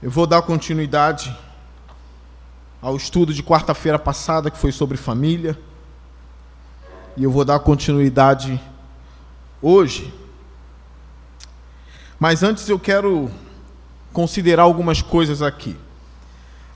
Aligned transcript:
Eu 0.00 0.12
vou 0.12 0.28
dar 0.28 0.42
continuidade 0.42 1.36
ao 2.80 2.96
estudo 2.96 3.34
de 3.34 3.42
quarta-feira 3.42 3.98
passada, 3.98 4.48
que 4.48 4.56
foi 4.56 4.70
sobre 4.70 4.96
família. 4.96 5.58
E 7.16 7.24
eu 7.24 7.32
vou 7.32 7.44
dar 7.44 7.58
continuidade 7.58 8.60
hoje. 9.60 10.14
Mas 12.16 12.44
antes 12.44 12.68
eu 12.68 12.78
quero 12.78 13.28
considerar 14.12 14.62
algumas 14.62 15.02
coisas 15.02 15.42
aqui. 15.42 15.76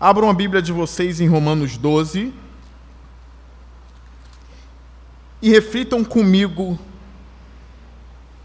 Abram 0.00 0.28
a 0.28 0.34
Bíblia 0.34 0.60
de 0.60 0.72
vocês 0.72 1.20
em 1.20 1.28
Romanos 1.28 1.76
12 1.76 2.34
e 5.40 5.48
reflitam 5.48 6.02
comigo 6.02 6.76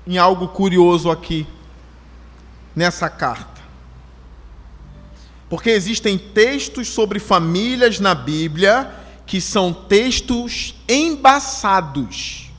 em 0.06 0.20
algo 0.20 0.48
curioso 0.50 1.10
aqui 1.10 1.48
nessa 2.76 3.10
carta. 3.10 3.57
Porque 5.50 5.70
existem 5.70 6.18
textos 6.18 6.90
sobre 6.90 7.20
famílias 7.20 8.00
na 8.00 8.14
Bíblia 8.14 8.92
que 9.26 9.42
são 9.42 9.74
textos 9.74 10.74
embaçados. 10.88 12.50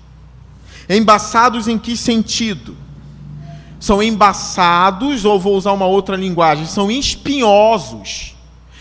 Embaçados 0.89 1.69
em 1.69 1.79
que 1.79 1.97
sentido? 1.97 2.77
São 3.81 4.03
embaçados, 4.03 5.25
ou 5.25 5.39
vou 5.39 5.57
usar 5.57 5.73
uma 5.73 5.87
outra 5.87 6.17
linguagem, 6.17 6.67
são 6.67 6.91
espinhosos, 6.91 8.35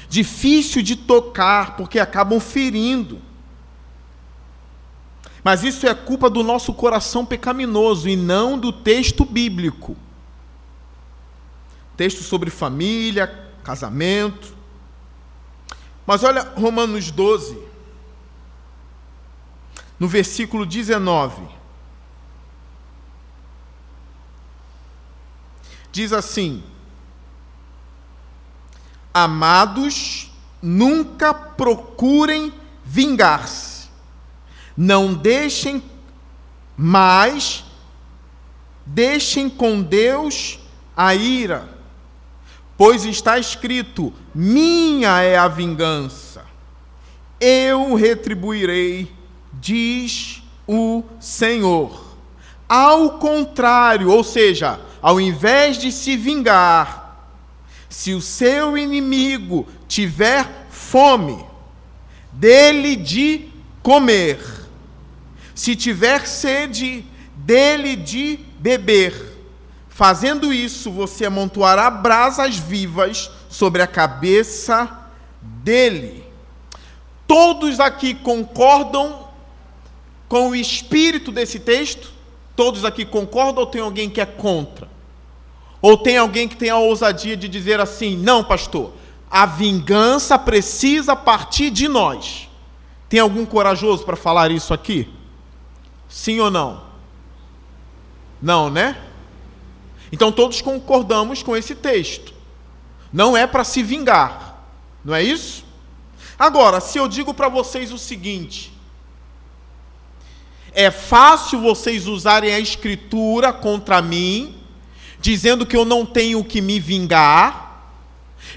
difícil 0.09 0.81
de 0.81 0.95
tocar, 0.95 1.75
porque 1.75 1.99
acabam 1.99 2.39
ferindo. 2.39 3.21
Mas 5.43 5.63
isso 5.63 5.87
é 5.87 5.93
culpa 5.93 6.29
do 6.29 6.43
nosso 6.43 6.73
coração 6.73 7.25
pecaminoso 7.25 8.09
e 8.09 8.15
não 8.15 8.57
do 8.57 8.71
texto 8.71 9.23
bíblico. 9.23 9.95
Texto 11.95 12.21
sobre 12.23 12.49
família, 12.49 13.46
casamento. 13.67 14.55
Mas 16.05 16.23
olha 16.23 16.53
Romanos 16.55 17.11
12, 17.11 17.61
no 19.99 20.07
versículo 20.07 20.65
19. 20.65 21.45
Diz 25.91 26.13
assim: 26.13 26.63
Amados, 29.13 30.31
nunca 30.61 31.33
procurem 31.33 32.53
vingar-se, 32.85 33.89
não 34.77 35.13
deixem, 35.13 35.83
mas 36.77 37.65
deixem 38.85 39.49
com 39.49 39.81
Deus 39.81 40.57
a 40.95 41.13
ira 41.13 41.76
Pois 42.77 43.03
está 43.05 43.39
escrito: 43.39 44.13
Minha 44.33 45.21
é 45.21 45.35
a 45.35 45.47
vingança, 45.47 46.45
eu 47.41 47.95
retribuirei, 47.95 49.11
diz 49.53 50.43
o 50.67 51.03
Senhor. 51.19 52.05
Ao 52.69 53.17
contrário, 53.17 54.11
ou 54.11 54.23
seja, 54.23 54.79
ao 55.01 55.19
invés 55.19 55.77
de 55.77 55.91
se 55.91 56.15
vingar, 56.15 57.33
se 57.89 58.13
o 58.13 58.21
seu 58.21 58.77
inimigo 58.77 59.65
tiver 59.87 60.67
fome, 60.69 61.43
dele 62.31 62.95
de 62.95 63.49
comer, 63.81 64.39
se 65.55 65.75
tiver 65.75 66.27
sede, 66.27 67.03
dele 67.35 67.95
de 67.95 68.39
beber 68.59 69.36
Fazendo 69.97 70.53
isso, 70.53 70.91
você 70.91 71.25
amontoará 71.25 71.89
brasas 71.89 72.55
vivas 72.55 73.31
sobre 73.49 73.81
a 73.81 73.87
cabeça 73.87 75.09
dele. 75.41 76.23
Todos 77.25 77.79
aqui 77.79 78.13
concordam 78.13 79.27
com 80.29 80.49
o 80.49 80.55
espírito 80.55 81.31
desse 81.31 81.59
texto? 81.59 82.11
Todos 82.55 82.85
aqui 82.85 83.05
concordam 83.05 83.63
ou 83.63 83.65
tem 83.65 83.81
alguém 83.81 84.07
que 84.07 84.21
é 84.21 84.25
contra? 84.27 84.87
Ou 85.81 85.97
tem 85.97 86.15
alguém 86.15 86.47
que 86.47 86.55
tem 86.55 86.69
a 86.69 86.77
ousadia 86.77 87.35
de 87.35 87.47
dizer 87.47 87.79
assim: 87.79 88.15
não, 88.15 88.43
pastor, 88.43 88.93
a 89.31 89.47
vingança 89.47 90.37
precisa 90.37 91.15
partir 91.15 91.71
de 91.71 91.87
nós? 91.87 92.47
Tem 93.09 93.19
algum 93.19 93.47
corajoso 93.47 94.05
para 94.05 94.15
falar 94.15 94.51
isso 94.51 94.75
aqui? 94.75 95.11
Sim 96.07 96.39
ou 96.39 96.51
não? 96.51 96.83
Não, 98.39 98.69
né? 98.69 98.95
Então 100.11 100.31
todos 100.31 100.61
concordamos 100.61 101.43
com 101.43 101.55
esse 101.55 101.75
texto. 101.75 102.33
Não 103.11 103.35
é 103.35 103.47
para 103.47 103.63
se 103.63 103.81
vingar, 103.83 104.63
não 105.03 105.13
é 105.13 105.23
isso? 105.23 105.65
Agora, 106.37 106.79
se 106.79 106.97
eu 106.97 107.07
digo 107.07 107.33
para 107.33 107.49
vocês 107.49 107.91
o 107.91 107.97
seguinte: 107.97 108.73
é 110.73 110.91
fácil 110.91 111.59
vocês 111.59 112.07
usarem 112.07 112.53
a 112.53 112.59
escritura 112.59 113.51
contra 113.51 114.01
mim, 114.01 114.55
dizendo 115.19 115.65
que 115.65 115.75
eu 115.75 115.83
não 115.83 116.05
tenho 116.05 116.43
que 116.43 116.61
me 116.61 116.79
vingar, 116.79 117.81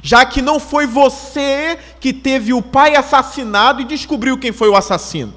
já 0.03 0.25
que 0.27 0.43
não 0.43 0.61
foi 0.61 0.87
você 0.87 1.79
que 1.99 2.13
teve 2.13 2.53
o 2.53 2.61
pai 2.61 2.95
assassinado 2.95 3.81
e 3.81 3.87
descobriu 3.87 4.39
quem 4.39 4.53
foi 4.53 4.69
o 4.69 4.77
assassino. 4.77 5.35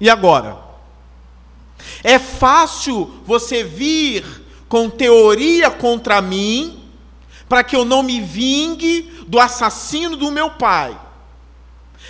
E 0.00 0.10
agora? 0.10 0.58
É 2.02 2.18
fácil 2.18 3.22
você 3.24 3.62
vir 3.62 4.43
com 4.74 4.90
teoria 4.90 5.70
contra 5.70 6.20
mim, 6.20 6.82
para 7.48 7.62
que 7.62 7.76
eu 7.76 7.84
não 7.84 8.02
me 8.02 8.20
vingue 8.20 9.02
do 9.24 9.38
assassino 9.38 10.16
do 10.16 10.32
meu 10.32 10.50
pai. 10.50 10.98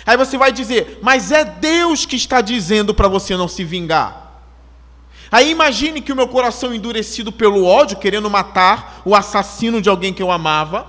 Aí 0.03 0.17
você 0.17 0.35
vai 0.35 0.51
dizer, 0.51 0.97
mas 0.99 1.31
é 1.31 1.45
Deus 1.45 2.07
que 2.07 2.15
está 2.15 2.41
dizendo 2.41 2.91
para 2.91 3.07
você 3.07 3.37
não 3.37 3.47
se 3.47 3.63
vingar. 3.63 4.41
Aí 5.31 5.51
imagine 5.51 6.01
que 6.01 6.11
o 6.11 6.15
meu 6.15 6.27
coração 6.27 6.73
endurecido 6.73 7.31
pelo 7.31 7.65
ódio, 7.65 7.99
querendo 7.99 8.31
matar 8.31 8.99
o 9.05 9.15
assassino 9.15 9.79
de 9.79 9.87
alguém 9.87 10.11
que 10.11 10.23
eu 10.23 10.31
amava, 10.31 10.87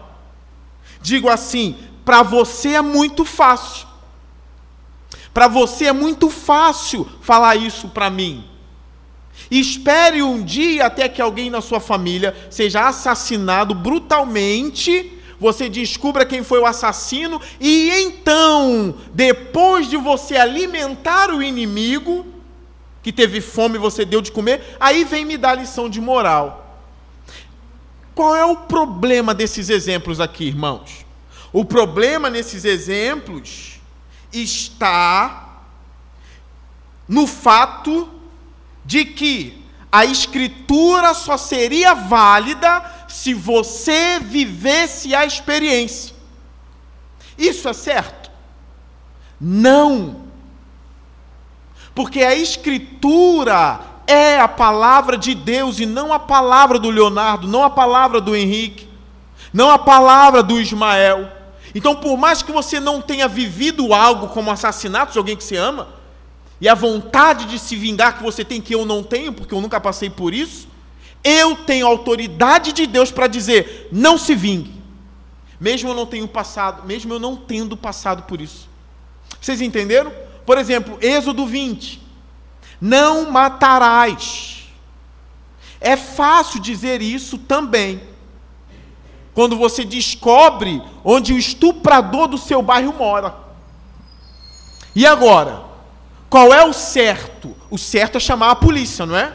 digo 1.03 1.29
assim: 1.29 1.77
para 2.07 2.23
você 2.23 2.71
é 2.71 2.81
muito 2.81 3.23
fácil. 3.23 3.87
Para 5.35 5.47
você 5.47 5.85
é 5.85 5.93
muito 5.93 6.31
fácil 6.31 7.07
falar 7.21 7.55
isso 7.55 7.89
para 7.89 8.09
mim. 8.09 8.56
Espere 9.51 10.23
um 10.23 10.43
dia 10.43 10.87
até 10.87 11.09
que 11.09 11.23
alguém 11.23 11.51
na 11.51 11.61
sua 11.61 11.81
família 11.81 12.35
seja 12.51 12.89
assassinado 12.89 13.75
brutalmente, 13.75 15.13
você 15.39 15.69
descubra 15.69 16.25
quem 16.25 16.43
foi 16.43 16.59
o 16.59 16.67
assassino, 16.67 17.41
e 17.61 17.91
então, 17.91 18.97
depois 19.13 19.89
de 19.89 19.97
você 19.97 20.37
alimentar 20.37 21.31
o 21.31 21.43
inimigo, 21.43 22.27
que 23.03 23.13
teve 23.13 23.41
fome 23.41 23.79
você 23.79 24.05
deu 24.05 24.21
de 24.21 24.33
comer, 24.33 24.77
aí 24.81 25.05
vem 25.05 25.25
me 25.25 25.37
dar 25.37 25.55
lição 25.55 25.89
de 25.89 26.01
moral. 26.01 26.83
Qual 28.15 28.35
é 28.35 28.45
o 28.45 28.57
problema 28.57 29.35
desses 29.35 29.69
exemplos 29.69 30.21
aqui, 30.21 30.47
irmãos? 30.47 31.05
O 31.53 31.65
problema 31.65 32.31
nesses 32.31 32.65
exemplos 32.65 33.79
está 34.33 35.63
no 37.07 37.27
fato 37.27 38.16
de 38.87 39.05
que 39.05 39.63
a 39.91 40.05
escritura 40.05 41.13
só 41.13 41.37
seria 41.37 41.95
válida 41.95 42.83
se 43.09 43.35
você 43.35 44.21
vivesse 44.21 45.15
a 45.15 45.27
experiência. 45.27 46.15
Isso 47.37 47.69
é 47.69 47.73
certo? 47.73 48.31
Não. 49.41 50.27
Porque 51.95 52.23
a 52.23 52.35
escritura 52.35 53.81
é 54.07 54.39
a 54.39 54.47
palavra 54.47 55.19
de 55.19 55.35
Deus 55.35 55.81
e 55.81 55.87
não 55.87 56.13
a 56.13 56.19
palavra 56.19 56.79
do 56.79 56.91
Leonardo, 56.91 57.49
não 57.49 57.65
a 57.65 57.71
palavra 57.71 58.21
do 58.21 58.37
Henrique, 58.37 58.89
não 59.53 59.71
a 59.71 59.79
palavra 59.79 60.43
do 60.43 60.61
Ismael. 60.61 61.33
Então, 61.75 61.97
por 61.97 62.17
mais 62.17 62.43
que 62.43 62.53
você 62.53 62.79
não 62.79 63.01
tenha 63.01 63.27
vivido 63.27 63.93
algo 63.93 64.29
como 64.29 64.51
assassinato 64.51 65.13
de 65.13 65.19
alguém 65.19 65.37
que 65.37 65.45
você 65.45 65.57
ama, 65.57 65.96
e 66.61 66.69
a 66.69 66.75
vontade 66.75 67.47
de 67.47 67.59
se 67.59 67.77
vingar 67.77 68.17
que 68.17 68.23
você 68.23 68.45
tem 68.45 68.61
que 68.61 68.75
eu 68.75 68.85
não 68.85 69.03
tenho, 69.03 69.33
porque 69.33 69.53
eu 69.53 69.61
nunca 69.61 69.81
passei 69.81 70.09
por 70.09 70.33
isso, 70.33 70.69
eu 71.23 71.57
tenho 71.57 71.87
autoridade 71.87 72.73
de 72.73 72.87
Deus 72.87 73.11
para 73.11 73.27
dizer: 73.27 73.89
não 73.93 74.17
se 74.17 74.35
vingue. 74.35 74.75
Mesmo 75.59 75.91
eu 75.91 75.95
não 75.95 76.07
tenho 76.07 76.29
passado, 76.29 76.87
mesmo 76.87 77.13
eu 77.15 77.19
não 77.19 77.37
tendo 77.37 77.77
passado 77.77 78.23
por 78.25 78.41
isso. 78.41 78.69
Vocês 79.41 79.61
entenderam? 79.61 80.13
Por 80.45 80.59
exemplo, 80.59 80.99
Êxodo 81.01 81.47
20. 81.47 82.03
Não 82.81 83.31
matarás. 83.31 84.69
É 85.81 85.97
fácil 85.97 86.61
dizer 86.61 87.03
isso 87.03 87.39
também. 87.39 88.01
Quando 89.35 89.57
você 89.57 89.85
descobre 89.85 90.83
onde 91.05 91.33
o 91.33 91.39
estuprador 91.39 92.29
do 92.29 92.39
seu 92.39 92.63
bairro 92.63 92.95
mora. 92.95 93.35
E 94.95 95.07
agora? 95.07 95.66
Qual 96.37 96.53
é 96.53 96.63
o 96.63 96.73
certo? 96.75 97.57
O 97.71 97.79
certo 97.79 98.19
é 98.19 98.21
chamar 98.21 98.51
a 98.51 98.55
polícia, 98.55 99.07
não 99.07 99.17
é? 99.17 99.35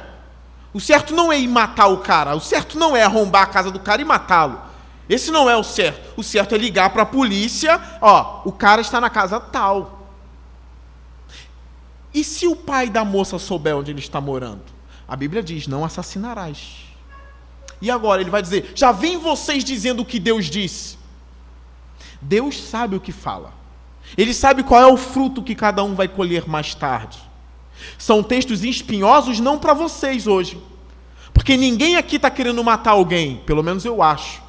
O 0.72 0.80
certo 0.80 1.16
não 1.16 1.34
é 1.34 1.40
ir 1.40 1.48
matar 1.48 1.88
o 1.88 1.98
cara. 1.98 2.36
O 2.36 2.40
certo 2.40 2.78
não 2.78 2.96
é 2.96 3.02
arrombar 3.02 3.42
a 3.42 3.48
casa 3.48 3.72
do 3.72 3.80
cara 3.80 4.04
e 4.04 4.06
matá-lo. 4.06 4.62
Esse 5.10 5.32
não 5.32 5.50
é 5.50 5.58
o 5.58 5.64
certo. 5.64 6.14
O 6.16 6.22
certo 6.22 6.54
é 6.54 6.60
ligar 6.60 6.92
para 6.92 7.02
a 7.02 7.06
polícia, 7.08 7.82
ó, 8.00 8.44
o 8.46 8.52
cara 8.52 8.82
está 8.82 9.02
na 9.02 9.10
casa 9.10 9.40
tal. 9.40 10.10
E 12.14 12.24
se 12.24 12.46
o 12.46 12.56
pai 12.56 12.88
da 12.88 13.04
moça 13.04 13.40
souber 13.40 13.76
onde 13.76 13.90
ele 13.90 14.00
está 14.00 14.22
morando? 14.22 14.62
A 15.08 15.16
Bíblia 15.16 15.42
diz: 15.42 15.66
não 15.66 15.84
assassinarás. 15.84 16.86
E 17.82 17.90
agora 17.90 18.22
ele 18.22 18.30
vai 18.30 18.44
dizer: 18.44 18.74
já 18.76 18.92
vem 18.92 19.18
vocês 19.18 19.64
dizendo 19.64 20.04
o 20.04 20.06
que 20.06 20.20
Deus 20.20 20.46
disse. 20.46 21.00
Deus 22.22 22.62
sabe 22.62 22.96
o 22.96 23.02
que 23.02 23.12
fala. 23.12 23.60
Ele 24.18 24.34
sabe 24.34 24.64
qual 24.64 24.82
é 24.82 24.88
o 24.88 24.98
fruto 24.98 25.42
que 25.42 25.56
cada 25.56 25.84
um 25.84 25.96
vai 25.96 26.08
colher 26.08 26.48
mais 26.48 26.76
tarde. 26.76 27.20
São 27.98 28.22
textos 28.22 28.64
espinhosos 28.64 29.40
não 29.40 29.58
para 29.58 29.74
vocês 29.74 30.28
hoje. 30.28 30.62
Porque 31.34 31.56
ninguém 31.56 31.96
aqui 31.96 32.18
está 32.18 32.30
querendo 32.30 32.64
matar 32.64 32.92
alguém, 32.92 33.38
pelo 33.46 33.64
menos 33.64 33.86
eu 33.86 34.04
acho. 34.04 34.42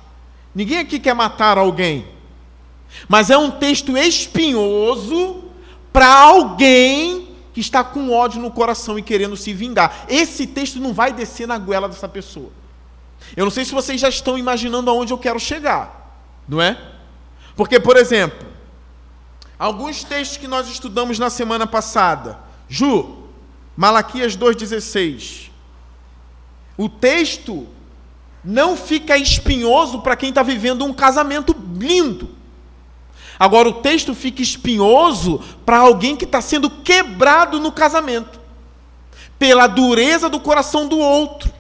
Ninguém 0.55 0.79
aqui 0.79 0.99
quer 0.99 1.15
matar 1.15 1.57
alguém. 1.57 2.07
Mas 3.09 3.31
é 3.31 3.39
um 3.39 3.51
texto 3.51 3.97
espinhoso 3.97 5.45
para 5.93 6.13
alguém 6.13 7.29
que 7.55 7.61
está 7.61 7.85
com 7.85 8.11
ódio 8.11 8.41
no 8.41 8.51
coração 8.51 8.99
e 8.99 9.03
querendo 9.03 9.37
se 9.37 9.53
vingar. 9.53 10.07
Esse 10.09 10.47
texto 10.47 10.81
não 10.81 10.93
vai 10.93 11.13
descer 11.13 11.47
na 11.47 11.59
goela 11.59 11.89
dessa 11.89 12.09
pessoa. 12.09 12.51
Eu 13.37 13.45
não 13.45 13.51
sei 13.51 13.65
se 13.65 13.73
vocês 13.73 14.01
já 14.01 14.09
estão 14.09 14.37
imaginando 14.37 14.91
aonde 14.91 15.13
eu 15.13 15.19
quero 15.19 15.39
chegar, 15.39 16.19
não 16.49 16.61
é? 16.61 16.79
Porque, 17.55 17.79
por 17.79 17.97
exemplo, 17.97 18.52
alguns 19.63 20.03
textos 20.03 20.39
que 20.39 20.49
nós 20.49 20.67
estudamos 20.67 21.21
na 21.21 21.31
semana 21.31 21.69
passada, 21.69 22.41
Ju, 22.69 23.19
Malaquias 23.77 24.37
2,16. 24.37 25.51
O 26.77 26.89
texto 26.89 27.69
não 28.43 28.77
fica 28.77 29.17
espinhoso 29.17 30.01
para 30.01 30.17
quem 30.17 30.31
está 30.31 30.43
vivendo 30.43 30.85
um 30.85 30.93
casamento 30.93 31.55
lindo. 31.79 32.31
Agora, 33.39 33.69
o 33.69 33.75
texto 33.75 34.17
fica 34.17 34.43
espinhoso 34.43 35.41
para 35.65 35.79
alguém 35.79 36.17
que 36.17 36.25
está 36.25 36.41
sendo 36.41 36.69
quebrado 36.69 37.61
no 37.61 37.71
casamento, 37.71 38.41
pela 39.39 39.69
dureza 39.69 40.29
do 40.29 40.41
coração 40.41 40.89
do 40.89 40.99
outro. 40.99 41.53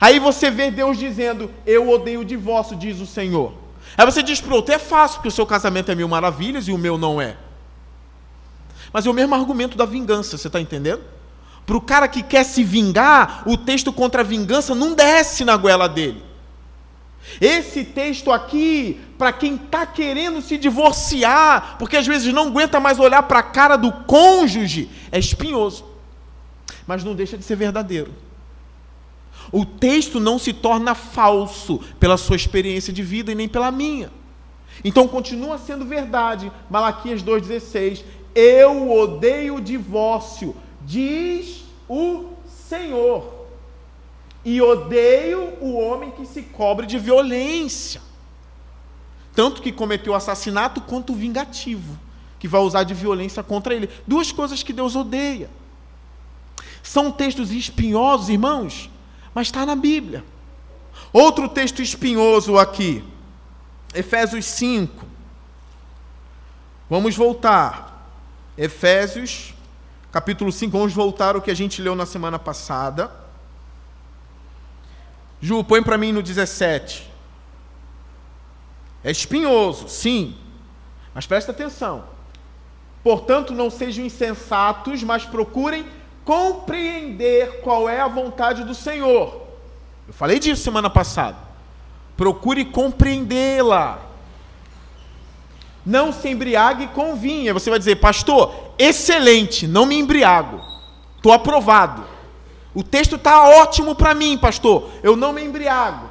Aí 0.00 0.20
você 0.20 0.48
vê 0.48 0.70
Deus 0.70 0.96
dizendo: 0.96 1.50
Eu 1.66 1.90
odeio 1.90 2.20
o 2.20 2.24
divórcio, 2.24 2.76
diz 2.76 3.00
o 3.00 3.06
Senhor. 3.06 3.67
Aí 3.98 4.06
você 4.06 4.22
diz 4.22 4.40
para 4.40 4.52
o 4.52 4.56
outro: 4.56 4.72
É 4.72 4.78
fácil, 4.78 5.16
porque 5.16 5.28
o 5.28 5.32
seu 5.32 5.44
casamento 5.44 5.90
é 5.90 5.94
mil 5.96 6.06
maravilhas 6.06 6.68
e 6.68 6.72
o 6.72 6.78
meu 6.78 6.96
não 6.96 7.20
é. 7.20 7.36
Mas 8.92 9.04
é 9.04 9.10
o 9.10 9.12
mesmo 9.12 9.34
argumento 9.34 9.76
da 9.76 9.84
vingança, 9.84 10.38
você 10.38 10.46
está 10.46 10.60
entendendo? 10.60 11.02
Para 11.66 11.76
o 11.76 11.80
cara 11.80 12.08
que 12.08 12.22
quer 12.22 12.44
se 12.44 12.62
vingar, 12.62 13.42
o 13.44 13.56
texto 13.56 13.92
contra 13.92 14.22
a 14.22 14.24
vingança 14.24 14.74
não 14.74 14.94
desce 14.94 15.44
na 15.44 15.56
goela 15.56 15.88
dele. 15.88 16.22
Esse 17.40 17.84
texto 17.84 18.32
aqui, 18.32 18.98
para 19.18 19.32
quem 19.32 19.56
está 19.56 19.84
querendo 19.84 20.40
se 20.40 20.56
divorciar, 20.56 21.76
porque 21.78 21.96
às 21.96 22.06
vezes 22.06 22.32
não 22.32 22.46
aguenta 22.46 22.80
mais 22.80 22.98
olhar 22.98 23.22
para 23.24 23.40
a 23.40 23.42
cara 23.42 23.76
do 23.76 23.92
cônjuge, 23.92 24.88
é 25.12 25.18
espinhoso. 25.18 25.84
Mas 26.86 27.04
não 27.04 27.14
deixa 27.14 27.36
de 27.36 27.44
ser 27.44 27.56
verdadeiro. 27.56 28.14
O 29.50 29.64
texto 29.64 30.20
não 30.20 30.38
se 30.38 30.52
torna 30.52 30.94
falso 30.94 31.78
pela 31.98 32.16
sua 32.16 32.36
experiência 32.36 32.92
de 32.92 33.02
vida 33.02 33.32
e 33.32 33.34
nem 33.34 33.48
pela 33.48 33.70
minha. 33.70 34.10
Então 34.84 35.08
continua 35.08 35.58
sendo 35.58 35.84
verdade. 35.84 36.52
Malaquias 36.70 37.22
2,16. 37.22 38.04
Eu 38.34 38.90
odeio 38.90 39.56
o 39.56 39.60
divórcio, 39.60 40.54
diz 40.84 41.64
o 41.88 42.26
Senhor. 42.68 43.38
E 44.44 44.60
odeio 44.62 45.54
o 45.60 45.78
homem 45.78 46.10
que 46.10 46.24
se 46.26 46.42
cobre 46.42 46.86
de 46.86 46.98
violência. 46.98 48.00
Tanto 49.34 49.62
que 49.62 49.72
cometeu 49.72 50.14
assassinato 50.14 50.80
quanto 50.80 51.14
vingativo, 51.14 51.98
que 52.38 52.48
vai 52.48 52.60
usar 52.60 52.84
de 52.84 52.94
violência 52.94 53.42
contra 53.42 53.74
ele. 53.74 53.88
Duas 54.06 54.32
coisas 54.32 54.62
que 54.62 54.72
Deus 54.72 54.94
odeia. 54.96 55.50
São 56.82 57.10
textos 57.10 57.50
espinhosos, 57.50 58.28
irmãos, 58.28 58.90
mas 59.38 59.46
está 59.46 59.64
na 59.64 59.76
Bíblia. 59.76 60.24
Outro 61.12 61.48
texto 61.48 61.80
espinhoso 61.80 62.58
aqui, 62.58 63.04
Efésios 63.94 64.44
5. 64.46 65.06
Vamos 66.90 67.14
voltar. 67.14 68.04
Efésios, 68.56 69.54
capítulo 70.10 70.50
5, 70.50 70.76
vamos 70.76 70.92
voltar 70.92 71.36
ao 71.36 71.40
que 71.40 71.52
a 71.52 71.54
gente 71.54 71.80
leu 71.80 71.94
na 71.94 72.04
semana 72.04 72.36
passada. 72.36 73.12
Ju, 75.40 75.62
põe 75.62 75.84
para 75.84 75.96
mim 75.96 76.10
no 76.10 76.20
17. 76.20 77.08
É 79.04 79.12
espinhoso, 79.12 79.88
sim, 79.88 80.36
mas 81.14 81.28
presta 81.28 81.52
atenção. 81.52 82.06
Portanto, 83.04 83.54
não 83.54 83.70
sejam 83.70 84.04
insensatos, 84.04 85.04
mas 85.04 85.24
procurem 85.24 85.86
compreender 86.28 87.62
qual 87.62 87.88
é 87.88 88.02
a 88.02 88.06
vontade 88.06 88.62
do 88.62 88.74
Senhor. 88.74 89.46
Eu 90.06 90.12
falei 90.12 90.38
disso 90.38 90.62
semana 90.62 90.90
passada. 90.90 91.38
Procure 92.18 92.66
compreendê-la. 92.66 93.98
Não 95.86 96.12
se 96.12 96.28
embriague 96.28 96.88
com 96.88 97.16
vinho. 97.16 97.54
Você 97.54 97.70
vai 97.70 97.78
dizer, 97.78 97.96
pastor, 97.96 98.74
excelente, 98.78 99.66
não 99.66 99.86
me 99.86 99.98
embriago. 99.98 100.60
Estou 101.16 101.32
aprovado. 101.32 102.04
O 102.74 102.84
texto 102.84 103.16
está 103.16 103.48
ótimo 103.48 103.94
para 103.94 104.12
mim, 104.12 104.36
pastor. 104.36 104.90
Eu 105.02 105.16
não 105.16 105.32
me 105.32 105.42
embriago. 105.42 106.10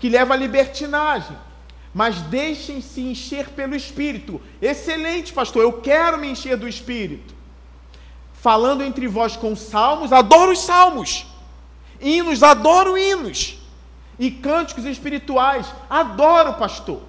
Que 0.00 0.08
leva 0.08 0.34
à 0.34 0.36
libertinagem. 0.36 1.36
Mas 1.94 2.22
deixem-se 2.22 3.02
encher 3.02 3.50
pelo 3.50 3.76
Espírito. 3.76 4.42
Excelente, 4.60 5.32
pastor. 5.32 5.62
Eu 5.62 5.74
quero 5.74 6.18
me 6.18 6.26
encher 6.26 6.56
do 6.56 6.66
Espírito. 6.66 7.35
Falando 8.46 8.84
entre 8.84 9.08
vós 9.08 9.36
com 9.36 9.56
salmos, 9.56 10.12
adoro 10.12 10.52
os 10.52 10.60
salmos. 10.60 11.26
Hinos, 12.00 12.44
adoro 12.44 12.96
hinos. 12.96 13.58
E 14.18 14.30
cânticos 14.30 14.84
espirituais, 14.84 15.66
adoro, 15.90 16.54
pastor 16.54 17.00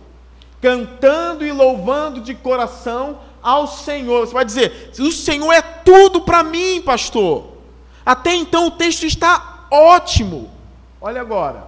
cantando 0.62 1.45
e 1.45 1.51
louvando 1.51 2.22
de 2.22 2.34
coração 2.34 3.19
ao 3.42 3.68
Senhor. 3.68 4.25
Você 4.25 4.34
vai 4.34 4.45
dizer: 4.45 4.92
o 5.00 5.12
Senhor 5.12 5.51
é 5.51 5.62
tudo 5.62 6.22
para 6.22 6.44
mim, 6.44 6.81
pastor. 6.81 7.57
Até 8.06 8.36
então 8.36 8.68
o 8.68 8.72
texto 8.72 9.06
está 9.06 9.68
ótimo. 9.72 10.51
Olha 11.00 11.22
agora. 11.22 11.68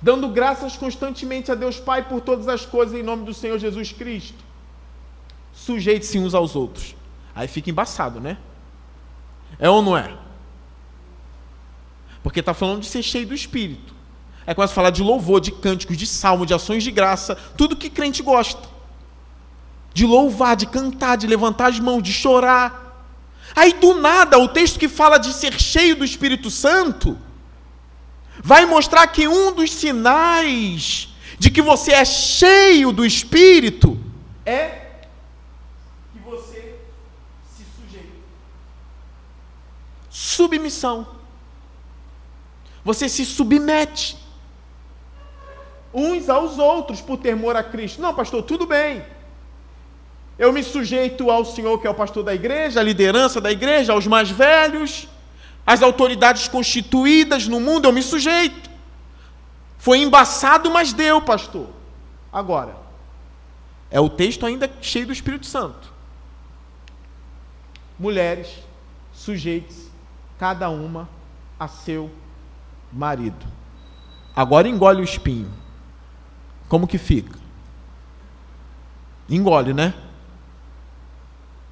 Dando 0.00 0.28
graças 0.28 0.76
constantemente 0.76 1.50
a 1.50 1.54
Deus 1.54 1.80
Pai 1.80 2.02
por 2.02 2.20
todas 2.20 2.48
as 2.48 2.64
coisas 2.64 2.98
em 2.98 3.02
nome 3.02 3.24
do 3.24 3.34
Senhor 3.34 3.58
Jesus 3.58 3.92
Cristo. 3.92 4.44
Sujeite-se 5.52 6.18
uns 6.18 6.34
aos 6.34 6.54
outros. 6.54 6.94
Aí 7.34 7.48
fica 7.48 7.70
embaçado, 7.70 8.20
né? 8.20 8.36
É 9.58 9.68
ou 9.68 9.82
não 9.82 9.96
é? 9.96 10.16
Porque 12.22 12.40
está 12.40 12.52
falando 12.52 12.80
de 12.80 12.86
ser 12.86 13.02
cheio 13.02 13.26
do 13.26 13.34
Espírito. 13.34 13.94
Começa 14.54 14.72
a 14.72 14.74
falar 14.74 14.90
de 14.90 15.02
louvor, 15.02 15.40
de 15.40 15.50
cânticos, 15.50 15.96
de 15.96 16.06
salmo, 16.06 16.46
de 16.46 16.54
ações 16.54 16.84
de 16.84 16.90
graça, 16.90 17.34
tudo 17.56 17.76
que 17.76 17.90
crente 17.90 18.22
gosta. 18.22 18.68
De 19.92 20.06
louvar, 20.06 20.54
de 20.54 20.66
cantar, 20.66 21.16
de 21.16 21.26
levantar 21.26 21.66
as 21.66 21.80
mãos, 21.80 22.02
de 22.02 22.12
chorar. 22.12 23.04
Aí 23.54 23.72
do 23.72 23.94
nada, 23.94 24.38
o 24.38 24.48
texto 24.48 24.78
que 24.78 24.88
fala 24.88 25.18
de 25.18 25.32
ser 25.32 25.58
cheio 25.60 25.96
do 25.96 26.04
Espírito 26.04 26.50
Santo 26.50 27.18
vai 28.42 28.66
mostrar 28.66 29.06
que 29.08 29.26
um 29.26 29.52
dos 29.52 29.72
sinais 29.72 31.08
de 31.38 31.50
que 31.50 31.62
você 31.62 31.92
é 31.92 32.04
cheio 32.04 32.92
do 32.92 33.04
Espírito 33.04 33.98
é 34.44 34.86
que 36.12 36.18
você 36.24 36.78
se 37.56 37.64
sujeita. 37.76 38.12
Submissão. 40.36 41.06
Você 42.84 43.08
se 43.08 43.24
submete 43.24 44.16
uns 45.92 46.28
aos 46.28 46.58
outros 46.58 47.00
por 47.00 47.16
temor 47.16 47.56
a 47.56 47.62
Cristo. 47.62 48.02
Não, 48.02 48.14
pastor, 48.14 48.42
tudo 48.42 48.66
bem. 48.66 49.02
Eu 50.38 50.52
me 50.52 50.62
sujeito 50.62 51.30
ao 51.30 51.44
Senhor, 51.44 51.80
que 51.80 51.86
é 51.86 51.90
o 51.90 51.94
pastor 51.94 52.22
da 52.22 52.34
igreja, 52.34 52.80
a 52.80 52.82
liderança 52.82 53.40
da 53.40 53.50
igreja, 53.50 53.94
aos 53.94 54.06
mais 54.06 54.30
velhos, 54.30 55.08
às 55.66 55.82
autoridades 55.82 56.46
constituídas 56.48 57.48
no 57.48 57.58
mundo, 57.58 57.86
eu 57.86 57.92
me 57.92 58.02
sujeito. 58.02 58.70
Foi 59.78 59.98
embaçado, 59.98 60.70
mas 60.70 60.92
deu, 60.92 61.22
pastor. 61.22 61.68
Agora, 62.30 62.76
é 63.90 63.98
o 63.98 64.10
texto 64.10 64.44
ainda 64.44 64.70
cheio 64.82 65.06
do 65.06 65.12
Espírito 65.12 65.46
Santo. 65.46 65.92
Mulheres, 67.98 68.48
sujeites, 69.14 69.85
cada 70.38 70.68
uma 70.68 71.08
a 71.58 71.68
seu 71.68 72.10
marido. 72.92 73.46
Agora 74.34 74.68
engole 74.68 75.00
o 75.00 75.04
espinho. 75.04 75.50
Como 76.68 76.86
que 76.86 76.98
fica? 76.98 77.38
Engole, 79.28 79.72
né? 79.72 79.94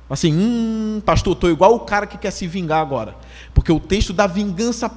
Assim, 0.09 0.33
hum, 0.33 1.03
pastor, 1.05 1.33
estou 1.35 1.51
igual 1.51 1.75
o 1.75 1.81
cara 1.81 2.07
que 2.07 2.19
quer 2.19 2.31
se 2.31 2.47
vingar 2.47 2.81
agora. 2.81 3.17
Porque 3.53 3.73
o 3.73 3.81
texto 3.81 4.13
da 4.13 4.27
vingança 4.27 4.91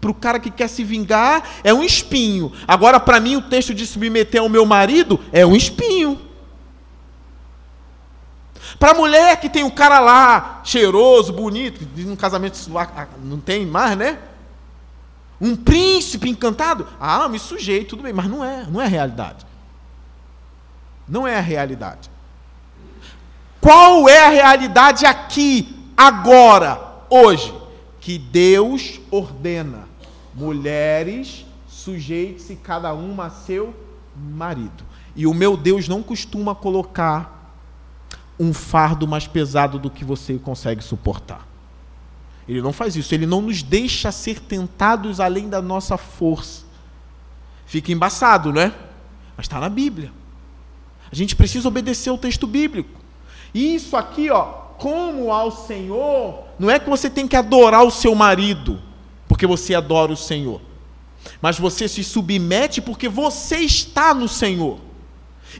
para 0.00 0.10
o 0.10 0.14
cara 0.14 0.40
que 0.40 0.50
quer 0.50 0.68
se 0.68 0.82
vingar 0.82 1.48
é 1.62 1.72
um 1.72 1.82
espinho. 1.82 2.52
Agora, 2.66 2.98
para 2.98 3.20
mim, 3.20 3.36
o 3.36 3.42
texto 3.42 3.72
de 3.72 3.86
submeter 3.86 4.40
ao 4.40 4.48
meu 4.48 4.66
marido 4.66 5.20
é 5.32 5.46
um 5.46 5.54
espinho. 5.54 6.20
Para 8.82 8.90
a 8.90 8.94
mulher 8.94 9.40
que 9.40 9.48
tem 9.48 9.62
um 9.62 9.70
cara 9.70 10.00
lá, 10.00 10.60
cheiroso, 10.64 11.32
bonito, 11.32 11.88
num 11.98 12.16
casamento 12.16 12.58
não 13.22 13.38
tem 13.38 13.64
mais, 13.64 13.96
né? 13.96 14.18
Um 15.40 15.54
príncipe 15.54 16.28
encantado. 16.28 16.88
Ah, 16.98 17.28
me 17.28 17.38
sujei, 17.38 17.84
tudo 17.84 18.02
bem, 18.02 18.12
mas 18.12 18.26
não 18.26 18.44
é, 18.44 18.66
não 18.68 18.80
é 18.80 18.86
a 18.86 18.88
realidade. 18.88 19.46
Não 21.08 21.28
é 21.28 21.36
a 21.36 21.40
realidade. 21.40 22.10
Qual 23.60 24.08
é 24.08 24.26
a 24.26 24.30
realidade 24.30 25.06
aqui, 25.06 25.92
agora, 25.96 27.04
hoje? 27.08 27.54
Que 28.00 28.18
Deus 28.18 29.00
ordena: 29.12 29.88
mulheres, 30.34 31.46
sujeite-se 31.68 32.56
cada 32.56 32.92
uma 32.94 33.26
a 33.26 33.30
seu 33.30 33.72
marido. 34.16 34.82
E 35.14 35.24
o 35.24 35.32
meu 35.32 35.56
Deus 35.56 35.86
não 35.86 36.02
costuma 36.02 36.52
colocar 36.52 37.41
um 38.42 38.52
fardo 38.52 39.06
mais 39.06 39.26
pesado 39.28 39.78
do 39.78 39.88
que 39.88 40.04
você 40.04 40.34
consegue 40.34 40.82
suportar. 40.82 41.46
Ele 42.48 42.60
não 42.60 42.72
faz 42.72 42.96
isso, 42.96 43.14
ele 43.14 43.24
não 43.24 43.40
nos 43.40 43.62
deixa 43.62 44.10
ser 44.10 44.40
tentados 44.40 45.20
além 45.20 45.48
da 45.48 45.62
nossa 45.62 45.96
força. 45.96 46.64
Fica 47.64 47.92
embaçado, 47.92 48.52
né? 48.52 48.74
Mas 49.36 49.46
está 49.46 49.60
na 49.60 49.68
Bíblia. 49.68 50.10
A 51.10 51.14
gente 51.14 51.36
precisa 51.36 51.68
obedecer 51.68 52.10
ao 52.10 52.18
texto 52.18 52.46
bíblico. 52.46 53.00
E 53.54 53.76
isso 53.76 53.96
aqui, 53.96 54.28
ó, 54.28 54.44
como 54.76 55.30
ao 55.30 55.52
Senhor, 55.52 56.42
não 56.58 56.68
é 56.68 56.80
que 56.80 56.90
você 56.90 57.08
tem 57.08 57.28
que 57.28 57.36
adorar 57.36 57.84
o 57.84 57.92
seu 57.92 58.12
marido, 58.12 58.82
porque 59.28 59.46
você 59.46 59.72
adora 59.72 60.10
o 60.10 60.16
Senhor. 60.16 60.60
Mas 61.40 61.60
você 61.60 61.86
se 61.86 62.02
submete 62.02 62.80
porque 62.80 63.08
você 63.08 63.58
está 63.58 64.12
no 64.12 64.26
Senhor. 64.26 64.80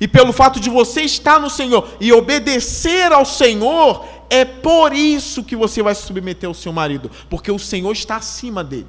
E 0.00 0.08
pelo 0.08 0.32
fato 0.32 0.58
de 0.58 0.70
você 0.70 1.02
estar 1.02 1.38
no 1.38 1.50
Senhor 1.50 1.88
e 2.00 2.12
obedecer 2.12 3.12
ao 3.12 3.24
Senhor, 3.24 4.04
é 4.30 4.44
por 4.44 4.92
isso 4.92 5.44
que 5.44 5.54
você 5.54 5.82
vai 5.82 5.94
se 5.94 6.02
submeter 6.02 6.48
ao 6.48 6.54
seu 6.54 6.72
marido, 6.72 7.10
porque 7.28 7.50
o 7.50 7.58
Senhor 7.58 7.92
está 7.92 8.16
acima 8.16 8.64
dele. 8.64 8.86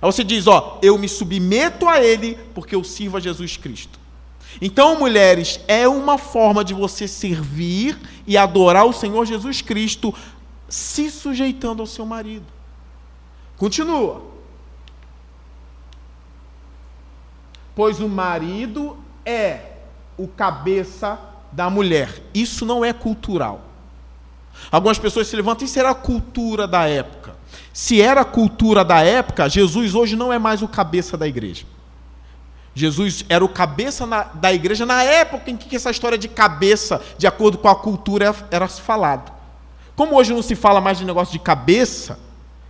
Aí 0.00 0.10
você 0.10 0.24
diz, 0.24 0.46
ó, 0.46 0.78
eu 0.82 0.96
me 0.96 1.08
submeto 1.08 1.88
a 1.88 2.02
ele 2.02 2.38
porque 2.54 2.74
eu 2.74 2.82
sirvo 2.82 3.16
a 3.16 3.20
Jesus 3.20 3.56
Cristo. 3.56 3.98
Então, 4.60 4.98
mulheres, 4.98 5.60
é 5.68 5.86
uma 5.86 6.16
forma 6.16 6.64
de 6.64 6.72
você 6.72 7.06
servir 7.06 7.98
e 8.26 8.36
adorar 8.36 8.86
o 8.86 8.92
Senhor 8.92 9.24
Jesus 9.26 9.60
Cristo 9.60 10.14
se 10.68 11.10
sujeitando 11.10 11.82
ao 11.82 11.86
seu 11.86 12.06
marido. 12.06 12.46
Continua. 13.56 14.22
Pois 17.74 18.00
o 18.00 18.08
marido 18.08 18.96
é 19.24 19.67
o 20.18 20.26
cabeça 20.26 21.18
da 21.52 21.70
mulher. 21.70 22.22
Isso 22.34 22.66
não 22.66 22.84
é 22.84 22.92
cultural. 22.92 23.62
Algumas 24.70 24.98
pessoas 24.98 25.28
se 25.28 25.36
levantam, 25.36 25.64
isso 25.64 25.78
era 25.78 25.90
a 25.90 25.94
cultura 25.94 26.66
da 26.66 26.86
época. 26.86 27.36
Se 27.72 28.02
era 28.02 28.22
a 28.22 28.24
cultura 28.24 28.84
da 28.84 29.00
época, 29.02 29.48
Jesus 29.48 29.94
hoje 29.94 30.16
não 30.16 30.32
é 30.32 30.38
mais 30.38 30.62
o 30.62 30.68
cabeça 30.68 31.16
da 31.16 31.26
igreja. 31.26 31.64
Jesus 32.74 33.24
era 33.28 33.44
o 33.44 33.48
cabeça 33.48 34.06
na, 34.06 34.22
da 34.22 34.52
igreja 34.52 34.84
na 34.84 35.02
época 35.02 35.50
em 35.50 35.56
que 35.56 35.74
essa 35.74 35.90
história 35.90 36.18
de 36.18 36.28
cabeça, 36.28 37.00
de 37.16 37.26
acordo 37.26 37.58
com 37.58 37.68
a 37.68 37.74
cultura, 37.74 38.34
era, 38.50 38.68
falado. 38.68 39.32
Como 39.96 40.16
hoje 40.16 40.32
não 40.32 40.42
se 40.42 40.54
fala 40.54 40.80
mais 40.80 40.98
de 40.98 41.04
negócio 41.04 41.32
de 41.32 41.38
cabeça, 41.40 42.18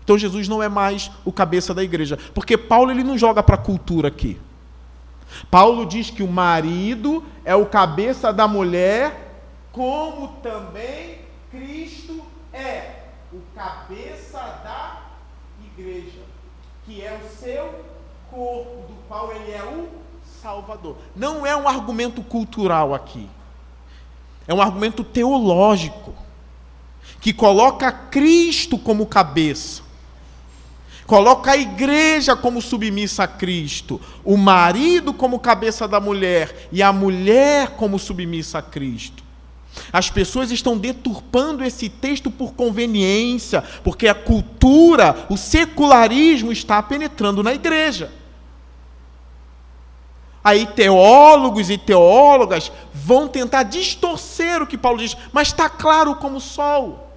então 0.03 0.17
Jesus 0.17 0.49
não 0.49 0.63
é 0.63 0.69
mais 0.69 1.11
o 1.25 1.33
cabeça 1.33 1.75
da 1.75 1.83
igreja. 1.83 2.19
Porque 2.33 2.57
Paulo 2.57 2.91
ele 2.91 3.05
não 3.05 3.19
joga 3.19 3.43
para 3.43 3.57
a 3.57 3.59
cultura 3.59 4.09
aqui. 4.09 4.39
Paulo 5.51 5.87
diz 5.87 6.11
que 6.11 6.23
o 6.23 6.29
marido 6.29 7.25
é 7.45 7.55
o 7.55 7.67
cabeça 7.67 8.33
da 8.33 8.49
mulher, 8.49 9.43
como 9.73 10.29
também 10.43 11.21
Cristo 11.51 12.23
é 12.53 13.03
o 13.33 13.41
cabeça 13.55 14.39
da 14.65 15.03
igreja, 15.65 16.21
que 16.85 17.03
é 17.03 17.21
o 17.23 17.29
seu 17.39 17.85
corpo, 18.31 18.87
do 18.89 18.95
qual 19.07 19.33
ele 19.33 19.53
é 19.53 19.63
o 19.63 19.89
Salvador. 20.43 20.97
Não 21.15 21.47
é 21.47 21.57
um 21.57 21.69
argumento 21.69 22.23
cultural 22.23 22.95
aqui. 22.95 23.29
É 24.47 24.55
um 24.55 24.63
argumento 24.63 25.05
teológico 25.05 26.15
que 27.21 27.33
coloca 27.33 27.93
Cristo 27.93 28.79
como 28.79 29.07
cabeça 29.07 29.88
coloca 31.09 31.53
a 31.53 31.57
igreja 31.57 32.37
como 32.37 32.61
submissa 32.61 33.25
a 33.25 33.27
Cristo, 33.27 33.99
o 34.23 34.37
marido 34.37 35.15
como 35.15 35.41
cabeça 35.41 35.89
da 35.89 35.99
mulher 35.99 36.69
e 36.71 36.83
a 36.83 36.93
mulher 36.93 37.71
como 37.77 37.99
submissa 37.99 38.59
a 38.59 38.63
Cristo. 38.63 39.25
As 39.91 40.11
pessoas 40.11 40.51
estão 40.51 40.77
deturpando 40.77 41.65
esse 41.65 41.89
texto 41.89 42.31
por 42.31 42.53
conveniência, 42.53 43.65
porque 43.83 44.07
a 44.07 44.15
cultura, 44.15 45.27
o 45.31 45.37
secularismo 45.39 46.53
está 46.53 46.83
penetrando 46.83 47.43
na 47.43 47.55
igreja. 47.55 48.13
Aí 50.45 50.67
teólogos 50.67 51.71
e 51.71 51.79
teólogas 51.79 52.71
vão 52.93 53.29
tentar 53.29 53.63
distorcer 53.63 54.61
o 54.61 54.67
que 54.67 54.77
Paulo 54.77 54.99
diz, 54.99 55.17
mas 55.33 55.49
está 55.49 55.71
claro 55.71 56.17
como 56.17 56.37
o 56.37 56.41
sol. 56.41 57.08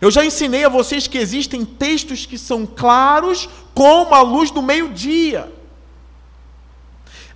Eu 0.00 0.10
já 0.10 0.24
ensinei 0.24 0.64
a 0.64 0.68
vocês 0.68 1.06
que 1.06 1.18
existem 1.18 1.64
textos 1.64 2.26
que 2.26 2.36
são 2.36 2.66
claros 2.66 3.48
como 3.74 4.14
a 4.14 4.20
luz 4.20 4.50
do 4.50 4.62
meio-dia. 4.62 5.52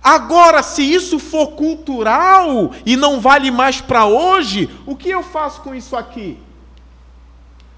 Agora, 0.03 0.63
se 0.63 0.81
isso 0.81 1.19
for 1.19 1.51
cultural 1.51 2.73
e 2.85 2.97
não 2.97 3.19
vale 3.19 3.51
mais 3.51 3.81
para 3.81 4.05
hoje, 4.05 4.69
o 4.85 4.95
que 4.95 5.09
eu 5.09 5.21
faço 5.21 5.61
com 5.61 5.75
isso 5.75 5.95
aqui? 5.95 6.39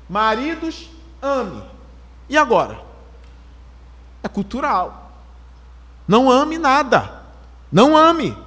Maridos, 0.07 0.89
ame. 1.21 1.61
E 2.29 2.37
agora? 2.37 2.79
É 4.21 4.27
cultural. 4.29 5.11
Não 6.07 6.29
ame 6.29 6.57
nada. 6.57 7.23
Não 7.71 7.97
ame. 7.97 8.37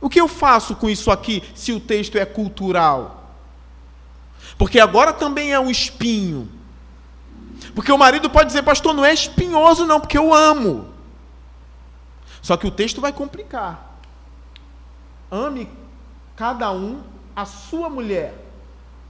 O 0.00 0.08
que 0.08 0.20
eu 0.20 0.28
faço 0.28 0.76
com 0.76 0.88
isso 0.88 1.10
aqui 1.10 1.42
se 1.54 1.72
o 1.72 1.80
texto 1.80 2.16
é 2.16 2.24
cultural? 2.24 3.15
Porque 4.58 4.80
agora 4.80 5.12
também 5.12 5.52
é 5.52 5.60
um 5.60 5.70
espinho. 5.70 6.48
Porque 7.74 7.92
o 7.92 7.98
marido 7.98 8.30
pode 8.30 8.46
dizer, 8.46 8.62
pastor, 8.62 8.94
não 8.94 9.04
é 9.04 9.12
espinhoso, 9.12 9.86
não, 9.86 10.00
porque 10.00 10.16
eu 10.16 10.32
amo. 10.32 10.88
Só 12.40 12.56
que 12.56 12.66
o 12.66 12.70
texto 12.70 13.00
vai 13.00 13.12
complicar. 13.12 13.98
Ame 15.30 15.68
cada 16.36 16.70
um 16.70 17.02
a 17.34 17.44
sua 17.44 17.90
mulher, 17.90 18.34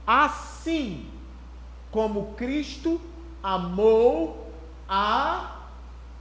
assim 0.05 1.05
como 1.91 2.33
Cristo 2.33 2.99
amou 3.41 4.51
a, 4.89 5.57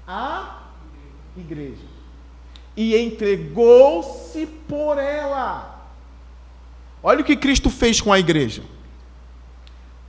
a 0.07 0.59
igreja 1.37 1.85
e 2.77 2.97
entregou-se 2.97 4.47
por 4.69 4.99
ela. 4.99 5.89
Olha 7.03 7.23
o 7.23 7.25
que 7.25 7.37
Cristo 7.37 7.71
fez 7.71 8.01
com 8.01 8.13
a 8.13 8.19
igreja 8.19 8.63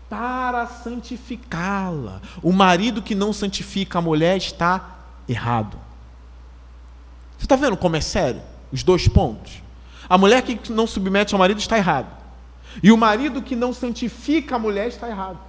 para 0.09 0.67
santificá-la. 0.67 2.21
O 2.41 2.51
marido 2.51 3.01
que 3.01 3.15
não 3.15 3.33
santifica 3.33 3.99
a 3.99 4.01
mulher 4.01 4.37
está 4.37 4.95
errado. 5.27 5.77
Você 7.37 7.45
está 7.45 7.55
vendo 7.55 7.77
como 7.77 7.95
é 7.95 8.01
sério? 8.01 8.41
Os 8.71 8.83
dois 8.83 9.07
pontos. 9.07 9.61
A 10.09 10.17
mulher 10.17 10.41
que 10.41 10.71
não 10.71 10.87
submete 10.87 11.33
ao 11.33 11.39
marido 11.39 11.59
está 11.59 11.77
errado. 11.77 12.07
E 12.81 12.91
o 12.91 12.97
marido 12.97 13.41
que 13.41 13.55
não 13.55 13.73
santifica 13.73 14.55
a 14.55 14.59
mulher 14.59 14.87
está 14.87 15.09
errado. 15.09 15.39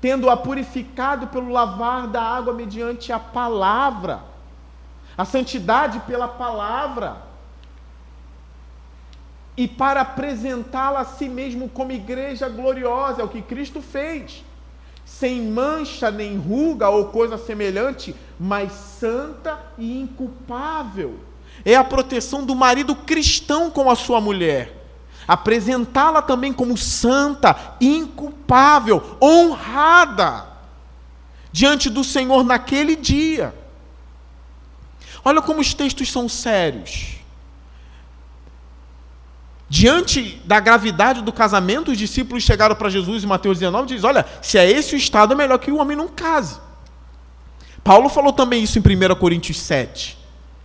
Tendo-a 0.00 0.36
purificado 0.36 1.26
pelo 1.28 1.50
lavar 1.50 2.06
da 2.06 2.22
água 2.22 2.52
mediante 2.52 3.12
a 3.12 3.18
palavra. 3.18 4.20
A 5.16 5.24
santidade 5.24 6.00
pela 6.00 6.28
palavra 6.28 7.31
e 9.56 9.68
para 9.68 10.00
apresentá-la 10.00 11.00
a 11.00 11.04
si 11.04 11.28
mesmo 11.28 11.68
como 11.68 11.92
igreja 11.92 12.48
gloriosa, 12.48 13.20
é 13.20 13.24
o 13.24 13.28
que 13.28 13.42
Cristo 13.42 13.82
fez, 13.82 14.42
sem 15.04 15.42
mancha 15.42 16.10
nem 16.10 16.38
ruga 16.38 16.88
ou 16.88 17.06
coisa 17.06 17.36
semelhante, 17.36 18.14
mas 18.40 18.72
santa 18.72 19.60
e 19.76 20.00
inculpável. 20.00 21.20
É 21.64 21.76
a 21.76 21.84
proteção 21.84 22.44
do 22.44 22.54
marido 22.54 22.94
cristão 22.94 23.70
com 23.70 23.90
a 23.90 23.94
sua 23.94 24.20
mulher. 24.20 24.80
Apresentá-la 25.28 26.22
também 26.22 26.52
como 26.52 26.76
santa, 26.76 27.76
inculpável, 27.80 29.16
honrada 29.22 30.46
diante 31.52 31.90
do 31.90 32.02
Senhor 32.02 32.42
naquele 32.42 32.96
dia. 32.96 33.54
Olha 35.24 35.40
como 35.40 35.60
os 35.60 35.74
textos 35.74 36.10
são 36.10 36.28
sérios. 36.28 37.21
Diante 39.74 40.38
da 40.44 40.60
gravidade 40.60 41.22
do 41.22 41.32
casamento, 41.32 41.92
os 41.92 41.96
discípulos 41.96 42.42
chegaram 42.42 42.76
para 42.76 42.90
Jesus 42.90 43.24
em 43.24 43.26
Mateus 43.26 43.58
19 43.58 43.84
e 43.84 43.94
diz: 43.96 44.04
Olha, 44.04 44.26
se 44.42 44.58
é 44.58 44.70
esse 44.70 44.94
o 44.94 44.98
estado, 44.98 45.32
é 45.32 45.34
melhor 45.34 45.58
que 45.58 45.72
o 45.72 45.78
homem 45.78 45.96
não 45.96 46.08
case. 46.08 46.60
Paulo 47.82 48.10
falou 48.10 48.34
também 48.34 48.62
isso 48.62 48.78
em 48.78 48.82
1 48.82 49.14
Coríntios 49.14 49.58
7. 49.58 50.18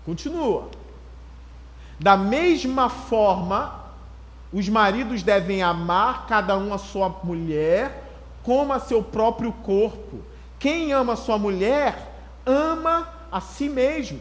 Continua. 0.06 0.68
Da 1.98 2.18
mesma 2.18 2.90
forma, 2.90 3.80
os 4.52 4.68
maridos 4.68 5.24
devem 5.24 5.64
amar 5.64 6.28
cada 6.28 6.58
um 6.58 6.74
a 6.74 6.78
sua 6.78 7.08
mulher 7.24 8.12
como 8.44 8.74
a 8.74 8.80
seu 8.82 9.02
próprio 9.02 9.54
corpo. 9.54 10.20
Quem 10.60 10.92
ama 10.92 11.16
sua 11.16 11.38
mulher, 11.38 12.14
ama 12.46 13.08
a 13.32 13.40
si 13.40 13.70
mesmo. 13.70 14.20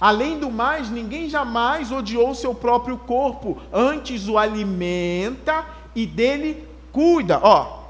Além 0.00 0.38
do 0.38 0.50
mais, 0.50 0.90
ninguém 0.90 1.28
jamais 1.28 1.90
odiou 1.90 2.34
seu 2.34 2.54
próprio 2.54 2.98
corpo, 2.98 3.60
antes 3.72 4.28
o 4.28 4.36
alimenta 4.36 5.64
e 5.94 6.06
dele 6.06 6.68
cuida. 6.92 7.40
Ó, 7.42 7.84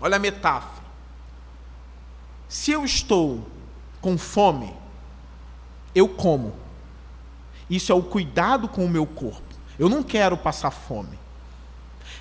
olha 0.00 0.16
a 0.16 0.20
metáfora. 0.20 0.84
Se 2.48 2.70
eu 2.70 2.84
estou 2.84 3.44
com 4.00 4.16
fome, 4.16 4.72
eu 5.94 6.08
como. 6.08 6.54
Isso 7.68 7.90
é 7.90 7.94
o 7.94 8.02
cuidado 8.02 8.68
com 8.68 8.84
o 8.84 8.88
meu 8.88 9.04
corpo. 9.04 9.42
Eu 9.78 9.88
não 9.88 10.02
quero 10.02 10.36
passar 10.36 10.70
fome. 10.70 11.18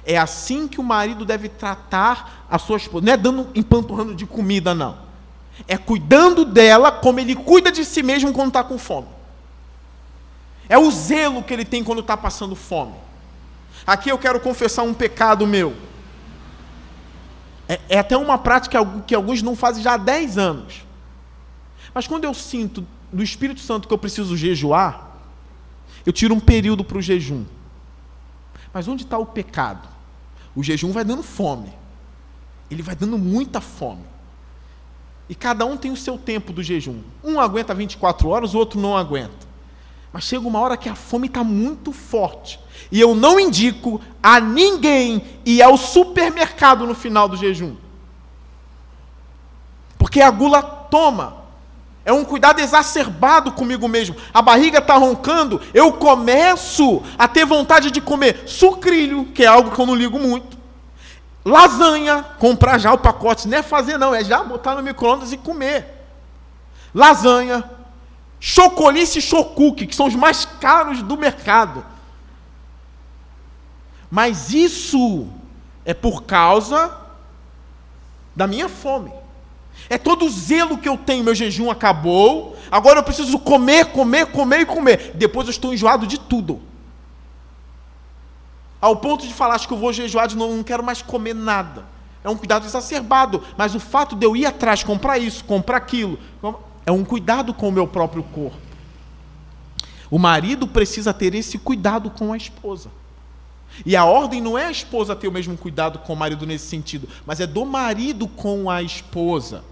É 0.03 0.17
assim 0.17 0.67
que 0.67 0.79
o 0.79 0.83
marido 0.83 1.23
deve 1.25 1.47
tratar 1.47 2.45
a 2.49 2.57
sua 2.57 2.77
esposa. 2.77 3.05
Não 3.05 3.13
é 3.13 3.17
dando 3.17 3.49
empanturrando 3.53 4.15
de 4.15 4.25
comida, 4.25 4.73
não. 4.73 5.04
É 5.67 5.77
cuidando 5.77 6.45
dela 6.45 6.91
como 6.91 7.19
ele 7.19 7.35
cuida 7.35 7.71
de 7.71 7.85
si 7.85 8.03
mesmo 8.03 8.33
quando 8.33 8.49
está 8.49 8.63
com 8.63 8.77
fome. 8.77 9.07
É 10.67 10.77
o 10.77 10.89
zelo 10.91 11.43
que 11.43 11.53
ele 11.53 11.65
tem 11.65 11.83
quando 11.83 12.01
está 12.01 12.17
passando 12.17 12.55
fome. 12.55 12.95
Aqui 13.85 14.09
eu 14.09 14.17
quero 14.17 14.39
confessar 14.39 14.83
um 14.83 14.93
pecado 14.93 15.45
meu. 15.45 15.75
É, 17.67 17.79
é, 17.89 17.99
até 17.99 18.15
uma 18.15 18.37
prática 18.37 18.79
que 19.07 19.15
alguns 19.15 19.41
não 19.41 19.55
fazem 19.55 19.83
já 19.83 19.93
há 19.93 19.97
10 19.97 20.37
anos. 20.37 20.85
Mas 21.93 22.07
quando 22.07 22.25
eu 22.25 22.33
sinto 22.33 22.85
do 23.11 23.23
Espírito 23.23 23.59
Santo 23.61 23.87
que 23.87 23.93
eu 23.93 23.97
preciso 23.97 24.35
jejuar, 24.35 25.15
eu 26.05 26.13
tiro 26.13 26.33
um 26.33 26.39
período 26.39 26.83
para 26.83 26.97
o 26.97 27.01
jejum. 27.01 27.45
Mas 28.73 28.87
onde 28.87 29.03
está 29.03 29.17
o 29.17 29.25
pecado? 29.25 29.87
O 30.55 30.63
jejum 30.63 30.91
vai 30.91 31.03
dando 31.03 31.23
fome. 31.23 31.71
Ele 32.69 32.81
vai 32.81 32.95
dando 32.95 33.17
muita 33.17 33.61
fome. 33.61 34.03
E 35.27 35.33
cada 35.33 35.65
um 35.65 35.75
tem 35.75 35.91
o 35.91 35.97
seu 35.97 36.17
tempo 36.17 36.53
do 36.53 36.61
jejum. 36.61 37.01
Um 37.23 37.39
aguenta 37.39 37.73
24 37.73 38.29
horas, 38.29 38.53
o 38.53 38.57
outro 38.57 38.79
não 38.79 38.95
aguenta. 38.95 39.45
Mas 40.13 40.23
chega 40.23 40.47
uma 40.47 40.59
hora 40.59 40.77
que 40.77 40.87
a 40.87 40.95
fome 40.95 41.27
está 41.27 41.43
muito 41.43 41.91
forte. 41.91 42.59
E 42.91 43.01
eu 43.01 43.15
não 43.15 43.39
indico 43.39 43.99
a 44.21 44.39
ninguém 44.39 45.21
ir 45.45 45.61
ao 45.61 45.77
supermercado 45.77 46.85
no 46.85 46.93
final 46.93 47.27
do 47.27 47.35
jejum. 47.35 47.75
Porque 49.97 50.21
a 50.21 50.29
gula 50.29 50.61
toma. 50.61 51.43
É 52.05 52.13
um 52.13 52.23
cuidado 52.23 52.61
exacerbado 52.61 53.51
comigo 53.51 53.87
mesmo. 53.87 54.15
A 54.31 54.39
barriga 54.39 54.77
está 54.77 54.95
roncando, 54.95 55.59
eu 55.73 55.91
começo 55.91 57.01
a 57.17 57.27
ter 57.27 57.45
vontade 57.45 57.89
de 57.89 57.99
comer 57.99 58.43
sucrilho, 58.45 59.25
que 59.33 59.43
é 59.43 59.47
algo 59.47 59.71
que 59.71 59.79
eu 59.81 59.85
não 59.87 59.95
ligo 59.95 60.19
muito. 60.19 60.54
Lasanha, 61.45 62.23
comprar 62.39 62.79
já 62.79 62.91
o 62.91 62.97
pacote, 62.97 63.47
não 63.47 63.59
é 63.59 63.61
fazer 63.61 63.99
não, 63.99 64.15
é 64.15 64.23
já 64.23 64.43
botar 64.43 64.73
no 64.73 64.81
micro-ondas 64.81 65.31
e 65.31 65.37
comer. 65.37 65.85
Lasanha, 66.91 67.63
chocolice 68.39 69.19
e 69.19 69.21
chocuque, 69.21 69.85
que 69.85 69.95
são 69.95 70.07
os 70.07 70.15
mais 70.15 70.43
caros 70.43 71.03
do 71.03 71.15
mercado. 71.15 71.85
Mas 74.09 74.51
isso 74.51 75.27
é 75.85 75.93
por 75.93 76.23
causa 76.23 76.97
da 78.35 78.47
minha 78.47 78.67
fome. 78.67 79.13
É 79.87 79.99
todo 79.99 80.25
o 80.25 80.29
zelo 80.29 80.79
que 80.79 80.89
eu 80.89 80.97
tenho, 80.97 81.23
meu 81.23 81.35
jejum 81.35 81.69
acabou. 81.69 82.57
Agora 82.71 82.99
eu 82.99 83.03
preciso 83.03 83.37
comer, 83.37 83.91
comer, 83.91 84.27
comer 84.27 84.61
e 84.61 84.65
comer. 84.65 85.11
Depois 85.13 85.47
eu 85.47 85.51
estou 85.51 85.73
enjoado 85.73 86.07
de 86.07 86.19
tudo. 86.19 86.59
Ao 88.85 88.95
ponto 88.95 89.25
de 89.25 89.33
falar, 89.33 89.55
acho 89.55 89.67
que 89.67 89.73
eu 89.73 89.79
vou 89.79 89.91
jejuar 89.91 90.27
de 90.27 90.37
novo, 90.37 90.55
não 90.55 90.63
quero 90.63 90.83
mais 90.83 91.01
comer 91.01 91.33
nada. 91.33 91.85
É 92.23 92.29
um 92.29 92.37
cuidado 92.37 92.67
exacerbado. 92.67 93.41
Mas 93.57 93.73
o 93.73 93.79
fato 93.79 94.15
de 94.15 94.23
eu 94.23 94.35
ir 94.35 94.45
atrás, 94.45 94.83
comprar 94.83 95.17
isso, 95.17 95.43
comprar 95.43 95.77
aquilo, 95.77 96.19
é 96.85 96.91
um 96.91 97.03
cuidado 97.03 97.51
com 97.51 97.67
o 97.67 97.71
meu 97.71 97.87
próprio 97.87 98.21
corpo. 98.21 98.59
O 100.07 100.19
marido 100.19 100.67
precisa 100.67 101.11
ter 101.15 101.33
esse 101.33 101.57
cuidado 101.57 102.11
com 102.11 102.31
a 102.31 102.37
esposa. 102.37 102.91
E 103.83 103.95
a 103.95 104.05
ordem 104.05 104.39
não 104.39 104.55
é 104.55 104.65
a 104.67 104.71
esposa 104.71 105.15
ter 105.15 105.27
o 105.27 105.31
mesmo 105.31 105.57
cuidado 105.57 105.97
com 105.97 106.13
o 106.13 106.15
marido 106.15 106.45
nesse 106.45 106.67
sentido, 106.67 107.09
mas 107.25 107.39
é 107.39 107.47
do 107.47 107.65
marido 107.65 108.27
com 108.27 108.69
a 108.69 108.83
esposa. 108.83 109.63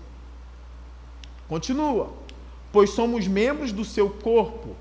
Continua. 1.47 2.11
Pois 2.71 2.89
somos 2.89 3.27
membros 3.27 3.71
do 3.71 3.85
seu 3.85 4.09
corpo. 4.09 4.75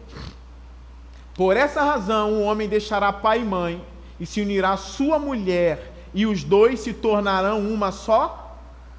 Por 1.35 1.55
essa 1.55 1.85
razão, 1.85 2.33
o 2.33 2.43
homem 2.45 2.67
deixará 2.67 3.13
pai 3.13 3.43
e 3.43 3.45
mãe 3.45 3.92
e 4.23 4.27
se 4.27 4.41
unirá 4.41 4.77
sua 4.77 5.19
mulher, 5.19 5.93
e 6.15 6.27
os 6.27 6.45
dois 6.45 6.79
se 6.79 6.93
tornarão 6.93 7.59
uma 7.59 7.91
só 7.91 8.57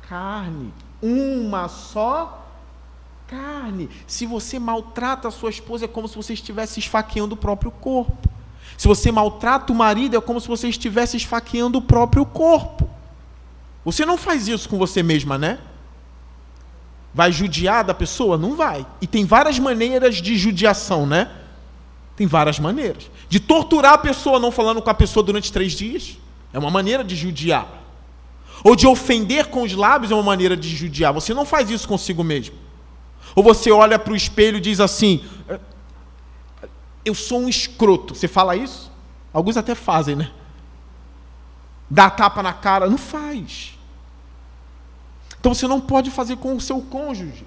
carne. 0.10 0.74
Uma 1.02 1.70
só 1.70 2.46
carne. 3.26 3.90
Se 4.06 4.26
você 4.26 4.60
maltrata 4.60 5.30
a 5.30 5.32
sua 5.32 5.50
esposa, 5.50 5.86
é 5.86 5.88
como 5.88 6.10
se 6.10 6.18
você 6.18 6.34
estivesse 6.34 6.82
esfaqueando 6.82 7.36
o 7.36 7.38
próprio 7.38 7.72
corpo. 7.72 8.30
Se 8.78 8.86
você 8.86 9.14
maltrata 9.14 9.72
o 9.72 9.76
marido, 9.76 10.18
é 10.18 10.20
como 10.20 10.42
se 10.42 10.48
você 10.50 10.68
estivesse 10.68 11.16
esfaqueando 11.16 11.78
o 11.78 11.82
próprio 11.82 12.26
corpo. 12.26 12.90
Você 13.86 14.06
não 14.06 14.18
faz 14.18 14.50
isso 14.50 14.68
com 14.68 14.78
você 14.78 15.02
mesma, 15.02 15.38
né? 15.38 15.60
Vai 17.14 17.32
judiar 17.32 17.86
da 17.86 17.94
pessoa? 17.94 18.38
Não 18.38 18.58
vai. 18.58 18.86
E 19.00 19.08
tem 19.08 19.24
várias 19.24 19.58
maneiras 19.58 20.18
de 20.18 20.36
judiação, 20.36 21.06
né? 21.06 21.32
Tem 22.16 22.28
várias 22.28 22.60
maneiras. 22.60 23.10
De 23.28 23.40
torturar 23.40 23.94
a 23.94 23.98
pessoa 23.98 24.40
não 24.40 24.52
falando 24.52 24.82
com 24.82 24.90
a 24.90 24.94
pessoa 24.94 25.24
durante 25.24 25.52
três 25.52 25.74
dias. 25.74 26.18
É 26.52 26.60
uma 26.60 26.70
maneira 26.70 27.04
de 27.04 27.16
judiar. 27.16 27.68
Ou 28.64 28.76
de 28.76 28.86
ofender 28.86 29.48
com 29.48 29.64
os 29.64 29.74
lábios 29.74 30.12
é 30.12 30.16
uma 30.16 30.24
maneira 30.24 30.56
de 30.56 30.70
judiar. 30.76 31.12
Você 31.14 31.34
não 31.34 31.46
faz 31.46 31.70
isso 31.70 31.88
consigo 31.88 32.24
mesmo. 32.24 32.56
Ou 33.36 33.44
você 33.44 33.72
olha 33.72 33.98
para 33.98 34.14
o 34.14 34.16
espelho 34.16 34.58
e 34.58 34.62
diz 34.62 34.80
assim: 34.80 35.26
Eu 37.04 37.16
sou 37.16 37.42
um 37.42 37.50
escroto. 37.50 38.14
Você 38.14 38.28
fala 38.28 38.56
isso? 38.56 38.92
Alguns 39.34 39.58
até 39.58 39.74
fazem, 39.74 40.16
né? 40.16 40.32
Dá 41.90 42.10
tapa 42.10 42.44
na 42.44 42.54
cara. 42.54 42.88
Não 42.88 42.98
faz. 42.98 43.78
Então 45.40 45.54
você 45.54 45.68
não 45.68 45.82
pode 45.82 46.12
fazer 46.12 46.38
com 46.38 46.56
o 46.56 46.62
seu 46.62 46.80
cônjuge. 46.82 47.46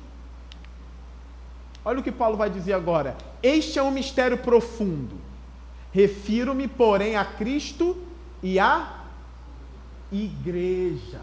Olha 1.84 2.00
o 2.00 2.02
que 2.02 2.12
Paulo 2.12 2.36
vai 2.36 2.50
dizer 2.50 2.72
agora. 2.72 3.16
Este 3.46 3.78
é 3.78 3.82
um 3.82 3.92
mistério 3.92 4.38
profundo. 4.38 5.14
Refiro-me, 5.92 6.66
porém, 6.66 7.14
a 7.14 7.24
Cristo 7.24 7.96
e 8.42 8.58
à 8.58 9.04
igreja. 10.10 11.20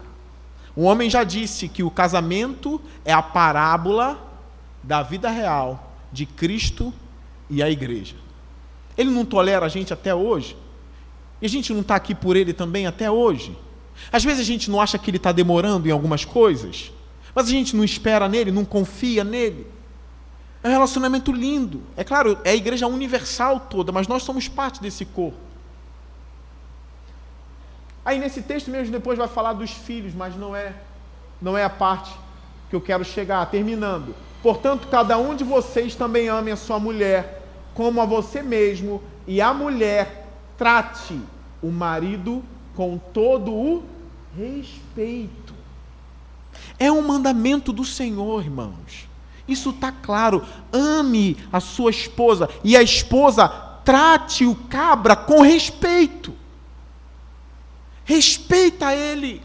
O 0.74 0.84
homem 0.84 1.10
já 1.10 1.22
disse 1.22 1.68
que 1.68 1.82
o 1.82 1.90
casamento 1.90 2.80
é 3.04 3.12
a 3.12 3.20
parábola 3.20 4.18
da 4.82 5.02
vida 5.02 5.28
real 5.28 5.94
de 6.10 6.24
Cristo 6.24 6.94
e 7.50 7.62
a 7.62 7.68
igreja. 7.68 8.16
Ele 8.96 9.10
não 9.10 9.26
tolera 9.26 9.66
a 9.66 9.68
gente 9.68 9.92
até 9.92 10.14
hoje. 10.14 10.56
E 11.42 11.46
a 11.46 11.48
gente 11.50 11.74
não 11.74 11.82
está 11.82 11.94
aqui 11.94 12.14
por 12.14 12.36
ele 12.36 12.54
também 12.54 12.86
até 12.86 13.10
hoje. 13.10 13.54
Às 14.10 14.24
vezes 14.24 14.40
a 14.40 14.44
gente 14.44 14.70
não 14.70 14.80
acha 14.80 14.96
que 14.96 15.10
ele 15.10 15.18
está 15.18 15.30
demorando 15.30 15.86
em 15.86 15.90
algumas 15.90 16.24
coisas, 16.24 16.90
mas 17.34 17.48
a 17.48 17.50
gente 17.50 17.76
não 17.76 17.84
espera 17.84 18.30
nele, 18.30 18.50
não 18.50 18.64
confia 18.64 19.22
nele. 19.22 19.74
É 20.64 20.68
um 20.68 20.72
relacionamento 20.72 21.30
lindo. 21.30 21.82
É 21.94 22.02
claro, 22.02 22.38
é 22.42 22.50
a 22.50 22.54
igreja 22.54 22.86
universal 22.86 23.60
toda, 23.60 23.92
mas 23.92 24.08
nós 24.08 24.22
somos 24.22 24.48
parte 24.48 24.80
desse 24.80 25.04
corpo. 25.04 25.36
Aí 28.02 28.18
nesse 28.18 28.40
texto 28.40 28.70
mesmo 28.70 28.90
depois 28.90 29.18
vai 29.18 29.28
falar 29.28 29.52
dos 29.52 29.70
filhos, 29.70 30.14
mas 30.14 30.34
não 30.34 30.56
é 30.56 30.72
não 31.40 31.56
é 31.58 31.64
a 31.64 31.70
parte 31.70 32.10
que 32.70 32.74
eu 32.74 32.80
quero 32.80 33.04
chegar, 33.04 33.44
terminando. 33.50 34.16
Portanto, 34.42 34.88
cada 34.88 35.18
um 35.18 35.34
de 35.34 35.44
vocês 35.44 35.94
também 35.94 36.28
ame 36.28 36.50
a 36.50 36.56
sua 36.56 36.78
mulher 36.78 37.42
como 37.74 38.00
a 38.00 38.06
você 38.06 38.42
mesmo, 38.42 39.02
e 39.26 39.42
a 39.42 39.52
mulher 39.52 40.28
trate 40.56 41.20
o 41.60 41.70
marido 41.70 42.42
com 42.74 42.96
todo 42.96 43.52
o 43.52 43.82
respeito. 44.34 45.52
É 46.78 46.90
um 46.90 47.02
mandamento 47.02 47.72
do 47.72 47.84
Senhor, 47.84 48.42
irmãos. 48.42 49.08
Isso 49.46 49.70
está 49.70 49.92
claro. 49.92 50.44
Ame 50.72 51.36
a 51.52 51.60
sua 51.60 51.90
esposa 51.90 52.48
e 52.62 52.76
a 52.76 52.82
esposa 52.82 53.48
trate 53.84 54.44
o 54.46 54.54
cabra 54.54 55.14
com 55.14 55.42
respeito. 55.42 56.34
Respeita 58.04 58.94
ele. 58.94 59.42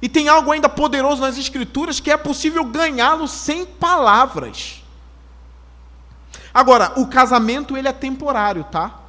E 0.00 0.08
tem 0.08 0.28
algo 0.28 0.52
ainda 0.52 0.68
poderoso 0.68 1.22
nas 1.22 1.38
Escrituras 1.38 2.00
que 2.00 2.10
é 2.10 2.16
possível 2.16 2.64
ganhá-lo 2.64 3.26
sem 3.26 3.64
palavras. 3.64 4.82
Agora, 6.52 6.92
o 6.96 7.06
casamento 7.06 7.76
ele 7.76 7.88
é 7.88 7.92
temporário, 7.92 8.64
tá? 8.64 9.00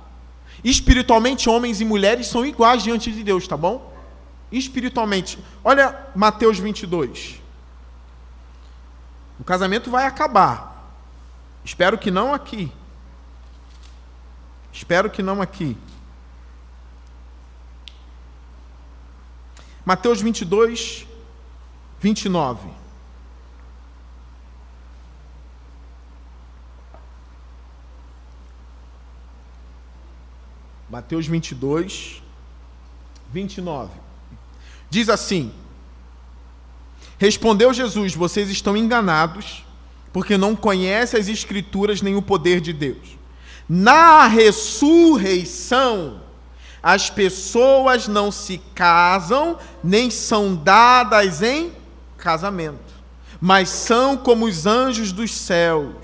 Espiritualmente, 0.63 1.49
homens 1.49 1.79
e 1.79 1.85
mulheres 1.85 2.27
são 2.27 2.45
iguais 2.45 2.83
diante 2.83 3.11
de 3.11 3.23
Deus, 3.23 3.47
tá 3.47 3.55
bom? 3.55 3.93
Espiritualmente. 4.51 5.37
Olha 5.63 5.95
Mateus 6.15 6.57
22. 6.57 7.46
O 9.39 9.43
casamento 9.43 9.91
vai 9.91 10.05
acabar. 10.05 10.91
Espero 11.63 11.97
que 11.97 12.09
não 12.09 12.33
aqui. 12.33 12.71
Espero 14.71 15.09
que 15.09 15.21
não 15.21 15.41
aqui. 15.41 15.77
Mateus 19.85 20.21
22, 20.21 21.07
29. 21.99 22.69
Mateus 30.89 31.27
22, 31.27 32.21
29. 33.31 33.91
Diz 34.89 35.09
assim: 35.09 35.53
Respondeu 37.17 37.73
Jesus: 37.73 38.13
Vocês 38.15 38.49
estão 38.49 38.77
enganados, 38.77 39.65
porque 40.13 40.37
não 40.37 40.55
conhecem 40.55 41.19
as 41.19 41.27
Escrituras 41.27 42.01
nem 42.01 42.15
o 42.15 42.21
poder 42.21 42.61
de 42.61 42.73
Deus. 42.73 43.17
Na 43.67 44.27
ressurreição, 44.27 46.21
as 46.81 47.09
pessoas 47.09 48.07
não 48.07 48.31
se 48.31 48.61
casam, 48.73 49.57
nem 49.83 50.09
são 50.09 50.55
dadas 50.55 51.41
em 51.41 51.73
casamento, 52.17 52.93
mas 53.41 53.67
são 53.69 54.15
como 54.15 54.45
os 54.45 54.65
anjos 54.65 55.11
dos 55.11 55.31
céus. 55.31 55.95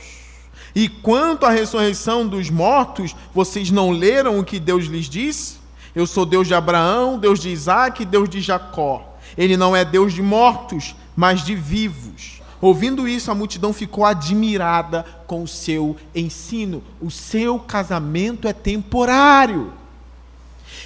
E 0.76 0.90
quanto 0.90 1.46
à 1.46 1.52
ressurreição 1.52 2.28
dos 2.28 2.50
mortos, 2.50 3.16
vocês 3.34 3.70
não 3.70 3.92
leram 3.92 4.40
o 4.40 4.44
que 4.44 4.60
Deus 4.60 4.86
lhes 4.86 5.08
disse? 5.08 5.58
Eu 5.96 6.08
sou 6.08 6.26
Deus 6.26 6.48
de 6.48 6.56
Abraão, 6.56 7.20
Deus 7.20 7.40
de 7.40 7.50
Isaac, 7.50 8.04
Deus 8.04 8.28
de 8.28 8.42
Jacó. 8.42 9.16
Ele 9.38 9.56
não 9.56 9.76
é 9.76 9.86
Deus 9.86 10.14
de 10.14 10.22
mortos, 10.22 10.96
mas 11.16 11.44
de 11.44 11.56
vivos. 11.56 12.42
Ouvindo 12.62 13.08
isso, 13.08 13.30
a 13.30 13.36
multidão 13.36 13.74
ficou 13.74 14.06
admirada 14.06 15.06
com 15.28 15.44
o 15.44 15.48
seu 15.48 15.98
ensino. 16.16 16.82
O 17.02 17.12
seu 17.12 17.60
casamento 17.60 18.48
é 18.48 18.54
temporário. 18.54 19.74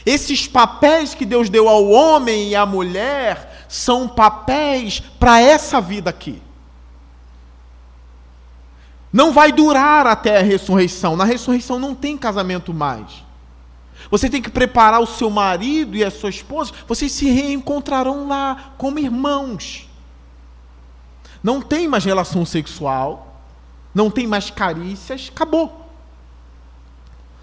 Esses 0.05 0.47
papéis 0.47 1.13
que 1.13 1.25
Deus 1.25 1.49
deu 1.49 1.69
ao 1.69 1.87
homem 1.87 2.49
e 2.49 2.55
à 2.55 2.65
mulher 2.65 3.65
são 3.69 4.07
papéis 4.07 5.01
para 5.19 5.39
essa 5.39 5.79
vida 5.79 6.09
aqui. 6.09 6.41
Não 9.11 9.31
vai 9.31 9.51
durar 9.51 10.07
até 10.07 10.39
a 10.39 10.43
ressurreição. 10.43 11.15
Na 11.15 11.25
ressurreição 11.25 11.79
não 11.79 11.93
tem 11.93 12.17
casamento 12.17 12.73
mais. 12.73 13.23
Você 14.09 14.29
tem 14.29 14.41
que 14.41 14.49
preparar 14.49 15.01
o 15.01 15.07
seu 15.07 15.29
marido 15.29 15.95
e 15.95 16.03
a 16.03 16.11
sua 16.11 16.29
esposa, 16.29 16.71
vocês 16.87 17.11
se 17.11 17.29
reencontrarão 17.29 18.27
lá 18.27 18.73
como 18.77 18.99
irmãos. 18.99 19.86
Não 21.47 21.61
tem 21.61 21.87
mais 21.87 22.03
relação 22.03 22.45
sexual, 22.45 23.41
não 23.95 24.11
tem 24.11 24.27
mais 24.27 24.49
carícias, 24.51 25.31
acabou. 25.33 25.89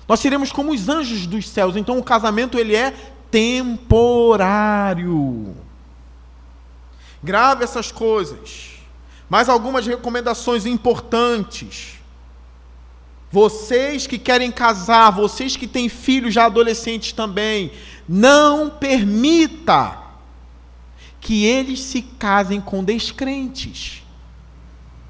Nós 0.07 0.21
seremos 0.21 0.53
como 0.53 0.73
os 0.75 0.91
anjos 0.91 1.27
dos 1.27 1.49
céus. 1.49 1.75
Então 1.75 1.97
o 1.99 2.05
casamento 2.05 2.59
ele 2.59 2.77
é 2.77 2.91
temporário. 3.31 4.77
Grave 7.23 7.65
essas 7.65 7.91
coisas. 7.91 8.73
Mais 9.27 9.49
algumas 9.49 9.87
recomendações 9.87 10.67
importantes. 10.67 11.95
Vocês 13.33 14.07
que 14.07 14.19
querem 14.19 14.53
casar, 14.53 15.13
vocês 15.13 15.57
que 15.57 15.67
têm 15.67 15.89
filhos 15.89 16.35
já 16.35 16.45
adolescentes 16.45 17.15
também, 17.15 17.73
não 18.07 18.69
permita 18.69 20.04
que 21.25 21.47
eles 21.47 21.81
se 21.81 22.03
casem 22.03 22.61
com 22.61 22.85
descrentes. 22.85 24.03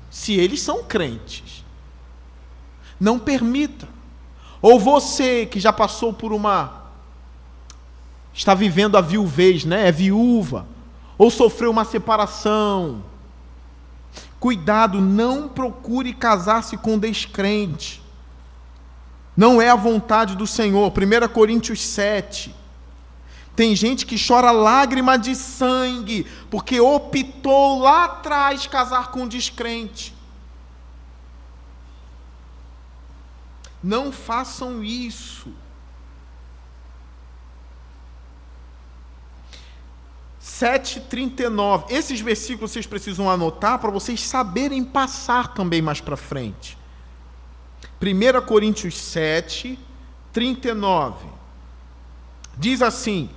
Se 0.08 0.32
eles 0.32 0.60
são 0.60 0.84
crentes. 0.84 1.64
Não 3.00 3.18
permita. 3.18 3.88
Ou 4.62 4.78
você 4.78 5.44
que 5.44 5.58
já 5.58 5.72
passou 5.72 6.12
por 6.12 6.32
uma 6.32 6.84
está 8.32 8.54
vivendo 8.54 8.96
a 8.96 9.00
viuvez, 9.00 9.64
né? 9.64 9.88
É 9.88 9.92
viúva, 9.92 10.68
ou 11.18 11.32
sofreu 11.32 11.72
uma 11.72 11.84
separação. 11.84 13.02
Cuidado, 14.38 15.00
não 15.00 15.48
procure 15.48 16.14
casar-se 16.14 16.76
com 16.76 16.96
descrente. 16.96 18.00
Não 19.36 19.60
é 19.60 19.68
a 19.68 19.74
vontade 19.74 20.36
do 20.36 20.46
Senhor. 20.46 20.92
1 20.92 21.28
Coríntios 21.32 21.82
7. 21.82 22.54
Tem 23.56 23.76
gente 23.76 24.04
que 24.04 24.16
chora 24.16 24.50
lágrima 24.50 25.16
de 25.16 25.34
sangue 25.36 26.26
porque 26.50 26.80
optou 26.80 27.78
lá 27.80 28.04
atrás 28.04 28.66
casar 28.66 29.10
com 29.10 29.22
um 29.22 29.28
descrente. 29.28 30.14
Não 33.82 34.10
façam 34.10 34.82
isso. 34.82 35.52
Sete 40.40 41.00
trinta 41.00 41.44
e 41.44 41.48
nove. 41.48 41.92
Esses 41.94 42.20
versículos 42.20 42.72
vocês 42.72 42.86
precisam 42.86 43.30
anotar 43.30 43.78
para 43.78 43.90
vocês 43.90 44.20
saberem 44.22 44.82
passar 44.82 45.54
também 45.54 45.82
mais 45.82 46.00
para 46.00 46.16
frente. 46.16 46.76
1 48.00 48.46
Coríntios 48.46 48.96
7, 48.96 49.78
39. 50.32 51.26
Diz 52.56 52.82
assim: 52.82 53.30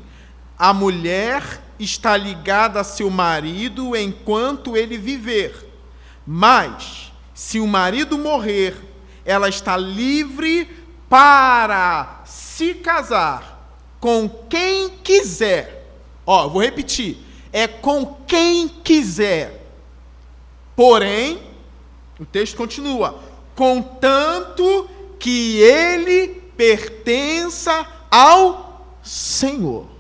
A 0.58 0.74
mulher 0.74 1.62
está 1.80 2.18
ligada 2.18 2.80
a 2.80 2.84
seu 2.84 3.10
marido 3.10 3.96
enquanto 3.96 4.76
ele 4.76 4.98
viver, 4.98 5.70
mas 6.26 7.12
se 7.34 7.60
o 7.60 7.68
marido 7.68 8.18
morrer, 8.18 8.76
ela 9.24 9.48
está 9.48 9.78
livre 9.78 10.68
para 11.08 12.22
se 12.26 12.74
casar 12.74 13.72
com 14.00 14.28
quem 14.50 14.90
quiser. 14.90 15.88
Ó, 16.26 16.48
vou 16.48 16.62
repetir: 16.62 17.18
é 17.54 17.68
com 17.68 18.18
quem 18.26 18.68
quiser. 18.68 19.64
Porém, 20.76 21.40
o 22.20 22.26
texto 22.26 22.58
continua: 22.58 23.22
contanto 23.56 24.90
que 25.20 25.60
ele 25.60 26.30
pertença 26.56 27.86
ao 28.10 28.98
Senhor. 29.04 29.97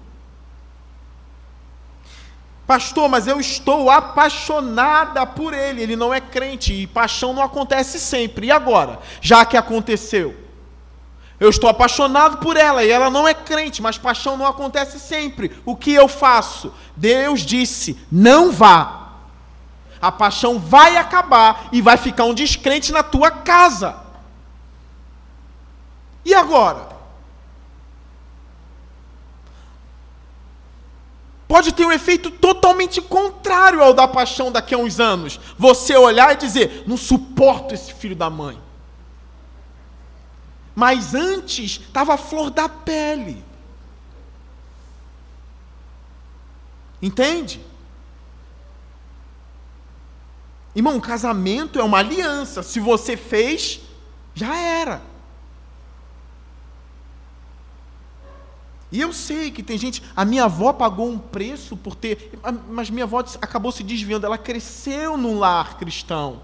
Pastor, 2.67 3.08
mas 3.08 3.25
eu 3.25 3.39
estou 3.39 3.89
apaixonada 3.89 5.25
por 5.25 5.53
ele. 5.53 5.82
Ele 5.82 5.95
não 5.95 6.13
é 6.13 6.19
crente 6.19 6.73
e 6.73 6.86
paixão 6.86 7.34
não 7.34 7.41
acontece 7.41 7.97
sempre. 7.99 8.47
E 8.47 8.51
agora? 8.51 8.99
Já 9.21 9.45
que 9.45 9.58
aconteceu. 9.58 10.36
Eu 11.39 11.49
estou 11.49 11.69
apaixonado 11.69 12.38
por 12.38 12.58
ela 12.58 12.84
e 12.84 12.91
ela 12.91 13.10
não 13.10 13.27
é 13.27 13.34
crente, 13.34 13.82
mas 13.82 13.97
paixão 13.97 14.36
não 14.36 14.45
acontece 14.45 14.99
sempre. 14.99 15.60
O 15.65 15.75
que 15.75 15.93
eu 15.93 16.08
faço? 16.08 16.73
Deus 16.95 17.41
disse: 17.41 17.97
não 18.12 18.51
vá 18.51 19.08
a 20.01 20.12
paixão 20.12 20.60
vai 20.60 20.97
acabar 20.97 21.69
e 21.71 21.82
vai 21.82 21.97
ficar 21.97 22.25
um 22.25 22.34
descrente 22.34 22.91
na 22.91 23.03
tua 23.03 23.32
casa. 23.32 23.95
E 26.23 26.34
agora? 26.34 26.96
Pode 31.47 31.71
ter 31.71 31.86
um 31.86 31.91
efeito 31.91 32.29
totalmente 32.29 33.01
contrário 33.01 33.81
ao 33.81 33.93
da 33.93 34.07
paixão 34.07 34.51
daqui 34.51 34.75
a 34.75 34.77
uns 34.77 34.99
anos. 34.99 35.39
Você 35.57 35.95
olhar 35.95 36.33
e 36.33 36.38
dizer: 36.38 36.83
não 36.86 36.97
suporto 36.97 37.73
esse 37.73 37.93
filho 37.93 38.15
da 38.15 38.29
mãe. 38.29 38.62
Mas 40.75 41.15
antes 41.15 41.79
estava 41.79 42.15
a 42.15 42.17
flor 42.17 42.49
da 42.49 42.67
pele. 42.67 43.43
Entende? 47.01 47.62
Irmão, 50.75 50.99
casamento 50.99 51.79
é 51.79 51.83
uma 51.83 51.99
aliança. 51.99 52.62
Se 52.62 52.79
você 52.79 53.15
fez, 53.15 53.79
já 54.36 54.55
era. 54.55 55.01
E 58.91 59.02
eu 59.02 59.12
sei 59.12 59.52
que 59.52 59.62
tem 59.62 59.78
gente. 59.78 60.02
A 60.15 60.23
minha 60.23 60.45
avó 60.45 60.71
pagou 60.71 61.10
um 61.10 61.17
preço 61.17 61.76
por 61.76 61.95
ter. 61.95 62.32
Mas 62.69 62.89
minha 62.89 63.04
avó 63.04 63.19
acabou 63.41 63.71
se 63.71 63.84
desviando. 63.84 64.26
Ela 64.26 64.38
cresceu 64.38 65.17
num 65.17 65.38
lar 65.38 65.78
cristão. 65.78 66.41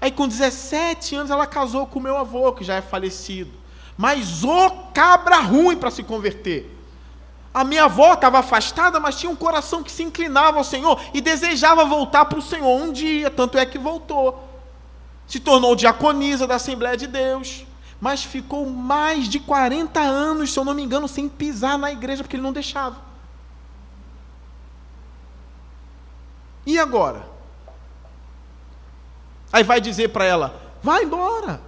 Aí 0.00 0.10
com 0.10 0.28
17 0.28 1.16
anos 1.16 1.30
ela 1.30 1.46
casou 1.46 1.86
com 1.86 2.00
meu 2.00 2.16
avô, 2.16 2.52
que 2.52 2.64
já 2.64 2.74
é 2.74 2.82
falecido. 2.82 3.50
Mas 3.96 4.44
o 4.44 4.70
cabra 4.92 5.40
ruim 5.40 5.76
para 5.76 5.90
se 5.90 6.02
converter. 6.02 6.70
A 7.52 7.62
minha 7.62 7.84
avó 7.84 8.14
estava 8.14 8.40
afastada, 8.40 8.98
mas 8.98 9.16
tinha 9.16 9.30
um 9.30 9.36
coração 9.36 9.82
que 9.82 9.92
se 9.92 10.02
inclinava 10.02 10.58
ao 10.58 10.64
Senhor 10.64 11.00
e 11.14 11.20
desejava 11.20 11.84
voltar 11.84 12.24
para 12.24 12.38
o 12.38 12.42
Senhor 12.42 12.82
um 12.82 12.92
dia, 12.92 13.30
tanto 13.30 13.56
é 13.56 13.64
que 13.64 13.78
voltou. 13.78 14.42
Se 15.26 15.38
tornou 15.38 15.76
diaconisa 15.76 16.46
da 16.46 16.56
Assembleia 16.56 16.96
de 16.96 17.06
Deus, 17.06 17.64
mas 18.04 18.22
ficou 18.22 18.68
mais 18.68 19.30
de 19.30 19.40
40 19.40 19.98
anos, 19.98 20.52
se 20.52 20.58
eu 20.58 20.64
não 20.66 20.74
me 20.74 20.82
engano, 20.82 21.08
sem 21.08 21.26
pisar 21.26 21.78
na 21.78 21.90
igreja, 21.90 22.22
porque 22.22 22.36
ele 22.36 22.42
não 22.42 22.52
deixava. 22.52 22.98
E 26.66 26.78
agora? 26.78 27.26
Aí 29.50 29.64
vai 29.64 29.80
dizer 29.80 30.08
para 30.08 30.26
ela: 30.26 30.54
vai 30.82 31.04
embora. 31.04 31.62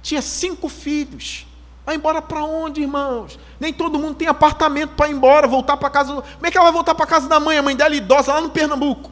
Tinha 0.00 0.22
cinco 0.22 0.70
filhos. 0.70 1.46
Vai 1.84 1.96
embora 1.96 2.22
para 2.22 2.42
onde, 2.42 2.80
irmãos? 2.80 3.38
Nem 3.60 3.74
todo 3.74 3.98
mundo 3.98 4.14
tem 4.14 4.26
apartamento 4.26 4.94
para 4.94 5.06
ir 5.06 5.12
embora, 5.12 5.46
voltar 5.46 5.76
para 5.76 5.90
casa. 5.90 6.14
Como 6.14 6.46
é 6.46 6.50
que 6.50 6.56
ela 6.56 6.64
vai 6.64 6.72
voltar 6.72 6.94
para 6.94 7.04
casa 7.04 7.28
da 7.28 7.38
mãe? 7.38 7.58
A 7.58 7.62
mãe 7.62 7.76
dela 7.76 7.92
é 7.92 7.98
idosa 7.98 8.32
lá 8.32 8.40
no 8.40 8.48
Pernambuco. 8.48 9.10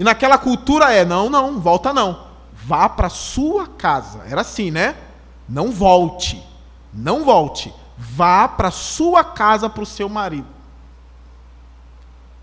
E 0.00 0.02
naquela 0.02 0.36
cultura 0.36 0.92
é: 0.92 1.04
não, 1.04 1.30
não, 1.30 1.60
volta 1.60 1.92
não. 1.92 2.31
Vá 2.64 2.88
para 2.88 3.08
sua 3.08 3.66
casa. 3.66 4.22
Era 4.28 4.42
assim, 4.42 4.70
né? 4.70 4.96
Não 5.48 5.70
volte. 5.70 6.42
Não 6.92 7.24
volte. 7.24 7.72
Vá 7.96 8.48
para 8.48 8.70
sua 8.70 9.24
casa 9.24 9.68
para 9.68 9.82
o 9.82 9.86
seu 9.86 10.08
marido. 10.08 10.46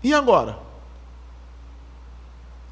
E 0.02 0.14
agora? 0.14 0.58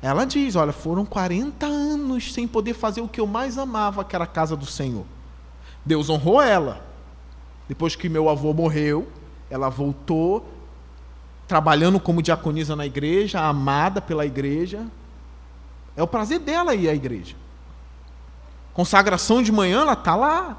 Ela 0.00 0.24
diz: 0.24 0.56
Olha, 0.56 0.72
foram 0.72 1.04
40 1.04 1.66
anos 1.66 2.32
sem 2.32 2.46
poder 2.46 2.74
fazer 2.74 3.00
o 3.00 3.08
que 3.08 3.20
eu 3.20 3.26
mais 3.26 3.58
amava, 3.58 4.04
que 4.04 4.14
era 4.14 4.24
a 4.24 4.28
casa 4.28 4.56
do 4.56 4.66
Senhor. 4.66 5.04
Deus 5.84 6.08
honrou 6.08 6.40
ela. 6.40 6.86
Depois 7.68 7.94
que 7.94 8.08
meu 8.08 8.28
avô 8.28 8.54
morreu, 8.54 9.08
ela 9.50 9.68
voltou, 9.68 10.46
trabalhando 11.46 12.00
como 12.00 12.22
diaconisa 12.22 12.74
na 12.74 12.86
igreja, 12.86 13.40
amada 13.40 14.00
pela 14.00 14.24
igreja. 14.24 14.86
É 15.98 16.02
o 16.02 16.06
prazer 16.06 16.38
dela 16.38 16.76
ir 16.76 16.88
à 16.88 16.94
igreja. 16.94 17.34
Consagração 18.72 19.42
de 19.42 19.50
manhã, 19.50 19.80
ela 19.80 19.94
está 19.94 20.14
lá. 20.14 20.56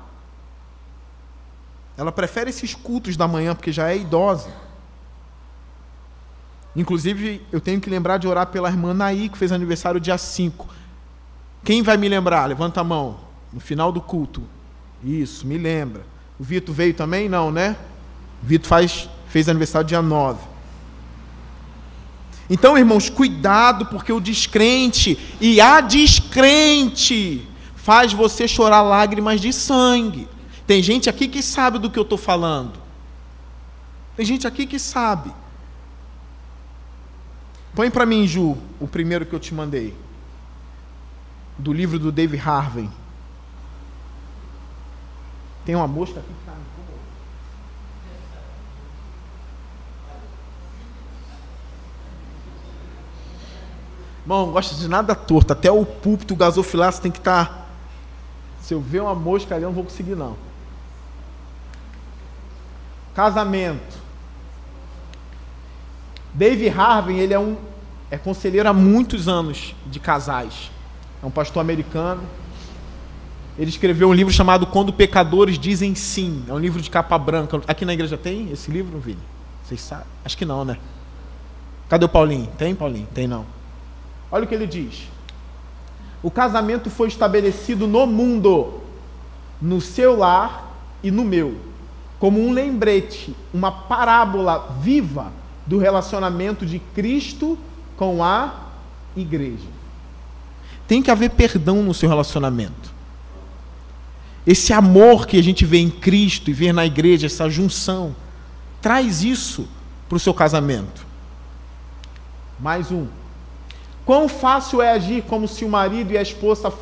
Ela 1.95 2.11
prefere 2.11 2.49
esses 2.49 2.75
cultos 2.75 3.15
da 3.15 3.25
manhã, 3.25 3.55
porque 3.55 3.71
já 3.71 3.89
é 3.89 3.95
idosa. 3.95 4.51
Inclusive, 6.75 7.41
eu 7.53 7.61
tenho 7.61 7.79
que 7.79 7.89
lembrar 7.89 8.17
de 8.17 8.27
orar 8.27 8.47
pela 8.47 8.67
irmã 8.69 8.93
Naí, 8.93 9.29
que 9.29 9.37
fez 9.37 9.53
aniversário 9.53 9.97
dia 9.97 10.17
5. 10.17 10.67
Quem 11.63 11.81
vai 11.81 11.95
me 11.95 12.09
lembrar? 12.09 12.45
Levanta 12.45 12.81
a 12.81 12.83
mão. 12.83 13.21
No 13.53 13.61
final 13.61 13.93
do 13.93 14.01
culto. 14.01 14.43
Isso, 15.01 15.47
me 15.47 15.57
lembra. 15.57 16.03
O 16.37 16.43
Vitor 16.43 16.75
veio 16.75 16.93
também? 16.93 17.29
Não, 17.29 17.49
né? 17.49 17.77
O 18.43 18.45
Vitor 18.45 18.67
faz, 18.67 19.09
fez 19.29 19.47
aniversário 19.47 19.87
dia 19.87 20.01
9. 20.01 20.48
Então, 22.49 22.77
irmãos, 22.77 23.09
cuidado, 23.09 23.85
porque 23.85 24.11
o 24.11 24.19
descrente 24.19 25.19
e 25.39 25.61
a 25.61 25.81
descrente 25.81 27.47
faz 27.75 28.11
você 28.11 28.47
chorar 28.47 28.81
lágrimas 28.81 29.39
de 29.39 29.53
sangue. 29.53 30.27
Tem 30.65 30.81
gente 30.81 31.09
aqui 31.09 31.27
que 31.27 31.43
sabe 31.43 31.77
do 31.77 31.91
que 31.91 31.99
eu 31.99 32.03
estou 32.03 32.17
falando. 32.17 32.73
Tem 34.15 34.25
gente 34.25 34.47
aqui 34.47 34.65
que 34.65 34.79
sabe. 34.79 35.31
Põe 37.75 37.91
para 37.91 38.05
mim, 38.05 38.27
Ju, 38.27 38.57
o 38.79 38.87
primeiro 38.87 39.25
que 39.25 39.33
eu 39.33 39.39
te 39.39 39.53
mandei. 39.53 39.95
Do 41.57 41.71
livro 41.71 41.99
do 41.99 42.11
Dave 42.11 42.37
Harvey. 42.39 42.89
Tem 45.65 45.75
uma 45.75 45.87
mosca 45.87 46.19
aqui 46.19 46.27
que 46.27 46.39
está 46.39 46.59
Irmão, 54.21 54.47
não 54.47 54.53
gosta 54.53 54.75
de 54.75 54.87
nada 54.87 55.15
torto. 55.15 55.53
Até 55.53 55.71
o 55.71 55.85
púlpito 55.85 56.35
gasofilaço 56.35 57.01
tem 57.01 57.11
que 57.11 57.19
estar. 57.19 57.47
Tá... 57.47 57.65
Se 58.61 58.73
eu 58.73 58.79
ver 58.79 59.01
uma 59.01 59.15
mosca 59.15 59.55
ali, 59.55 59.63
eu 59.63 59.69
não 59.69 59.75
vou 59.75 59.83
conseguir, 59.83 60.15
não. 60.15 60.35
Casamento. 63.15 63.97
Dave 66.33 66.69
Harvey, 66.69 67.19
ele 67.19 67.33
é 67.33 67.39
um 67.39 67.57
é 68.11 68.17
conselheiro 68.17 68.67
há 68.67 68.73
muitos 68.73 69.27
anos 69.27 69.75
de 69.85 69.99
casais. 69.99 70.71
É 71.21 71.25
um 71.25 71.31
pastor 71.31 71.61
americano. 71.61 72.23
Ele 73.57 73.69
escreveu 73.69 74.09
um 74.09 74.13
livro 74.13 74.31
chamado 74.33 74.65
Quando 74.65 74.93
Pecadores 74.93 75.59
Dizem 75.59 75.93
Sim. 75.93 76.43
É 76.47 76.53
um 76.53 76.59
livro 76.59 76.81
de 76.81 76.89
capa 76.89 77.17
branca. 77.17 77.61
Aqui 77.67 77.85
na 77.85 77.93
igreja 77.93 78.17
tem 78.17 78.51
esse 78.51 78.71
livro, 78.71 78.97
Vini? 78.99 79.19
Vocês 79.63 79.81
sabem? 79.81 80.05
Acho 80.23 80.37
que 80.37 80.45
não, 80.45 80.63
né? 80.63 80.77
Cadê 81.87 82.05
o 82.05 82.09
Paulinho? 82.09 82.47
Tem, 82.57 82.73
Paulinho? 82.73 83.07
Tem 83.13 83.27
não. 83.27 83.45
Olha 84.31 84.43
o 84.43 84.47
que 84.47 84.55
ele 84.55 84.67
diz. 84.67 85.07
O 86.21 86.29
casamento 86.29 86.89
foi 86.89 87.07
estabelecido 87.07 87.87
no 87.87 88.05
mundo, 88.05 88.81
no 89.61 89.79
seu 89.79 90.17
lar 90.17 90.75
e 91.01 91.09
no 91.09 91.23
meu, 91.23 91.57
como 92.19 92.39
um 92.39 92.51
lembrete, 92.51 93.33
uma 93.53 93.71
parábola 93.71 94.77
viva 94.81 95.31
do 95.65 95.77
relacionamento 95.77 96.65
de 96.65 96.79
Cristo 96.79 97.57
com 97.95 98.23
a 98.23 98.53
igreja. 99.15 99.67
Tem 100.87 101.01
que 101.01 101.11
haver 101.11 101.29
perdão 101.31 101.81
no 101.81 101.93
seu 101.93 102.09
relacionamento. 102.09 102.91
Esse 104.45 104.73
amor 104.73 105.27
que 105.27 105.37
a 105.37 105.43
gente 105.43 105.65
vê 105.65 105.77
em 105.77 105.89
Cristo 105.89 106.49
e 106.49 106.53
vê 106.53 106.73
na 106.73 106.85
igreja, 106.85 107.27
essa 107.27 107.49
junção, 107.49 108.15
traz 108.81 109.23
isso 109.23 109.67
para 110.07 110.15
o 110.15 110.19
seu 110.19 110.33
casamento. 110.33 111.05
Mais 112.59 112.91
um. 112.91 113.07
Quão 114.09 114.27
fácil 114.27 114.81
é 114.81 114.89
agir 114.89 115.21
como 115.21 115.47
se 115.47 115.63
o 115.63 115.69
marido 115.69 116.11
e 116.11 116.17
a 116.17 116.21
esposa, 116.23 116.73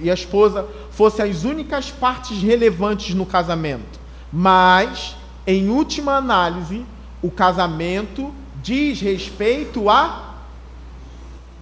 e 0.00 0.10
a 0.10 0.14
esposa 0.14 0.66
fossem 0.90 1.30
as 1.30 1.44
únicas 1.44 1.90
partes 1.90 2.40
relevantes 2.40 3.14
no 3.14 3.26
casamento. 3.26 4.00
Mas, 4.32 5.14
em 5.46 5.68
última 5.68 6.12
análise, 6.12 6.86
o 7.20 7.30
casamento 7.30 8.32
diz 8.62 8.98
respeito 8.98 9.90
a 9.90 10.36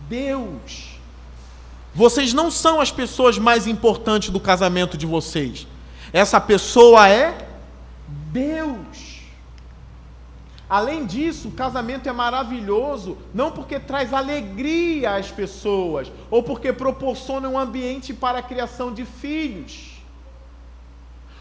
Deus. 0.08 1.00
Vocês 1.92 2.32
não 2.32 2.48
são 2.48 2.80
as 2.80 2.92
pessoas 2.92 3.40
mais 3.40 3.66
importantes 3.66 4.30
do 4.30 4.38
casamento 4.38 4.96
de 4.96 5.04
vocês. 5.04 5.66
Essa 6.12 6.40
pessoa 6.40 7.08
é 7.08 7.48
Deus. 8.06 9.07
Além 10.68 11.06
disso, 11.06 11.48
o 11.48 11.52
casamento 11.52 12.08
é 12.08 12.12
maravilhoso 12.12 13.16
não 13.32 13.50
porque 13.50 13.80
traz 13.80 14.12
alegria 14.12 15.16
às 15.16 15.30
pessoas 15.30 16.12
ou 16.30 16.42
porque 16.42 16.72
proporciona 16.72 17.48
um 17.48 17.58
ambiente 17.58 18.12
para 18.12 18.38
a 18.38 18.42
criação 18.42 18.92
de 18.92 19.06
filhos 19.06 19.98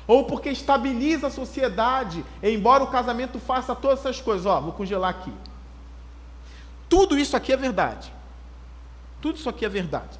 ou 0.08 0.24
porque 0.24 0.50
estabiliza 0.50 1.28
a 1.28 1.30
sociedade, 1.30 2.24
embora 2.42 2.84
o 2.84 2.88
casamento 2.88 3.38
faça 3.40 3.76
todas 3.76 4.00
essas 4.00 4.22
coisas. 4.22 4.46
Ó, 4.46 4.62
vou 4.62 4.72
congelar 4.72 5.10
aqui. 5.10 5.34
Tudo 6.88 7.18
isso 7.20 7.36
aqui 7.36 7.52
é 7.52 7.58
verdade. 7.58 8.14
Tudo 9.22 9.38
isso 9.38 9.50
aqui 9.50 9.66
é 9.66 9.70
verdade. 9.70 10.18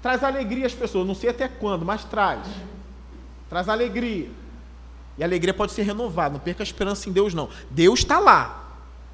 Traz 0.00 0.22
alegria 0.22 0.66
às 0.66 0.72
pessoas, 0.72 1.06
não 1.06 1.14
sei 1.14 1.30
até 1.30 1.48
quando, 1.48 1.84
mas 1.84 2.04
traz. 2.04 2.46
Traz 3.48 3.68
alegria. 3.68 4.30
E 5.20 5.22
a 5.22 5.26
alegria 5.26 5.54
pode 5.54 5.70
ser 5.70 5.82
renovada, 5.82 6.32
não 6.32 6.40
perca 6.40 6.62
a 6.62 6.64
esperança 6.64 7.08
em 7.08 7.12
Deus, 7.12 7.32
não. 7.32 7.48
Deus 7.70 8.00
está 8.00 8.18
lá, 8.18 8.64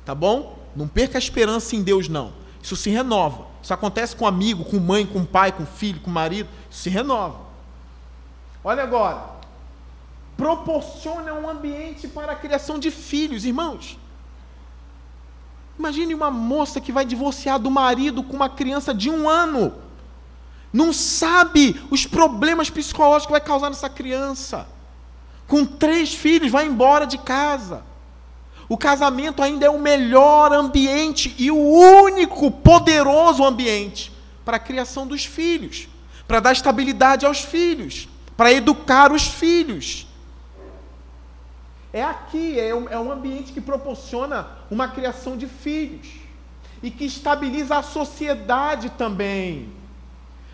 tá 0.06 0.14
bom? 0.14 0.58
Não 0.74 0.88
perca 0.88 1.18
a 1.18 1.20
esperança 1.20 1.76
em 1.76 1.82
Deus, 1.82 2.08
não. 2.08 2.32
Isso 2.62 2.76
se 2.76 2.88
renova. 2.88 3.46
Isso 3.62 3.74
acontece 3.74 4.16
com 4.16 4.26
amigo, 4.26 4.64
com 4.64 4.78
mãe, 4.78 5.04
com 5.04 5.24
pai, 5.24 5.52
com 5.52 5.66
filho, 5.66 6.00
com 6.00 6.10
marido. 6.10 6.48
Isso 6.70 6.82
se 6.82 6.88
renova. 6.88 7.40
Olha 8.64 8.82
agora 8.82 9.36
proporciona 10.36 11.32
um 11.32 11.48
ambiente 11.48 12.06
para 12.06 12.32
a 12.32 12.36
criação 12.36 12.78
de 12.78 12.90
filhos, 12.90 13.44
irmãos. 13.44 13.98
Imagine 15.78 16.14
uma 16.14 16.30
moça 16.30 16.80
que 16.80 16.92
vai 16.92 17.04
divorciar 17.04 17.58
do 17.58 17.70
marido 17.70 18.22
com 18.22 18.36
uma 18.36 18.48
criança 18.48 18.94
de 18.94 19.10
um 19.10 19.28
ano. 19.28 19.74
Não 20.72 20.92
sabe 20.92 21.80
os 21.90 22.06
problemas 22.06 22.68
psicológicos 22.68 23.26
que 23.26 23.32
vai 23.32 23.40
causar 23.40 23.70
nessa 23.70 23.88
criança. 23.88 24.66
Com 25.46 25.64
três 25.64 26.14
filhos, 26.14 26.50
vai 26.50 26.66
embora 26.66 27.06
de 27.06 27.18
casa. 27.18 27.82
O 28.68 28.76
casamento 28.76 29.42
ainda 29.42 29.66
é 29.66 29.70
o 29.70 29.78
melhor 29.78 30.52
ambiente 30.52 31.34
e 31.38 31.50
o 31.50 31.56
único 31.56 32.50
poderoso 32.50 33.44
ambiente 33.44 34.12
para 34.44 34.56
a 34.56 34.60
criação 34.60 35.06
dos 35.06 35.24
filhos, 35.24 35.88
para 36.26 36.40
dar 36.40 36.52
estabilidade 36.52 37.24
aos 37.24 37.40
filhos, 37.40 38.08
para 38.36 38.52
educar 38.52 39.12
os 39.12 39.26
filhos. 39.26 40.06
É 41.92 42.02
aqui, 42.02 42.58
é 42.58 42.74
um, 42.74 42.88
é 42.88 42.98
um 42.98 43.10
ambiente 43.10 43.52
que 43.52 43.60
proporciona 43.60 44.48
uma 44.70 44.88
criação 44.88 45.36
de 45.36 45.46
filhos 45.46 46.08
e 46.82 46.90
que 46.90 47.04
estabiliza 47.04 47.78
a 47.78 47.82
sociedade 47.82 48.90
também. 48.90 49.72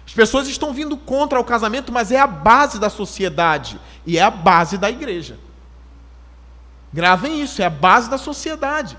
As 0.07 0.12
pessoas 0.12 0.49
estão 0.49 0.73
vindo 0.73 0.97
contra 0.97 1.38
o 1.38 1.45
casamento, 1.45 1.93
mas 1.93 2.11
é 2.11 2.19
a 2.19 2.27
base 2.27 2.79
da 2.79 2.91
sociedade 2.91 3.81
e 4.05 4.19
é 4.19 4.23
a 4.23 4.31
base 4.31 4.77
da 4.77 4.91
igreja. 4.91 5.38
Gravem 6.93 7.41
isso, 7.41 7.62
é 7.62 7.67
a 7.67 7.71
base 7.71 8.11
da 8.11 8.19
sociedade. 8.19 8.99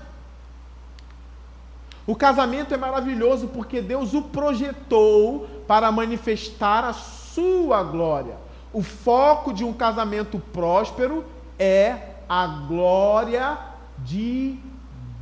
O 2.06 2.14
casamento 2.14 2.74
é 2.74 2.76
maravilhoso 2.76 3.48
porque 3.48 3.80
Deus 3.80 4.12
o 4.12 4.22
projetou 4.22 5.48
para 5.66 5.90
manifestar 5.90 6.84
a 6.84 6.92
sua 6.92 7.82
glória. 7.82 8.36
O 8.72 8.82
foco 8.82 9.52
de 9.52 9.64
um 9.64 9.72
casamento 9.72 10.38
próspero 10.52 11.24
é 11.58 12.14
a 12.28 12.46
glória 12.46 13.56
de 13.98 14.58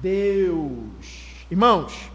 Deus. 0.00 1.46
Irmãos, 1.50 2.11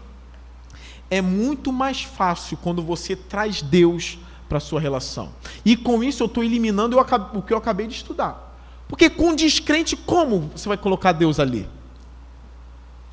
é 1.10 1.22
muito 1.22 1.72
mais 1.72 2.02
fácil 2.02 2.58
quando 2.58 2.82
você 2.82 3.16
traz 3.16 3.62
Deus 3.62 4.18
para 4.48 4.58
a 4.58 4.60
sua 4.60 4.80
relação. 4.80 5.30
E 5.64 5.76
com 5.76 6.02
isso 6.02 6.22
eu 6.22 6.26
estou 6.26 6.42
eliminando 6.42 6.98
o 6.98 7.42
que 7.42 7.52
eu 7.52 7.58
acabei 7.58 7.86
de 7.86 7.94
estudar. 7.94 8.56
Porque 8.88 9.10
com 9.10 9.34
descrente, 9.34 9.96
como 9.96 10.50
você 10.54 10.68
vai 10.68 10.78
colocar 10.78 11.12
Deus 11.12 11.38
ali? 11.38 11.68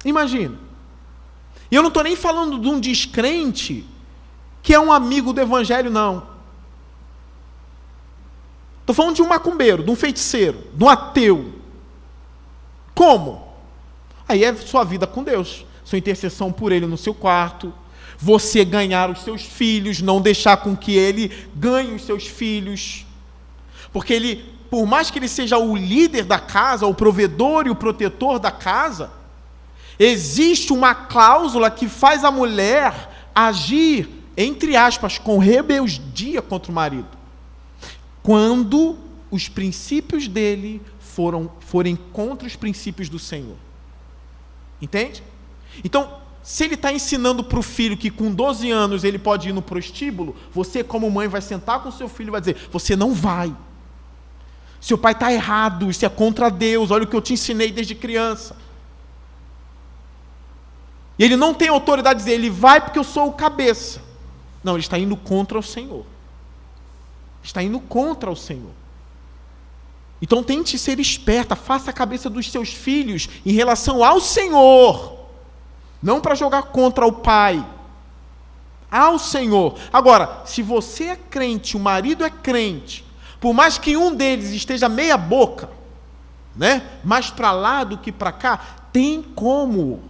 Imagina. 0.03 0.57
E 1.69 1.75
eu 1.75 1.81
não 1.81 1.89
estou 1.89 2.03
nem 2.03 2.15
falando 2.15 2.59
de 2.59 2.67
um 2.67 2.79
descrente 2.79 3.85
que 4.61 4.73
é 4.73 4.79
um 4.79 4.91
amigo 4.91 5.33
do 5.33 5.41
evangelho, 5.41 5.91
não. 5.91 6.27
Estou 8.81 8.95
falando 8.95 9.15
de 9.15 9.21
um 9.21 9.27
macumbeiro, 9.27 9.83
de 9.83 9.91
um 9.91 9.95
feiticeiro, 9.95 10.63
de 10.73 10.83
um 10.83 10.89
ateu. 10.89 11.53
Como? 12.93 13.45
Aí 14.27 14.43
é 14.43 14.55
sua 14.55 14.83
vida 14.83 15.05
com 15.05 15.23
Deus, 15.23 15.65
sua 15.83 15.97
intercessão 15.97 16.51
por 16.51 16.71
ele 16.71 16.85
no 16.85 16.97
seu 16.97 17.13
quarto, 17.13 17.73
você 18.17 18.63
ganhar 18.63 19.09
os 19.09 19.23
seus 19.23 19.43
filhos, 19.43 20.01
não 20.01 20.21
deixar 20.21 20.57
com 20.57 20.75
que 20.75 20.95
ele 20.95 21.31
ganhe 21.55 21.93
os 21.93 22.03
seus 22.03 22.27
filhos. 22.27 23.05
Porque 23.91 24.13
ele, 24.13 24.45
por 24.69 24.85
mais 24.85 25.11
que 25.11 25.19
ele 25.19 25.27
seja 25.27 25.57
o 25.57 25.75
líder 25.75 26.25
da 26.25 26.39
casa, 26.39 26.85
o 26.85 26.93
provedor 26.93 27.67
e 27.67 27.69
o 27.69 27.75
protetor 27.75 28.39
da 28.39 28.51
casa, 28.51 29.11
existe 29.99 30.73
uma 30.73 30.93
cláusula 30.93 31.69
que 31.69 31.87
faz 31.87 32.23
a 32.23 32.31
mulher 32.31 33.29
agir, 33.33 34.09
entre 34.35 34.75
aspas, 34.75 35.17
com 35.17 35.37
rebeldia 35.37 36.41
contra 36.41 36.71
o 36.71 36.75
marido. 36.75 37.07
Quando 38.23 38.97
os 39.29 39.47
princípios 39.47 40.27
dele 40.27 40.81
foram, 40.99 41.49
forem 41.59 41.95
contra 41.95 42.47
os 42.47 42.55
princípios 42.55 43.07
do 43.07 43.19
Senhor. 43.19 43.57
Entende? 44.81 45.23
Então, 45.83 46.24
se 46.45 46.63
ele 46.63 46.75
está 46.75 46.93
ensinando 46.93 47.43
para 47.43 47.57
o 47.57 47.63
filho 47.63 47.97
que 47.97 48.11
com 48.11 48.31
12 48.31 48.69
anos 48.69 49.03
ele 49.03 49.17
pode 49.17 49.49
ir 49.49 49.51
no 49.51 49.63
prostíbulo, 49.63 50.35
você, 50.53 50.83
como 50.83 51.09
mãe, 51.09 51.27
vai 51.27 51.41
sentar 51.41 51.81
com 51.81 51.91
seu 51.91 52.07
filho 52.07 52.27
e 52.27 52.31
vai 52.31 52.39
dizer: 52.39 52.69
Você 52.71 52.95
não 52.95 53.15
vai. 53.15 53.51
Seu 54.79 54.95
pai 54.95 55.13
está 55.13 55.33
errado, 55.33 55.89
isso 55.89 56.05
é 56.05 56.09
contra 56.09 56.51
Deus, 56.51 56.91
olha 56.91 57.05
o 57.05 57.07
que 57.07 57.15
eu 57.15 57.21
te 57.21 57.33
ensinei 57.33 57.71
desde 57.71 57.95
criança. 57.95 58.55
E 61.17 61.23
ele 61.23 61.35
não 61.35 61.51
tem 61.51 61.67
autoridade 61.67 62.19
de 62.19 62.25
dizer, 62.25 62.35
ele 62.35 62.51
vai 62.51 62.79
porque 62.79 62.99
eu 62.99 63.03
sou 63.03 63.29
o 63.29 63.33
cabeça. 63.33 63.99
Não, 64.63 64.73
ele 64.73 64.81
está 64.81 64.99
indo 64.99 65.17
contra 65.17 65.57
o 65.57 65.63
Senhor. 65.63 66.05
Está 67.41 67.63
indo 67.63 67.79
contra 67.79 68.29
o 68.29 68.35
Senhor. 68.35 68.71
Então 70.21 70.43
tente 70.43 70.77
ser 70.77 70.99
esperta, 70.99 71.55
faça 71.55 71.89
a 71.89 71.93
cabeça 71.93 72.29
dos 72.29 72.51
seus 72.51 72.69
filhos 72.69 73.27
em 73.43 73.51
relação 73.51 74.03
ao 74.03 74.21
Senhor 74.21 75.14
não 76.05 76.21
para 76.21 76.35
jogar 76.35 76.61
contra 76.61 77.03
o 77.07 77.11
pai. 77.11 77.65
Ao 78.91 79.17
Senhor. 79.17 79.75
Agora, 79.91 80.43
se 80.45 80.61
você 80.61 81.05
é 81.05 81.15
crente, 81.15 81.75
o 81.75 81.79
marido 81.79 82.23
é 82.23 82.29
crente, 82.29 83.03
por 83.41 83.55
mais 83.55 83.79
que 83.79 83.97
um 83.97 84.13
deles 84.13 84.51
esteja 84.51 84.87
meia 84.87 85.17
boca, 85.17 85.67
né? 86.55 86.83
Mais 87.03 87.31
para 87.31 87.51
lá 87.51 87.83
do 87.83 87.97
que 87.97 88.11
para 88.11 88.31
cá, 88.31 88.59
tem 88.93 89.23
como 89.23 90.03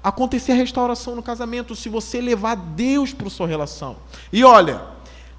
acontecer 0.00 0.52
a 0.52 0.54
restauração 0.54 1.16
no 1.16 1.24
casamento 1.24 1.74
se 1.74 1.88
você 1.88 2.20
levar 2.20 2.54
Deus 2.54 3.12
para 3.12 3.28
sua 3.28 3.48
relação. 3.48 3.96
E 4.32 4.44
olha, 4.44 4.80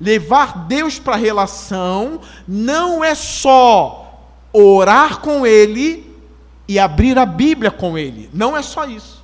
levar 0.02 0.66
Deus 0.68 1.00
para 1.00 1.14
a 1.14 1.18
relação 1.18 2.20
não 2.46 3.02
é 3.02 3.16
só 3.16 4.20
orar 4.52 5.22
com 5.22 5.48
ele 5.48 6.14
e 6.68 6.78
abrir 6.78 7.18
a 7.18 7.26
Bíblia 7.26 7.72
com 7.72 7.98
ele. 7.98 8.30
Não 8.34 8.56
é 8.56 8.62
só 8.62 8.84
isso 8.84 9.21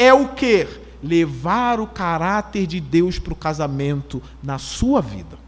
é 0.00 0.14
o 0.14 0.28
que? 0.28 0.66
Levar 1.02 1.78
o 1.78 1.86
caráter 1.86 2.66
de 2.66 2.80
Deus 2.80 3.18
para 3.18 3.34
o 3.34 3.36
casamento 3.36 4.22
na 4.42 4.58
sua 4.58 5.02
vida. 5.02 5.38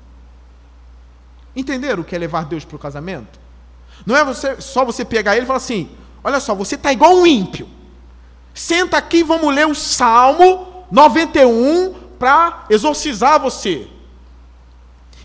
Entenderam 1.56 2.02
o 2.02 2.04
que 2.04 2.14
é 2.14 2.18
levar 2.18 2.44
Deus 2.44 2.64
para 2.64 2.76
o 2.76 2.78
casamento? 2.78 3.40
Não 4.04 4.14
é 4.14 4.22
você, 4.24 4.60
só 4.60 4.84
você 4.84 5.04
pegar 5.04 5.36
ele 5.36 5.44
e 5.44 5.46
falar 5.46 5.56
assim: 5.56 5.90
olha 6.22 6.38
só, 6.38 6.54
você 6.54 6.74
está 6.74 6.92
igual 6.92 7.14
um 7.14 7.26
ímpio. 7.26 7.66
Senta 8.52 8.98
aqui 8.98 9.18
e 9.18 9.22
vamos 9.22 9.54
ler 9.54 9.66
o 9.66 9.74
Salmo 9.74 10.84
91 10.90 11.94
para 12.18 12.66
exorcizar 12.68 13.40
você. 13.40 13.88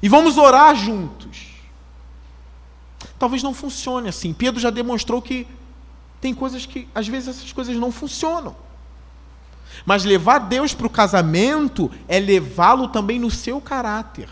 E 0.02 0.08
vamos 0.08 0.38
orar 0.38 0.74
juntos. 0.74 1.48
Talvez 3.20 3.44
não 3.44 3.54
funcione 3.54 4.08
assim. 4.08 4.34
Pedro 4.34 4.60
já 4.60 4.70
demonstrou 4.70 5.22
que 5.22 5.46
tem 6.22 6.34
coisas 6.34 6.66
que, 6.66 6.88
às 6.96 7.08
vezes, 7.08 7.30
essas 7.30 7.52
coisas 7.52 7.76
não 7.76 7.92
funcionam. 7.92 8.56
Mas 9.86 10.04
levar 10.04 10.40
Deus 10.40 10.74
para 10.74 10.88
o 10.88 10.90
casamento 10.90 11.92
é 12.08 12.20
levá-lo 12.20 12.88
também 12.88 13.20
no 13.20 13.32
seu 13.32 13.62
caráter. 13.62 14.30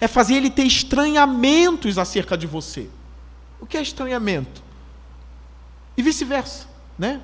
É 0.00 0.06
fazer 0.08 0.34
ele 0.34 0.50
ter 0.50 0.64
estranhamentos 0.64 1.98
acerca 1.98 2.36
de 2.36 2.46
você. 2.46 2.88
O 3.60 3.66
que 3.66 3.76
é 3.76 3.82
estranhamento? 3.82 4.62
E 5.96 6.02
vice-versa, 6.02 6.66
né? 6.98 7.20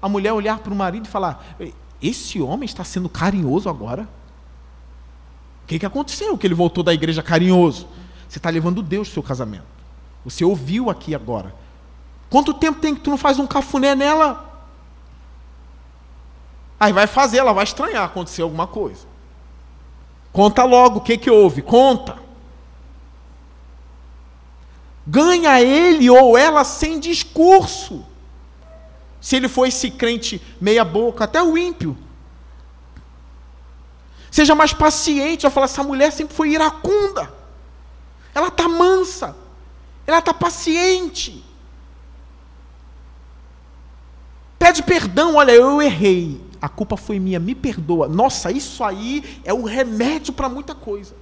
A 0.00 0.08
mulher 0.08 0.32
olhar 0.32 0.58
para 0.58 0.72
o 0.72 0.76
marido 0.76 1.06
e 1.06 1.08
falar: 1.08 1.56
Esse 2.00 2.40
homem 2.40 2.66
está 2.66 2.84
sendo 2.84 3.08
carinhoso 3.08 3.68
agora? 3.68 4.08
O 5.64 5.66
que, 5.66 5.78
que 5.78 5.86
aconteceu 5.86 6.36
que 6.36 6.46
ele 6.46 6.54
voltou 6.54 6.84
da 6.84 6.92
igreja 6.92 7.22
carinhoso? 7.22 7.88
Você 8.28 8.38
está 8.38 8.50
levando 8.50 8.82
Deus 8.82 9.08
para 9.08 9.12
o 9.12 9.14
seu 9.14 9.22
casamento. 9.22 9.64
Você 10.24 10.44
ouviu 10.44 10.90
aqui 10.90 11.14
agora. 11.14 11.54
Quanto 12.30 12.54
tempo 12.54 12.80
tem 12.80 12.94
que 12.94 13.00
tu 13.00 13.10
não 13.10 13.16
faz 13.16 13.38
um 13.38 13.46
cafuné 13.46 13.94
nela? 13.94 14.53
Aí 16.78 16.92
vai 16.92 17.06
fazer, 17.06 17.38
ela 17.38 17.52
vai 17.52 17.64
estranhar 17.64 18.04
acontecer 18.04 18.42
alguma 18.42 18.66
coisa. 18.66 19.06
Conta 20.32 20.64
logo 20.64 20.98
o 20.98 21.00
que, 21.00 21.16
que 21.16 21.30
houve, 21.30 21.62
conta. 21.62 22.18
Ganha 25.06 25.60
ele 25.60 26.10
ou 26.10 26.36
ela 26.36 26.64
sem 26.64 26.98
discurso. 26.98 28.04
Se 29.20 29.36
ele 29.36 29.48
for 29.48 29.66
esse 29.66 29.90
crente 29.90 30.42
meia-boca, 30.60 31.24
até 31.24 31.42
o 31.42 31.56
ímpio. 31.56 31.96
Seja 34.30 34.54
mais 34.54 34.72
paciente, 34.72 35.42
vai 35.42 35.50
falar: 35.50 35.66
essa 35.66 35.82
mulher 35.82 36.10
sempre 36.10 36.34
foi 36.34 36.50
iracunda. 36.50 37.32
Ela 38.34 38.48
está 38.48 38.68
mansa. 38.68 39.36
Ela 40.06 40.18
está 40.18 40.34
paciente. 40.34 41.44
Pede 44.58 44.82
perdão, 44.82 45.36
olha, 45.36 45.52
eu 45.52 45.80
errei 45.80 46.43
a 46.64 46.68
culpa 46.70 46.96
foi 46.96 47.18
minha, 47.18 47.38
me 47.38 47.54
perdoa. 47.54 48.08
Nossa, 48.08 48.50
isso 48.50 48.82
aí 48.82 49.38
é 49.44 49.52
o 49.52 49.64
remédio 49.64 50.32
para 50.32 50.48
muita 50.48 50.74
coisa. 50.74 51.14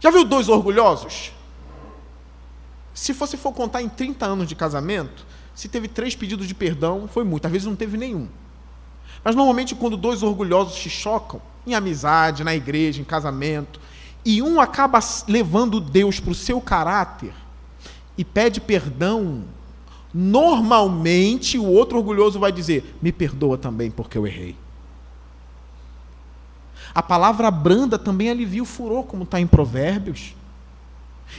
Já 0.00 0.10
viu 0.10 0.24
dois 0.24 0.48
orgulhosos? 0.48 1.30
Se 2.92 3.12
você 3.12 3.36
for 3.36 3.52
contar 3.52 3.82
em 3.82 3.88
30 3.88 4.26
anos 4.26 4.48
de 4.48 4.56
casamento, 4.56 5.24
se 5.54 5.68
teve 5.68 5.86
três 5.86 6.16
pedidos 6.16 6.48
de 6.48 6.54
perdão, 6.56 7.06
foi 7.06 7.22
muito, 7.22 7.46
às 7.46 7.52
vezes 7.52 7.68
não 7.68 7.76
teve 7.76 7.96
nenhum. 7.96 8.28
Mas 9.22 9.36
normalmente, 9.36 9.76
quando 9.76 9.96
dois 9.96 10.24
orgulhosos 10.24 10.82
se 10.82 10.90
chocam, 10.90 11.40
em 11.64 11.72
amizade, 11.72 12.42
na 12.42 12.52
igreja, 12.52 13.00
em 13.00 13.04
casamento, 13.04 13.80
e 14.24 14.42
um 14.42 14.60
acaba 14.60 14.98
levando 15.28 15.78
Deus 15.78 16.18
para 16.18 16.32
o 16.32 16.34
seu 16.34 16.60
caráter 16.60 17.32
e 18.18 18.24
pede 18.24 18.60
perdão 18.60 19.44
normalmente 20.14 21.58
o 21.58 21.66
outro 21.66 21.98
orgulhoso 21.98 22.38
vai 22.38 22.52
dizer: 22.52 22.96
Me 23.02 23.10
perdoa 23.10 23.58
também 23.58 23.90
porque 23.90 24.16
eu 24.16 24.26
errei. 24.26 24.56
A 26.94 27.02
palavra 27.02 27.50
branda 27.50 27.98
também 27.98 28.30
alivia 28.30 28.62
o 28.62 28.66
furor, 28.66 29.02
como 29.02 29.24
está 29.24 29.40
em 29.40 29.46
Provérbios. 29.46 30.34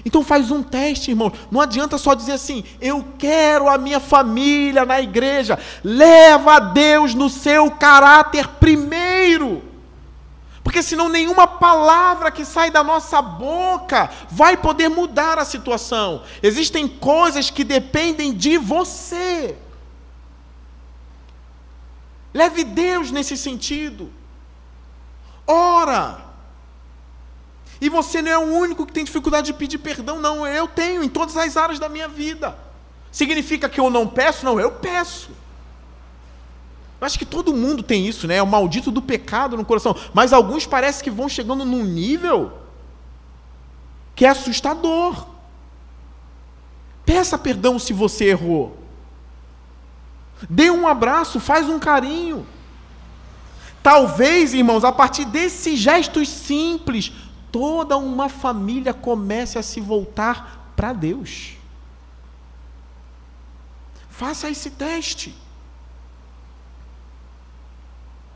Então 0.03 0.23
faz 0.23 0.51
um 0.51 0.61
teste, 0.61 1.11
irmão. 1.11 1.31
Não 1.49 1.61
adianta 1.61 1.97
só 1.97 2.13
dizer 2.13 2.33
assim: 2.33 2.63
eu 2.81 3.05
quero 3.17 3.69
a 3.69 3.77
minha 3.77 3.99
família 3.99 4.85
na 4.85 4.99
igreja. 5.01 5.57
Leva 5.83 6.55
a 6.55 6.59
Deus 6.59 7.13
no 7.13 7.29
seu 7.29 7.71
caráter 7.71 8.47
primeiro. 8.59 9.74
Porque 10.65 10.81
senão 10.81 11.07
nenhuma 11.07 11.45
palavra 11.45 12.31
que 12.31 12.43
sai 12.43 12.71
da 12.71 12.83
nossa 12.83 13.21
boca 13.21 14.09
vai 14.31 14.57
poder 14.57 14.89
mudar 14.89 15.37
a 15.37 15.45
situação. 15.45 16.23
Existem 16.41 16.87
coisas 16.87 17.51
que 17.51 17.63
dependem 17.63 18.33
de 18.33 18.57
você. 18.57 19.55
Leve 22.33 22.63
Deus 22.63 23.11
nesse 23.11 23.37
sentido. 23.37 24.11
Ora. 25.45 26.25
E 27.79 27.87
você 27.87 28.19
não 28.19 28.31
é 28.31 28.37
o 28.39 28.51
único 28.51 28.87
que 28.87 28.91
tem 28.91 29.05
dificuldade 29.05 29.45
de 29.45 29.53
pedir 29.53 29.77
perdão, 29.77 30.19
não. 30.19 30.47
Eu 30.47 30.67
tenho 30.67 31.03
em 31.03 31.09
todas 31.09 31.37
as 31.37 31.55
áreas 31.55 31.77
da 31.77 31.87
minha 31.87 32.07
vida. 32.07 32.57
Significa 33.11 33.69
que 33.69 33.79
eu 33.79 33.91
não 33.91 34.07
peço? 34.07 34.43
Não, 34.43 34.59
eu 34.59 34.71
peço. 34.71 35.29
Acho 37.05 37.19
que 37.19 37.25
todo 37.25 37.53
mundo 37.53 37.83
tem 37.83 38.07
isso, 38.07 38.27
né? 38.27 38.37
É 38.37 38.43
o 38.43 38.47
maldito 38.47 38.89
do 38.89 39.01
pecado 39.01 39.55
no 39.55 39.63
coração. 39.63 39.95
Mas 40.13 40.33
alguns 40.33 40.65
parece 40.65 41.03
que 41.03 41.11
vão 41.11 41.29
chegando 41.29 41.63
num 41.63 41.83
nível 41.83 42.51
que 44.15 44.25
é 44.25 44.29
assustador. 44.29 45.27
Peça 47.05 47.37
perdão 47.37 47.77
se 47.77 47.93
você 47.93 48.25
errou. 48.25 48.77
Dê 50.49 50.71
um 50.71 50.87
abraço, 50.87 51.39
faz 51.39 51.69
um 51.69 51.77
carinho. 51.77 52.45
Talvez, 53.83 54.53
irmãos, 54.53 54.83
a 54.83 54.91
partir 54.91 55.25
desses 55.25 55.77
gestos 55.77 56.27
simples, 56.27 57.11
toda 57.51 57.97
uma 57.97 58.29
família 58.29 58.93
comece 58.93 59.59
a 59.59 59.63
se 59.63 59.79
voltar 59.79 60.73
para 60.75 60.91
Deus. 60.91 61.51
Faça 64.09 64.49
esse 64.49 64.71
teste. 64.71 65.44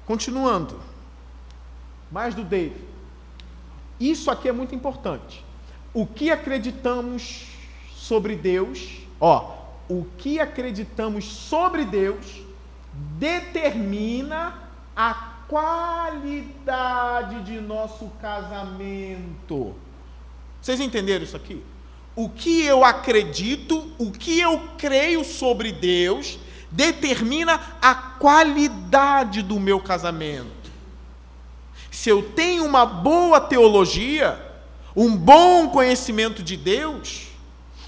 Continuando. 0.09 0.81
Mais 2.11 2.33
do 2.33 2.43
David. 2.43 2.81
Isso 3.99 4.31
aqui 4.31 4.49
é 4.49 4.51
muito 4.51 4.73
importante. 4.73 5.45
O 5.93 6.07
que 6.07 6.31
acreditamos 6.31 7.45
sobre 7.93 8.35
Deus, 8.35 9.03
ó, 9.21 9.55
o 9.87 10.07
que 10.17 10.39
acreditamos 10.39 11.25
sobre 11.25 11.85
Deus 11.85 12.41
determina 13.19 14.57
a 14.95 15.13
qualidade 15.47 17.43
de 17.43 17.61
nosso 17.61 18.09
casamento. 18.19 19.75
Vocês 20.59 20.79
entenderam 20.79 21.23
isso 21.23 21.37
aqui? 21.37 21.63
O 22.15 22.29
que 22.29 22.63
eu 22.63 22.83
acredito, 22.83 23.93
o 23.99 24.09
que 24.11 24.39
eu 24.39 24.59
creio 24.75 25.23
sobre 25.23 25.71
Deus, 25.71 26.39
determina 26.71 27.59
a 27.81 27.93
qualidade 27.93 29.41
do 29.41 29.59
meu 29.59 29.79
casamento. 29.79 30.71
Se 31.91 32.09
eu 32.09 32.23
tenho 32.31 32.65
uma 32.65 32.85
boa 32.85 33.41
teologia, 33.41 34.39
um 34.95 35.15
bom 35.15 35.69
conhecimento 35.69 36.43
de 36.43 36.55
Deus, 36.55 37.27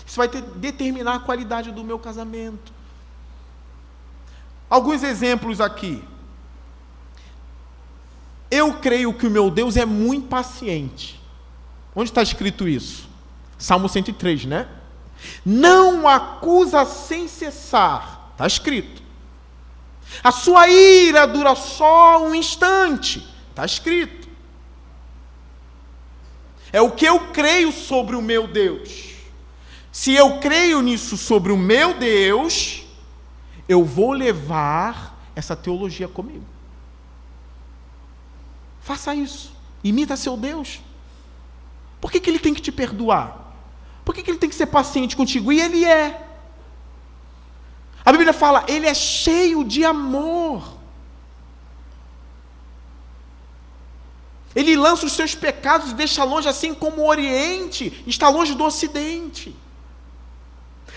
isso 0.06 0.18
vai 0.18 0.28
ter, 0.28 0.42
determinar 0.42 1.16
a 1.16 1.20
qualidade 1.20 1.72
do 1.72 1.84
meu 1.84 1.98
casamento. 1.98 2.74
Alguns 4.70 5.04
exemplos 5.04 5.62
aqui. 5.62 6.04
Eu 8.50 8.74
creio 8.74 9.14
que 9.14 9.28
o 9.28 9.32
meu 9.32 9.50
Deus 9.50 9.78
é 9.78 9.86
muito 9.86 10.28
paciente. 10.28 11.22
Onde 11.96 12.10
está 12.10 12.22
escrito 12.22 12.68
isso? 12.68 13.10
Salmo 13.58 13.88
103, 13.88 14.46
né? 14.46 14.68
Não 15.46 16.08
acusa 16.08 16.84
sem 16.86 17.28
cessar. 17.28 18.21
Está 18.42 18.48
escrito. 18.48 19.04
A 20.24 20.32
sua 20.32 20.68
ira 20.68 21.28
dura 21.28 21.54
só 21.54 22.26
um 22.26 22.34
instante. 22.34 23.24
Está 23.52 23.64
escrito. 23.64 24.28
É 26.74 26.82
o 26.82 26.90
que 26.90 27.06
eu 27.06 27.20
creio 27.28 27.72
sobre 27.72 28.16
o 28.16 28.22
meu 28.22 28.48
Deus. 28.48 29.12
Se 29.92 30.14
eu 30.14 30.40
creio 30.40 30.82
nisso 30.82 31.18
sobre 31.18 31.52
o 31.52 31.58
meu 31.58 31.94
Deus, 31.94 32.84
eu 33.70 33.86
vou 33.86 34.12
levar 34.12 35.24
essa 35.36 35.56
teologia 35.56 36.08
comigo. 36.08 36.46
Faça 38.80 39.14
isso. 39.14 39.54
Imita 39.84 40.18
seu 40.18 40.36
Deus. 40.36 40.82
Por 42.00 42.12
que, 42.12 42.20
que 42.20 42.28
ele 42.28 42.40
tem 42.40 42.56
que 42.56 42.62
te 42.62 42.72
perdoar? 42.72 43.54
Por 44.04 44.16
que, 44.16 44.24
que 44.24 44.32
ele 44.32 44.40
tem 44.40 44.50
que 44.50 44.56
ser 44.56 44.66
paciente 44.66 45.16
contigo? 45.16 45.54
E 45.54 45.62
ele 45.62 45.86
é. 45.86 46.30
A 48.04 48.12
Bíblia 48.12 48.34
fala, 48.34 48.66
ele 48.68 48.88
é 48.88 48.94
cheio 48.94 49.64
de 49.64 49.86
amor. 49.86 50.80
Ele 54.56 54.76
lança 54.76 55.06
os 55.06 55.14
seus 55.14 55.34
pecados 55.34 55.92
e 55.92 55.96
deixa 55.96 56.24
longe, 56.24 56.50
assim 56.50 56.74
como 56.74 57.02
o 57.02 57.08
Oriente 57.08 58.04
está 58.06 58.28
longe 58.30 58.54
do 58.54 58.66
Ocidente. 58.66 59.56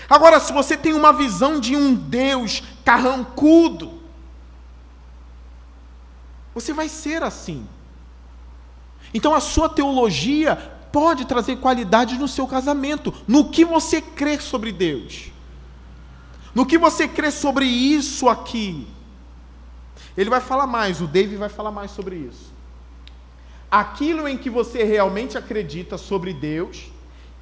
Agora, 0.09 0.39
se 0.39 0.51
você 0.51 0.75
tem 0.75 0.93
uma 0.93 1.13
visão 1.13 1.59
de 1.59 1.75
um 1.75 1.93
Deus 1.93 2.61
carrancudo, 2.83 4.01
você 6.53 6.73
vai 6.73 6.89
ser 6.89 7.23
assim. 7.23 7.67
Então, 9.13 9.33
a 9.33 9.39
sua 9.39 9.69
teologia 9.69 10.55
pode 10.91 11.25
trazer 11.25 11.57
qualidade 11.57 12.17
no 12.17 12.27
seu 12.27 12.47
casamento, 12.47 13.13
no 13.27 13.49
que 13.49 13.65
você 13.65 14.01
crê 14.01 14.39
sobre 14.39 14.71
Deus, 14.71 15.31
no 16.55 16.65
que 16.65 16.77
você 16.77 17.05
crê 17.05 17.29
sobre 17.29 17.65
isso 17.65 18.29
aqui. 18.29 18.87
Ele 20.15 20.29
vai 20.29 20.39
falar 20.39 20.65
mais, 20.65 21.01
o 21.01 21.07
David 21.07 21.35
vai 21.35 21.49
falar 21.49 21.71
mais 21.71 21.91
sobre 21.91 22.15
isso. 22.15 22.53
Aquilo 23.69 24.25
em 24.25 24.37
que 24.37 24.49
você 24.49 24.85
realmente 24.85 25.37
acredita 25.37 25.97
sobre 25.97 26.33
Deus 26.33 26.89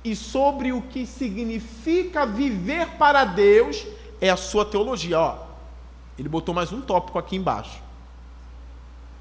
e 0.04 0.16
sobre 0.16 0.74
o 0.74 0.82
que 0.82 1.06
significa 1.06 2.26
viver 2.26 2.88
para 2.98 3.24
Deus 3.24 3.86
é 4.20 4.32
a 4.32 4.36
sua 4.36 4.66
teologia. 4.66 5.20
Ó, 5.20 5.38
ele 6.18 6.28
botou 6.28 6.56
mais 6.56 6.72
um 6.72 6.82
tópico 6.82 7.20
aqui 7.20 7.36
embaixo. 7.36 7.80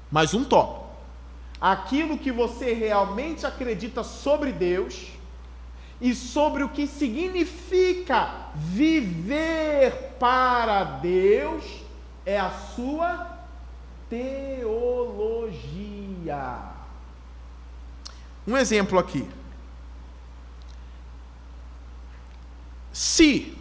Mais 0.09 0.33
um 0.33 0.43
tópico. 0.43 0.87
Aquilo 1.61 2.17
que 2.17 2.31
você 2.31 2.73
realmente 2.73 3.45
acredita 3.45 4.03
sobre 4.03 4.51
Deus 4.51 5.07
e 6.03 6.13
sobre 6.13 6.61
o 6.63 6.69
que 6.69 6.85
significa 6.85 8.49
viver 8.55 10.15
para 10.19 10.83
Deus 10.83 11.63
é 12.25 12.37
a 12.37 12.51
sua 12.51 13.39
teologia. 14.09 14.73
Um 18.45 18.57
exemplo 18.57 18.99
aqui. 18.99 19.25
Se 22.91 23.57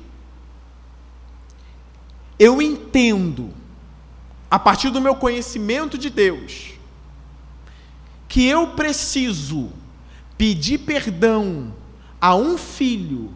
eu 2.36 2.60
entendo, 2.60 3.54
a 4.50 4.58
partir 4.58 4.90
do 4.90 5.00
meu 5.00 5.14
conhecimento 5.14 5.96
de 5.96 6.10
Deus, 6.10 6.72
que 8.28 8.44
eu 8.48 8.70
preciso 8.70 9.70
pedir 10.36 10.78
perdão 10.78 11.80
a 12.22 12.36
um 12.36 12.56
filho, 12.56 13.34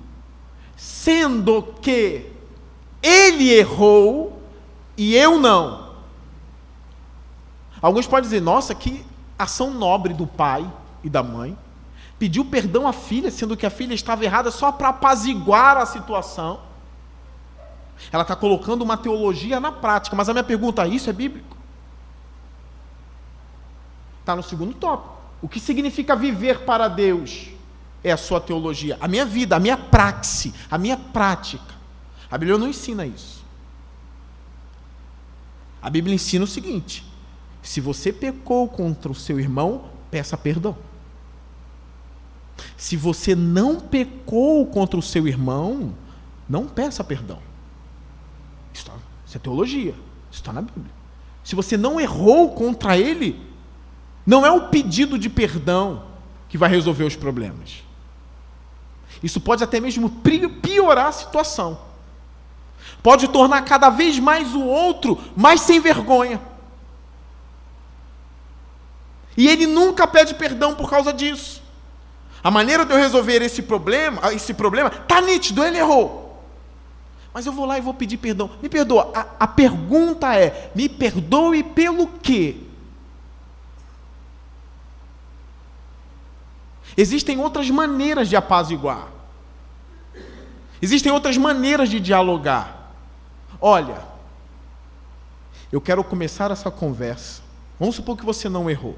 sendo 0.76 1.60
que 1.82 2.30
ele 3.02 3.52
errou 3.52 4.40
e 4.96 5.16
eu 5.16 5.40
não. 5.40 5.90
Alguns 7.82 8.06
podem 8.06 8.22
dizer, 8.22 8.40
nossa, 8.40 8.76
que 8.76 9.04
ação 9.36 9.72
nobre 9.72 10.14
do 10.14 10.24
pai 10.24 10.70
e 11.02 11.10
da 11.10 11.20
mãe 11.20 11.58
pediu 12.16 12.44
perdão 12.44 12.86
à 12.86 12.92
filha, 12.92 13.28
sendo 13.28 13.56
que 13.56 13.66
a 13.66 13.70
filha 13.70 13.92
estava 13.92 14.24
errada 14.24 14.52
só 14.52 14.70
para 14.70 14.90
apaziguar 14.90 15.76
a 15.76 15.84
situação. 15.84 16.60
Ela 18.12 18.22
está 18.22 18.36
colocando 18.36 18.82
uma 18.82 18.96
teologia 18.96 19.58
na 19.58 19.72
prática, 19.72 20.14
mas 20.14 20.28
a 20.28 20.32
minha 20.32 20.44
pergunta: 20.44 20.86
isso 20.86 21.10
é 21.10 21.12
bíblico? 21.12 21.56
Está 24.20 24.36
no 24.36 24.44
segundo 24.44 24.74
tópico. 24.74 25.16
O 25.42 25.48
que 25.48 25.58
significa 25.58 26.14
viver 26.14 26.60
para 26.60 26.86
Deus? 26.86 27.55
É 28.06 28.12
a 28.12 28.16
sua 28.16 28.40
teologia, 28.40 28.96
a 29.00 29.08
minha 29.08 29.26
vida, 29.26 29.56
a 29.56 29.58
minha 29.58 29.76
praxe, 29.76 30.54
a 30.70 30.78
minha 30.78 30.96
prática. 30.96 31.74
A 32.30 32.38
Bíblia 32.38 32.56
não 32.56 32.68
ensina 32.68 33.04
isso. 33.04 33.44
A 35.82 35.90
Bíblia 35.90 36.14
ensina 36.14 36.44
o 36.44 36.46
seguinte: 36.46 37.04
se 37.60 37.80
você 37.80 38.12
pecou 38.12 38.68
contra 38.68 39.10
o 39.10 39.14
seu 39.14 39.40
irmão, 39.40 39.86
peça 40.08 40.36
perdão. 40.36 40.76
Se 42.76 42.96
você 42.96 43.34
não 43.34 43.80
pecou 43.80 44.64
contra 44.66 44.96
o 44.96 45.02
seu 45.02 45.26
irmão, 45.26 45.92
não 46.48 46.68
peça 46.68 47.02
perdão. 47.02 47.40
Isso, 48.72 48.86
tá, 48.86 48.92
é 49.34 49.38
teologia, 49.40 49.96
isso 50.30 50.40
está 50.42 50.52
na 50.52 50.62
Bíblia. 50.62 50.94
Se 51.42 51.56
você 51.56 51.76
não 51.76 52.00
errou 52.00 52.52
contra 52.52 52.96
ele, 52.96 53.44
não 54.24 54.46
é 54.46 54.50
o 54.52 54.68
pedido 54.68 55.18
de 55.18 55.28
perdão 55.28 56.04
que 56.48 56.56
vai 56.56 56.70
resolver 56.70 57.02
os 57.02 57.16
problemas. 57.16 57.85
Isso 59.22 59.40
pode 59.40 59.64
até 59.64 59.80
mesmo 59.80 60.10
piorar 60.62 61.06
a 61.06 61.12
situação. 61.12 61.78
Pode 63.02 63.28
tornar 63.28 63.62
cada 63.62 63.90
vez 63.90 64.18
mais 64.18 64.54
o 64.54 64.62
outro 64.62 65.18
mais 65.36 65.60
sem 65.60 65.80
vergonha. 65.80 66.40
E 69.36 69.48
ele 69.48 69.66
nunca 69.66 70.06
pede 70.06 70.34
perdão 70.34 70.74
por 70.74 70.88
causa 70.88 71.12
disso. 71.12 71.62
A 72.42 72.50
maneira 72.50 72.84
de 72.84 72.92
eu 72.92 72.98
resolver 72.98 73.42
esse 73.42 73.62
problema, 73.62 74.32
esse 74.32 74.54
problema, 74.54 74.88
tá 74.88 75.20
nítido, 75.20 75.64
ele 75.64 75.78
errou. 75.78 76.42
Mas 77.34 77.44
eu 77.44 77.52
vou 77.52 77.66
lá 77.66 77.76
e 77.76 77.82
vou 77.82 77.92
pedir 77.92 78.16
perdão. 78.16 78.50
Me 78.62 78.68
perdoa. 78.68 79.12
A, 79.14 79.44
a 79.44 79.46
pergunta 79.46 80.34
é: 80.34 80.70
me 80.74 80.88
perdoe 80.88 81.62
pelo 81.62 82.06
quê? 82.06 82.56
Existem 86.96 87.38
outras 87.38 87.68
maneiras 87.70 88.28
de 88.28 88.36
apaziguar. 88.36 89.08
Existem 90.80 91.12
outras 91.12 91.36
maneiras 91.36 91.88
de 91.88 92.00
dialogar. 92.00 92.92
Olha, 93.60 94.02
eu 95.70 95.80
quero 95.80 96.02
começar 96.04 96.50
essa 96.50 96.70
conversa. 96.70 97.42
Vamos 97.78 97.96
supor 97.96 98.16
que 98.16 98.24
você 98.24 98.48
não 98.48 98.70
errou. 98.70 98.96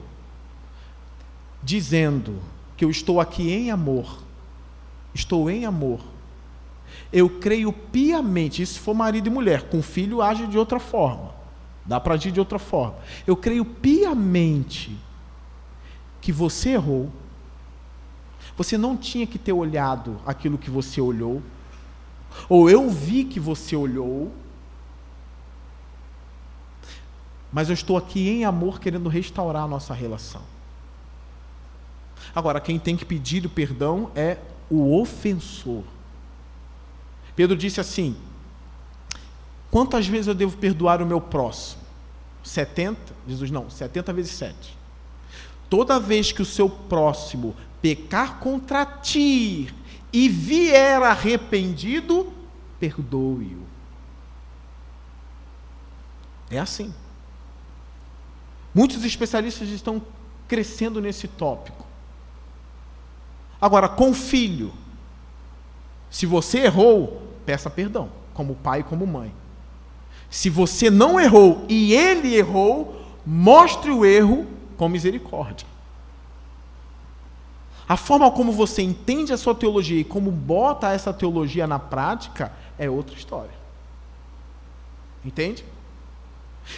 Dizendo 1.62 2.40
que 2.76 2.84
eu 2.84 2.90
estou 2.90 3.20
aqui 3.20 3.52
em 3.52 3.70
amor, 3.70 4.22
estou 5.12 5.50
em 5.50 5.64
amor, 5.64 6.00
Eu 7.12 7.28
creio 7.28 7.72
piamente, 7.72 8.62
isso 8.62 8.80
for 8.80 8.94
marido 8.94 9.28
e 9.28 9.30
mulher, 9.30 9.62
com 9.68 9.82
filho 9.82 10.20
age 10.20 10.46
de 10.46 10.58
outra 10.58 10.78
forma. 10.78 11.34
Dá 11.84 11.98
para 11.98 12.14
agir 12.14 12.30
de 12.30 12.40
outra 12.40 12.58
forma. 12.58 12.96
Eu 13.26 13.34
creio 13.34 13.64
piamente 13.64 14.96
que 16.20 16.30
você 16.30 16.70
errou. 16.70 17.10
Você 18.58 18.76
não 18.76 18.96
tinha 18.96 19.24
que 19.24 19.38
ter 19.38 19.52
olhado 19.52 20.20
aquilo 20.26 20.58
que 20.58 20.68
você 20.68 21.00
olhou. 21.00 21.40
Ou 22.48 22.68
eu 22.68 22.90
vi 22.90 23.22
que 23.22 23.38
você 23.38 23.76
olhou. 23.76 24.32
Mas 27.52 27.68
eu 27.68 27.74
estou 27.74 27.96
aqui 27.96 28.28
em 28.28 28.44
amor 28.44 28.80
querendo 28.80 29.08
restaurar 29.08 29.62
a 29.62 29.68
nossa 29.68 29.94
relação. 29.94 30.42
Agora, 32.34 32.60
quem 32.60 32.80
tem 32.80 32.96
que 32.96 33.04
pedir 33.04 33.46
o 33.46 33.48
perdão 33.48 34.10
é 34.14 34.38
o 34.68 35.00
ofensor. 35.00 35.84
Pedro 37.36 37.56
disse 37.56 37.80
assim: 37.80 38.16
Quantas 39.70 40.08
vezes 40.08 40.26
eu 40.26 40.34
devo 40.34 40.56
perdoar 40.56 41.00
o 41.00 41.06
meu 41.06 41.20
próximo? 41.20 41.80
70? 42.42 42.98
Jesus, 43.28 43.52
não, 43.52 43.70
70 43.70 44.12
vezes 44.12 44.32
7. 44.32 44.76
Toda 45.70 46.00
vez 46.00 46.32
que 46.32 46.42
o 46.42 46.46
seu 46.46 46.68
próximo 46.68 47.54
pecar 47.88 48.38
contra 48.38 48.84
ti 48.84 49.72
e 50.12 50.28
vier 50.28 51.02
arrependido, 51.02 52.30
perdoe-o. 52.78 53.66
É 56.50 56.58
assim. 56.58 56.92
Muitos 58.74 59.04
especialistas 59.04 59.68
estão 59.70 60.02
crescendo 60.46 61.00
nesse 61.00 61.28
tópico. 61.28 61.86
Agora, 63.58 63.88
com 63.88 64.12
filho, 64.12 64.72
se 66.10 66.26
você 66.26 66.58
errou, 66.58 67.22
peça 67.46 67.70
perdão, 67.70 68.10
como 68.34 68.54
pai 68.54 68.80
e 68.80 68.84
como 68.84 69.06
mãe. 69.06 69.34
Se 70.28 70.50
você 70.50 70.90
não 70.90 71.18
errou 71.18 71.64
e 71.70 71.94
ele 71.94 72.34
errou, 72.34 73.02
mostre 73.24 73.90
o 73.90 74.04
erro 74.04 74.46
com 74.76 74.90
misericórdia. 74.90 75.66
A 77.88 77.96
forma 77.96 78.30
como 78.30 78.52
você 78.52 78.82
entende 78.82 79.32
a 79.32 79.38
sua 79.38 79.54
teologia 79.54 79.98
e 79.98 80.04
como 80.04 80.30
bota 80.30 80.92
essa 80.92 81.12
teologia 81.12 81.66
na 81.66 81.78
prática 81.78 82.52
é 82.78 82.90
outra 82.90 83.16
história. 83.16 83.56
Entende? 85.24 85.64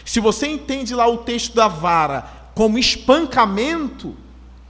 Se 0.04 0.20
você 0.20 0.46
entende 0.46 0.94
lá 0.94 1.08
o 1.08 1.18
texto 1.18 1.54
da 1.54 1.66
vara 1.66 2.30
como 2.54 2.78
espancamento, 2.78 4.16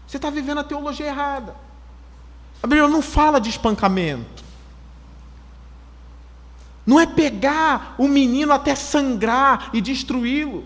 você 0.07 0.17
está 0.17 0.31
vivendo 0.31 0.59
a 0.59 0.65
teologia 0.65 1.07
errada. 1.07 1.55
A 2.63 2.67
Bíblia 2.67 2.89
não 2.89 3.03
fala 3.03 3.39
de 3.39 3.51
espancamento. 3.51 4.43
Não 6.87 6.99
é 6.99 7.07
pegar 7.07 7.95
o 7.99 8.09
menino 8.09 8.53
até 8.53 8.75
sangrar 8.75 9.71
e 9.75 9.81
destruí-lo. 9.81 10.65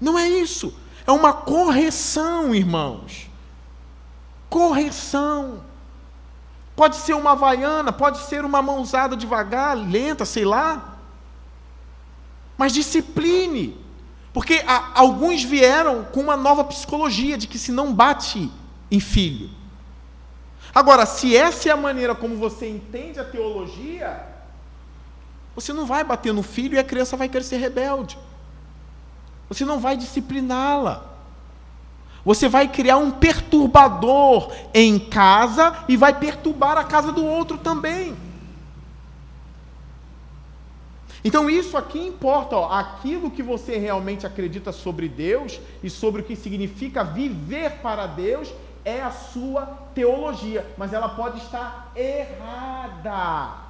Não 0.00 0.18
é 0.18 0.26
isso. 0.26 0.74
É 1.06 1.12
uma 1.12 1.32
correção, 1.32 2.54
irmãos. 2.54 3.30
Correção. 4.52 5.64
Pode 6.76 6.96
ser 6.96 7.14
uma 7.14 7.34
vaiana, 7.34 7.90
pode 7.90 8.18
ser 8.18 8.44
uma 8.44 8.60
mãozada 8.60 9.16
devagar, 9.16 9.74
lenta, 9.74 10.26
sei 10.26 10.44
lá. 10.44 10.98
Mas 12.58 12.74
discipline. 12.74 13.78
Porque 14.30 14.62
a, 14.66 14.90
alguns 15.00 15.42
vieram 15.42 16.04
com 16.04 16.20
uma 16.20 16.36
nova 16.36 16.64
psicologia 16.64 17.38
de 17.38 17.46
que 17.46 17.58
se 17.58 17.72
não 17.72 17.94
bate 17.94 18.52
em 18.90 19.00
filho. 19.00 19.48
Agora, 20.74 21.06
se 21.06 21.34
essa 21.34 21.70
é 21.70 21.72
a 21.72 21.76
maneira 21.76 22.14
como 22.14 22.36
você 22.36 22.68
entende 22.68 23.18
a 23.18 23.24
teologia, 23.24 24.22
você 25.54 25.72
não 25.72 25.86
vai 25.86 26.04
bater 26.04 26.34
no 26.34 26.42
filho 26.42 26.74
e 26.74 26.78
a 26.78 26.84
criança 26.84 27.16
vai 27.16 27.30
crescer 27.30 27.56
rebelde. 27.56 28.18
Você 29.48 29.64
não 29.64 29.80
vai 29.80 29.96
discipliná-la. 29.96 31.11
Você 32.24 32.48
vai 32.48 32.68
criar 32.68 32.98
um 32.98 33.10
perturbador 33.10 34.52
em 34.72 34.98
casa 34.98 35.84
e 35.88 35.96
vai 35.96 36.18
perturbar 36.18 36.78
a 36.78 36.84
casa 36.84 37.12
do 37.12 37.24
outro 37.24 37.58
também. 37.58 38.16
Então 41.24 41.48
isso 41.48 41.76
aqui 41.76 42.00
importa, 42.00 42.56
ó, 42.56 42.72
aquilo 42.72 43.30
que 43.30 43.42
você 43.42 43.78
realmente 43.78 44.26
acredita 44.26 44.72
sobre 44.72 45.08
Deus 45.08 45.60
e 45.82 45.88
sobre 45.88 46.22
o 46.22 46.24
que 46.24 46.34
significa 46.34 47.04
viver 47.04 47.78
para 47.82 48.06
Deus 48.06 48.52
é 48.84 49.00
a 49.00 49.12
sua 49.12 49.66
teologia, 49.94 50.66
mas 50.76 50.92
ela 50.92 51.10
pode 51.10 51.38
estar 51.38 51.92
errada 51.94 53.62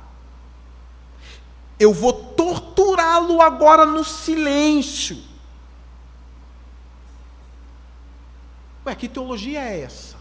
eu 1.83 1.93
vou 1.93 2.13
torturá-lo 2.13 3.43
agora 3.43 3.85
no 3.85 4.05
silêncio. 4.05 5.19
Ué, 8.85 8.95
que 8.95 9.09
teologia 9.09 9.61
é 9.61 9.80
essa? 9.80 10.16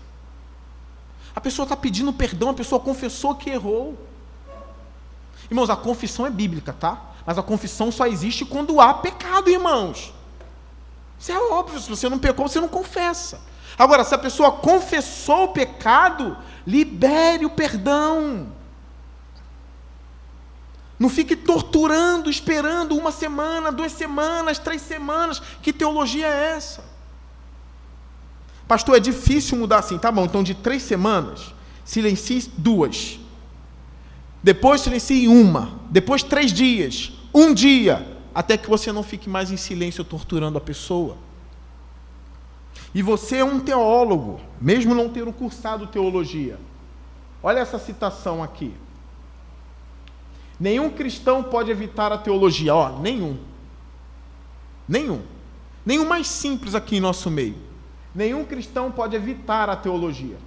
A 1.35 1.41
pessoa 1.41 1.63
está 1.63 1.75
pedindo 1.75 2.13
perdão, 2.13 2.49
a 2.49 2.53
pessoa 2.53 2.79
confessou 2.79 3.35
que 3.35 3.49
errou. 3.49 3.97
Irmãos, 5.49 5.69
a 5.69 5.75
confissão 5.75 6.25
é 6.25 6.29
bíblica, 6.29 6.73
tá? 6.73 7.01
Mas 7.25 7.37
a 7.37 7.43
confissão 7.43 7.91
só 7.91 8.05
existe 8.05 8.45
quando 8.45 8.79
há 8.79 8.93
pecado, 8.93 9.49
irmãos. 9.49 10.13
Isso 11.19 11.31
é 11.31 11.37
óbvio, 11.51 11.79
se 11.79 11.89
você 11.89 12.09
não 12.09 12.19
pecou, 12.19 12.47
você 12.47 12.59
não 12.59 12.67
confessa. 12.67 13.41
Agora, 13.77 14.03
se 14.03 14.13
a 14.13 14.17
pessoa 14.17 14.51
confessou 14.51 15.45
o 15.45 15.53
pecado, 15.53 16.37
libere 16.65 17.45
o 17.45 17.49
perdão. 17.49 18.51
Não 20.99 21.09
fique 21.09 21.35
torturando, 21.35 22.29
esperando 22.29 22.95
uma 22.95 23.11
semana, 23.11 23.71
duas 23.71 23.91
semanas, 23.91 24.59
três 24.59 24.81
semanas. 24.81 25.41
Que 25.61 25.73
teologia 25.73 26.27
é 26.27 26.55
essa? 26.55 26.90
Pastor, 28.71 28.95
é 28.95 28.99
difícil 29.01 29.57
mudar 29.57 29.79
assim. 29.79 29.97
Tá 29.97 30.09
bom, 30.09 30.23
então 30.23 30.41
de 30.41 30.55
três 30.55 30.81
semanas, 30.83 31.53
silencie 31.83 32.49
duas. 32.57 33.19
Depois 34.41 34.79
silencie 34.79 35.27
uma. 35.27 35.77
Depois 35.89 36.23
três 36.23 36.53
dias. 36.53 37.11
Um 37.35 37.53
dia. 37.53 38.17
Até 38.33 38.55
que 38.55 38.69
você 38.69 38.89
não 38.93 39.03
fique 39.03 39.29
mais 39.29 39.51
em 39.51 39.57
silêncio 39.57 40.05
torturando 40.05 40.57
a 40.57 40.61
pessoa. 40.61 41.17
E 42.95 43.01
você 43.01 43.39
é 43.39 43.43
um 43.43 43.59
teólogo, 43.59 44.39
mesmo 44.61 44.95
não 44.95 45.09
tendo 45.09 45.33
cursado 45.33 45.87
teologia. 45.87 46.57
Olha 47.43 47.59
essa 47.59 47.77
citação 47.77 48.41
aqui. 48.41 48.73
Nenhum 50.57 50.89
cristão 50.89 51.43
pode 51.43 51.69
evitar 51.69 52.13
a 52.13 52.17
teologia, 52.17 52.73
ó, 52.73 52.99
nenhum. 53.01 53.37
Nenhum. 54.87 55.23
Nenhum 55.85 56.07
mais 56.07 56.27
simples 56.27 56.73
aqui 56.73 56.95
em 56.95 57.01
nosso 57.01 57.29
meio. 57.29 57.69
Nenhum 58.13 58.43
cristão 58.43 58.91
pode 58.91 59.15
evitar 59.15 59.69
a 59.69 59.75
teologia. 59.75 60.37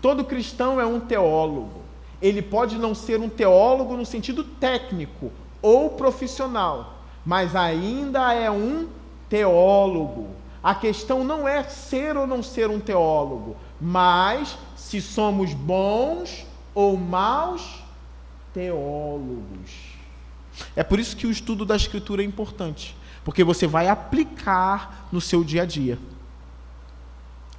Todo 0.00 0.24
cristão 0.24 0.80
é 0.80 0.86
um 0.86 1.00
teólogo. 1.00 1.82
Ele 2.20 2.42
pode 2.42 2.76
não 2.78 2.94
ser 2.94 3.20
um 3.20 3.28
teólogo 3.28 3.96
no 3.96 4.04
sentido 4.04 4.42
técnico 4.42 5.30
ou 5.62 5.90
profissional, 5.90 6.98
mas 7.24 7.54
ainda 7.54 8.32
é 8.32 8.50
um 8.50 8.88
teólogo. 9.28 10.28
A 10.62 10.74
questão 10.74 11.22
não 11.22 11.46
é 11.46 11.62
ser 11.62 12.16
ou 12.16 12.26
não 12.26 12.42
ser 12.42 12.68
um 12.68 12.80
teólogo, 12.80 13.56
mas 13.80 14.58
se 14.76 15.00
somos 15.00 15.54
bons 15.54 16.44
ou 16.74 16.96
maus 16.96 17.82
teólogos. 18.52 19.98
É 20.74 20.82
por 20.82 20.98
isso 20.98 21.16
que 21.16 21.26
o 21.26 21.30
estudo 21.30 21.64
da 21.64 21.76
Escritura 21.76 22.22
é 22.22 22.24
importante, 22.24 22.96
porque 23.24 23.44
você 23.44 23.66
vai 23.66 23.88
aplicar 23.88 25.08
no 25.12 25.20
seu 25.20 25.44
dia 25.44 25.62
a 25.62 25.66
dia. 25.66 25.98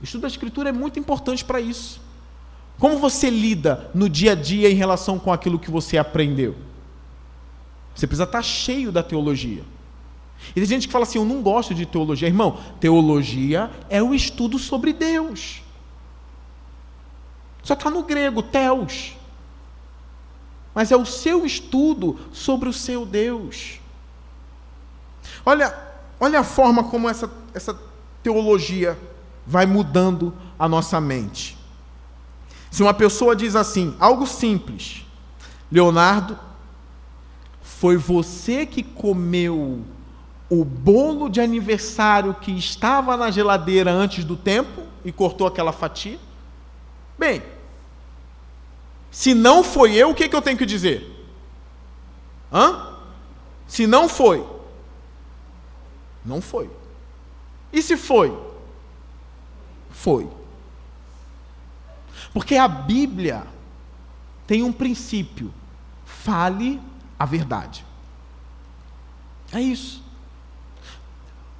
Estudo 0.01 0.21
da 0.21 0.27
Escritura 0.27 0.69
é 0.69 0.71
muito 0.71 0.99
importante 0.99 1.43
para 1.43 1.59
isso. 1.59 2.01
Como 2.77 2.97
você 2.97 3.29
lida 3.29 3.89
no 3.93 4.07
dia 4.07 4.31
a 4.31 4.35
dia 4.35 4.69
em 4.69 4.75
relação 4.75 5.19
com 5.19 5.33
aquilo 5.33 5.59
que 5.59 5.69
você 5.69 5.97
aprendeu? 5.97 6.55
Você 7.93 8.07
precisa 8.07 8.23
estar 8.23 8.41
cheio 8.41 8.91
da 8.91 9.03
teologia. 9.03 9.63
E 10.51 10.53
tem 10.53 10.65
gente 10.65 10.87
que 10.87 10.93
fala 10.93 11.03
assim: 11.03 11.17
Eu 11.17 11.25
não 11.25 11.41
gosto 11.41 11.75
de 11.75 11.85
teologia. 11.85 12.27
Irmão, 12.27 12.57
teologia 12.79 13.69
é 13.89 14.01
o 14.01 14.13
estudo 14.13 14.57
sobre 14.57 14.93
Deus. 14.93 15.61
Só 17.61 17.73
está 17.73 17.89
no 17.89 18.03
grego, 18.03 18.41
teos 18.41 19.19
mas 20.73 20.91
é 20.91 20.95
o 20.95 21.05
seu 21.05 21.45
estudo 21.45 22.17
sobre 22.31 22.69
o 22.69 22.73
seu 22.73 23.05
Deus. 23.05 23.79
Olha, 25.45 25.77
olha 26.19 26.39
a 26.39 26.43
forma 26.43 26.85
como 26.85 27.09
essa, 27.09 27.29
essa 27.53 27.77
teologia 28.21 28.97
vai 29.49 29.65
mudando 29.65 30.31
a 30.59 30.69
nossa 30.69 31.01
mente. 31.01 31.57
Se 32.69 32.83
uma 32.83 32.93
pessoa 32.93 33.35
diz 33.35 33.55
assim, 33.55 33.95
algo 33.99 34.27
simples, 34.27 35.03
Leonardo, 35.71 36.37
foi 37.59 37.97
você 37.97 38.63
que 38.63 38.83
comeu 38.83 39.83
o 40.47 40.63
bolo 40.63 41.29
de 41.29 41.41
aniversário 41.41 42.35
que 42.35 42.51
estava 42.51 43.17
na 43.17 43.31
geladeira 43.31 43.91
antes 43.91 44.23
do 44.23 44.37
tempo 44.37 44.83
e 45.03 45.11
cortou 45.11 45.47
aquela 45.47 45.71
fatia? 45.71 46.19
Bem, 47.17 47.41
se 49.09 49.33
não 49.33 49.63
foi 49.63 49.95
eu, 49.95 50.11
o 50.11 50.15
que, 50.15 50.29
que 50.29 50.35
eu 50.35 50.43
tenho 50.43 50.59
que 50.59 50.65
dizer? 50.65 51.27
Hã? 52.53 52.87
Se 53.65 53.87
não 53.87 54.07
foi, 54.07 54.45
não 56.23 56.39
foi. 56.39 56.69
E 57.73 57.81
se 57.81 57.97
foi? 57.97 58.48
Foi. 59.99 60.29
Porque 62.33 62.55
a 62.55 62.69
Bíblia 62.69 63.45
tem 64.47 64.63
um 64.63 64.71
princípio: 64.71 65.53
fale 66.05 66.81
a 67.17 67.25
verdade. 67.25 67.85
É 69.51 69.59
isso. 69.59 70.01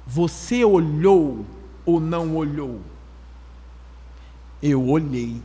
Você 0.06 0.64
olhou 0.64 1.44
ou 1.84 2.00
não 2.00 2.34
olhou? 2.34 2.80
Eu 4.62 4.88
olhei. 4.88 5.42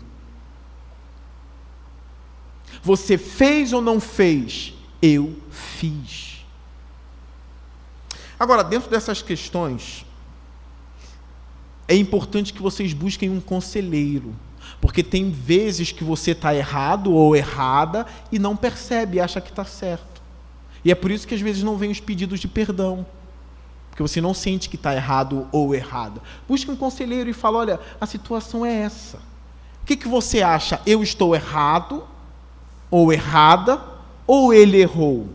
Você 2.81 3.17
fez 3.17 3.73
ou 3.73 3.81
não 3.81 3.99
fez? 3.99 4.73
Eu 5.01 5.37
fiz. 5.51 6.45
Agora, 8.39 8.63
dentro 8.63 8.89
dessas 8.89 9.21
questões, 9.21 10.05
é 11.87 11.95
importante 11.95 12.53
que 12.53 12.61
vocês 12.61 12.93
busquem 12.93 13.29
um 13.29 13.39
conselheiro. 13.39 14.35
Porque 14.81 15.03
tem 15.03 15.29
vezes 15.29 15.91
que 15.91 16.03
você 16.03 16.31
está 16.31 16.55
errado 16.55 17.13
ou 17.13 17.35
errada 17.35 18.05
e 18.31 18.39
não 18.39 18.55
percebe, 18.55 19.19
acha 19.19 19.39
que 19.39 19.49
está 19.49 19.63
certo. 19.63 20.21
E 20.83 20.91
é 20.91 20.95
por 20.95 21.11
isso 21.11 21.27
que 21.27 21.35
às 21.35 21.41
vezes 21.41 21.63
não 21.63 21.77
vem 21.77 21.91
os 21.91 21.99
pedidos 21.99 22.39
de 22.39 22.47
perdão. 22.47 23.05
Porque 23.89 24.03
você 24.03 24.19
não 24.19 24.33
sente 24.33 24.67
que 24.67 24.75
está 24.75 24.93
errado 24.93 25.47
ou 25.51 25.73
errada. 25.73 26.21
Busque 26.47 26.69
um 26.69 26.75
conselheiro 26.75 27.29
e 27.29 27.33
fala: 27.33 27.59
olha, 27.59 27.79
a 27.99 28.05
situação 28.05 28.65
é 28.65 28.73
essa. 28.81 29.17
O 29.81 29.85
que, 29.85 29.95
que 29.95 30.07
você 30.07 30.41
acha? 30.41 30.81
Eu 30.85 31.01
estou 31.01 31.35
errado 31.35 32.03
ou 32.91 33.13
errada? 33.13 33.81
Ou 34.27 34.53
ele 34.53 34.77
errou? 34.81 35.29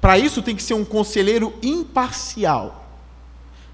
Para 0.00 0.18
isso 0.18 0.42
tem 0.42 0.54
que 0.54 0.62
ser 0.62 0.74
um 0.74 0.84
conselheiro 0.84 1.52
imparcial. 1.62 2.79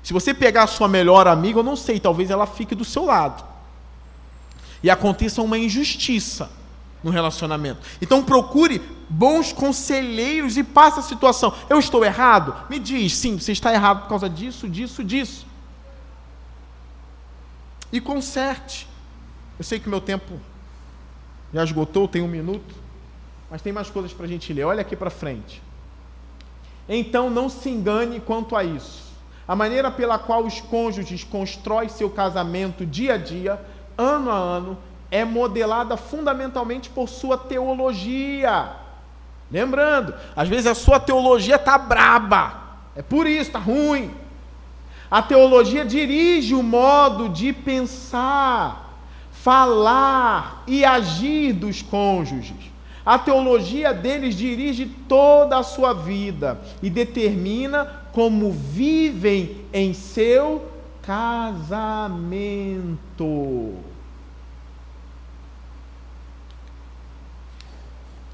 Se 0.06 0.12
você 0.12 0.32
pegar 0.32 0.62
a 0.62 0.66
sua 0.68 0.86
melhor 0.86 1.26
amiga, 1.26 1.58
eu 1.58 1.64
não 1.64 1.74
sei, 1.74 1.98
talvez 1.98 2.30
ela 2.30 2.46
fique 2.46 2.76
do 2.76 2.84
seu 2.84 3.04
lado. 3.04 3.44
E 4.80 4.88
aconteça 4.88 5.42
uma 5.42 5.58
injustiça 5.58 6.48
no 7.02 7.10
relacionamento. 7.10 7.80
Então 8.00 8.22
procure 8.22 8.80
bons 9.10 9.52
conselheiros 9.52 10.56
e 10.56 10.62
passe 10.62 11.00
a 11.00 11.02
situação. 11.02 11.52
Eu 11.68 11.80
estou 11.80 12.04
errado? 12.04 12.54
Me 12.70 12.78
diz, 12.78 13.16
sim, 13.16 13.36
você 13.36 13.50
está 13.50 13.72
errado 13.74 14.02
por 14.02 14.10
causa 14.10 14.30
disso, 14.30 14.68
disso, 14.68 15.02
disso. 15.02 15.44
E 17.90 18.00
conserte. 18.00 18.86
Eu 19.58 19.64
sei 19.64 19.80
que 19.80 19.88
meu 19.88 20.00
tempo 20.00 20.38
já 21.52 21.64
esgotou, 21.64 22.06
tem 22.06 22.22
um 22.22 22.28
minuto, 22.28 22.76
mas 23.50 23.60
tem 23.60 23.72
mais 23.72 23.90
coisas 23.90 24.12
para 24.12 24.26
a 24.26 24.28
gente 24.28 24.52
ler. 24.52 24.66
Olha 24.66 24.82
aqui 24.82 24.94
para 24.94 25.10
frente. 25.10 25.60
Então 26.88 27.28
não 27.28 27.48
se 27.48 27.68
engane 27.68 28.20
quanto 28.20 28.54
a 28.54 28.62
isso. 28.62 29.05
A 29.46 29.54
maneira 29.54 29.90
pela 29.90 30.18
qual 30.18 30.44
os 30.44 30.60
cônjuges 30.60 31.22
constroem 31.22 31.88
seu 31.88 32.10
casamento 32.10 32.84
dia 32.84 33.14
a 33.14 33.16
dia, 33.16 33.60
ano 33.96 34.30
a 34.30 34.34
ano, 34.34 34.78
é 35.10 35.24
modelada 35.24 35.96
fundamentalmente 35.96 36.90
por 36.90 37.08
sua 37.08 37.38
teologia. 37.38 38.70
Lembrando, 39.50 40.14
às 40.34 40.48
vezes 40.48 40.66
a 40.66 40.74
sua 40.74 40.98
teologia 40.98 41.56
está 41.56 41.78
braba, 41.78 42.60
é 42.96 43.02
por 43.02 43.26
isso, 43.26 43.50
está 43.50 43.58
ruim. 43.58 44.10
A 45.08 45.22
teologia 45.22 45.84
dirige 45.84 46.54
o 46.54 46.62
modo 46.62 47.28
de 47.28 47.52
pensar, 47.52 48.98
falar 49.30 50.64
e 50.66 50.84
agir 50.84 51.52
dos 51.52 51.80
cônjuges. 51.80 52.72
A 53.04 53.16
teologia 53.16 53.94
deles 53.94 54.34
dirige 54.34 54.86
toda 55.08 55.56
a 55.56 55.62
sua 55.62 55.92
vida 55.92 56.60
e 56.82 56.90
determina 56.90 58.02
como 58.16 58.50
vivem 58.50 59.60
em 59.70 59.92
seu 59.92 60.72
casamento. 61.02 61.84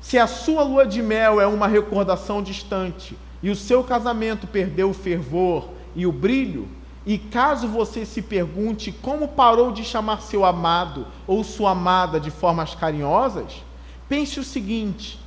Se 0.01 0.17
a 0.17 0.29
sua 0.29 0.63
lua 0.63 0.87
de 0.87 1.03
mel 1.03 1.41
é 1.41 1.49
uma 1.49 1.67
recordação 1.67 2.41
distante 2.41 3.19
e 3.43 3.51
o 3.51 3.57
seu 3.57 3.83
casamento 3.83 4.47
perdeu 4.47 4.91
o 4.91 4.95
fervor 4.95 5.71
e 5.97 6.07
o 6.07 6.13
brilho, 6.13 6.69
e 7.05 7.19
caso 7.19 7.67
você 7.67 8.07
se 8.07 8.23
pergunte 8.23 8.93
como 8.93 9.27
parou 9.27 9.73
de 9.73 9.83
chamar 9.83 10.23
seu 10.23 10.45
amado 10.45 11.09
ou 11.27 11.43
sua 11.43 11.73
amada 11.73 12.21
de 12.21 12.31
formas 12.31 12.73
carinhosas, 12.73 13.65
pense 14.09 14.39
o 14.39 14.45
seguinte: 14.45 15.19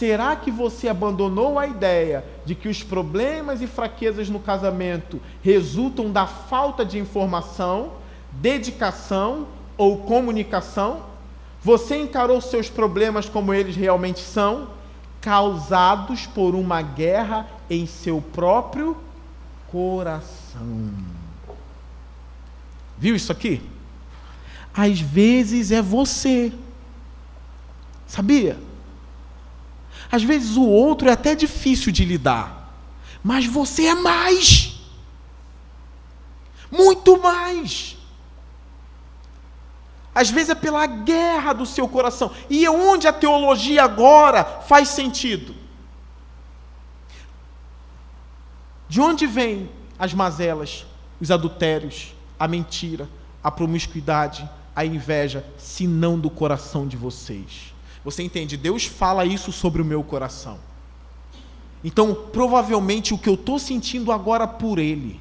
será 0.00 0.34
que 0.34 0.50
você 0.50 0.88
abandonou 0.88 1.58
a 1.58 1.66
ideia 1.66 2.24
de 2.46 2.54
que 2.54 2.70
os 2.70 2.82
problemas 2.82 3.60
e 3.60 3.66
fraquezas 3.66 4.30
no 4.30 4.40
casamento 4.40 5.20
resultam 5.42 6.10
da 6.10 6.26
falta 6.26 6.86
de 6.86 6.98
informação, 6.98 7.92
dedicação 8.32 9.46
ou 9.76 9.98
comunicação? 9.98 11.02
Você 11.62 11.98
encarou 11.98 12.40
seus 12.40 12.70
problemas 12.70 13.28
como 13.28 13.52
eles 13.52 13.76
realmente 13.76 14.20
são, 14.20 14.70
causados 15.20 16.26
por 16.26 16.54
uma 16.54 16.80
guerra 16.80 17.46
em 17.68 17.84
seu 17.84 18.22
próprio 18.22 18.96
coração. 19.70 20.94
Viu 22.96 23.14
isso 23.14 23.30
aqui? 23.30 23.60
Às 24.72 24.98
vezes 24.98 25.70
é 25.70 25.82
você. 25.82 26.54
Sabia? 28.06 28.69
Às 30.10 30.22
vezes 30.22 30.56
o 30.56 30.64
outro 30.64 31.08
é 31.08 31.12
até 31.12 31.34
difícil 31.34 31.92
de 31.92 32.04
lidar, 32.04 32.74
mas 33.22 33.46
você 33.46 33.86
é 33.86 33.94
mais. 33.94 34.80
Muito 36.70 37.20
mais. 37.20 37.96
Às 40.14 40.30
vezes 40.30 40.50
é 40.50 40.54
pela 40.54 40.86
guerra 40.86 41.52
do 41.52 41.64
seu 41.64 41.88
coração. 41.88 42.32
E 42.48 42.68
onde 42.68 43.06
a 43.06 43.12
teologia 43.12 43.84
agora 43.84 44.44
faz 44.44 44.88
sentido? 44.88 45.54
De 48.88 49.00
onde 49.00 49.26
vêm 49.26 49.70
as 49.96 50.12
mazelas, 50.12 50.84
os 51.20 51.30
adultérios, 51.30 52.12
a 52.38 52.48
mentira, 52.48 53.08
a 53.42 53.50
promiscuidade, 53.50 54.48
a 54.74 54.84
inveja, 54.84 55.44
se 55.56 55.86
não 55.86 56.18
do 56.18 56.28
coração 56.28 56.88
de 56.88 56.96
vocês? 56.96 57.69
Você 58.04 58.22
entende? 58.22 58.56
Deus 58.56 58.86
fala 58.86 59.24
isso 59.24 59.52
sobre 59.52 59.82
o 59.82 59.84
meu 59.84 60.02
coração. 60.02 60.58
Então, 61.82 62.14
provavelmente 62.14 63.14
o 63.14 63.18
que 63.18 63.28
eu 63.28 63.34
estou 63.34 63.58
sentindo 63.58 64.12
agora 64.12 64.46
por 64.46 64.78
Ele 64.78 65.20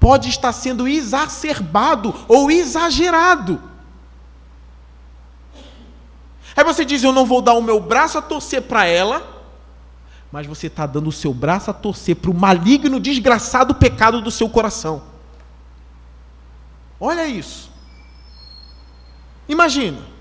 pode 0.00 0.28
estar 0.28 0.52
sendo 0.52 0.88
exacerbado 0.88 2.14
ou 2.28 2.50
exagerado 2.50 3.72
Aí 6.56 6.64
você 6.64 6.84
diz: 6.84 7.02
Eu 7.02 7.12
não 7.12 7.26
vou 7.26 7.40
dar 7.40 7.54
o 7.54 7.62
meu 7.62 7.80
braço 7.80 8.18
a 8.18 8.22
torcer 8.22 8.62
para 8.62 8.84
ela, 8.84 9.44
mas 10.30 10.46
você 10.46 10.66
está 10.66 10.86
dando 10.86 11.08
o 11.08 11.12
seu 11.12 11.32
braço 11.32 11.70
a 11.70 11.74
torcer 11.74 12.16
para 12.16 12.30
o 12.30 12.34
maligno, 12.34 13.00
desgraçado 13.00 13.74
pecado 13.74 14.20
do 14.20 14.30
seu 14.30 14.48
coração. 14.48 15.02
Olha 17.00 17.26
isso. 17.26 17.70
Imagina. 19.48 20.11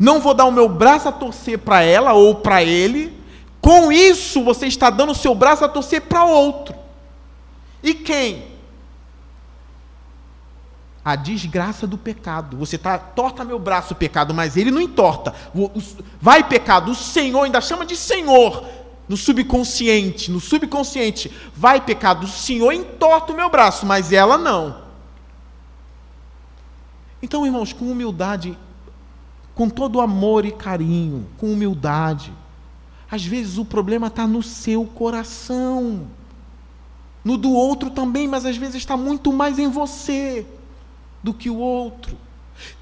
Não 0.00 0.18
vou 0.18 0.34
dar 0.34 0.46
o 0.46 0.50
meu 0.50 0.68
braço 0.68 1.08
a 1.08 1.12
torcer 1.12 1.58
para 1.58 1.82
ela 1.82 2.14
ou 2.14 2.34
para 2.34 2.64
ele. 2.64 3.16
Com 3.60 3.92
isso, 3.92 4.42
você 4.42 4.66
está 4.66 4.90
dando 4.90 5.12
o 5.12 5.14
seu 5.14 5.34
braço 5.34 5.64
a 5.64 5.68
torcer 5.68 6.00
para 6.00 6.24
outro. 6.24 6.74
E 7.82 7.94
quem? 7.94 8.50
a 11.04 11.16
desgraça 11.16 11.86
do 11.86 11.98
pecado. 11.98 12.56
Você 12.58 12.76
tá 12.76 12.98
torta 12.98 13.44
meu 13.44 13.58
braço, 13.58 13.94
pecado, 13.94 14.34
mas 14.34 14.56
ele 14.56 14.70
não 14.70 14.80
entorta. 14.80 15.34
Vai 16.20 16.44
pecado, 16.44 16.92
o 16.92 16.94
Senhor 16.94 17.42
ainda 17.42 17.60
chama 17.60 17.86
de 17.86 17.96
Senhor 17.96 18.64
no 19.08 19.16
subconsciente, 19.16 20.30
no 20.30 20.38
subconsciente. 20.38 21.32
Vai 21.54 21.80
pecado, 21.80 22.24
o 22.24 22.28
Senhor 22.28 22.72
entorta 22.72 23.32
o 23.32 23.36
meu 23.36 23.50
braço, 23.50 23.86
mas 23.86 24.12
ela 24.12 24.38
não. 24.38 24.82
Então, 27.22 27.44
irmãos, 27.44 27.72
com 27.72 27.90
humildade, 27.90 28.56
com 29.60 29.68
todo 29.68 30.00
amor 30.00 30.46
e 30.46 30.52
carinho, 30.52 31.28
com 31.36 31.52
humildade. 31.52 32.32
Às 33.10 33.26
vezes 33.26 33.58
o 33.58 33.64
problema 33.66 34.06
está 34.06 34.26
no 34.26 34.42
seu 34.42 34.86
coração, 34.86 36.06
no 37.22 37.36
do 37.36 37.52
outro 37.52 37.90
também, 37.90 38.26
mas 38.26 38.46
às 38.46 38.56
vezes 38.56 38.76
está 38.76 38.96
muito 38.96 39.30
mais 39.30 39.58
em 39.58 39.68
você 39.68 40.46
do 41.22 41.34
que 41.34 41.50
o 41.50 41.58
outro. 41.58 42.16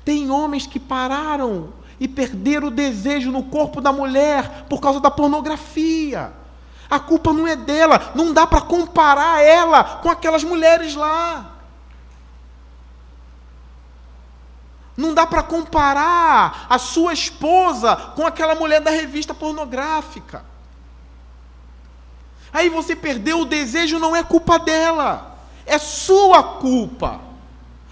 Tem 0.04 0.30
homens 0.30 0.68
que 0.68 0.78
pararam 0.78 1.70
e 1.98 2.06
perderam 2.06 2.68
o 2.68 2.70
desejo 2.70 3.32
no 3.32 3.42
corpo 3.42 3.80
da 3.80 3.90
mulher 3.90 4.66
por 4.68 4.80
causa 4.80 5.00
da 5.00 5.10
pornografia. 5.10 6.32
A 6.88 7.00
culpa 7.00 7.32
não 7.32 7.44
é 7.44 7.56
dela, 7.56 8.12
não 8.14 8.32
dá 8.32 8.46
para 8.46 8.60
comparar 8.60 9.42
ela 9.42 9.82
com 9.82 10.08
aquelas 10.08 10.44
mulheres 10.44 10.94
lá. 10.94 11.57
Não 14.98 15.14
dá 15.14 15.24
para 15.24 15.44
comparar 15.44 16.66
a 16.68 16.76
sua 16.76 17.12
esposa 17.12 17.94
com 18.16 18.26
aquela 18.26 18.56
mulher 18.56 18.80
da 18.80 18.90
revista 18.90 19.32
pornográfica. 19.32 20.44
Aí 22.52 22.68
você 22.68 22.96
perdeu 22.96 23.42
o 23.42 23.44
desejo, 23.44 24.00
não 24.00 24.16
é 24.16 24.24
culpa 24.24 24.58
dela, 24.58 25.38
é 25.64 25.78
sua 25.78 26.42
culpa. 26.42 27.20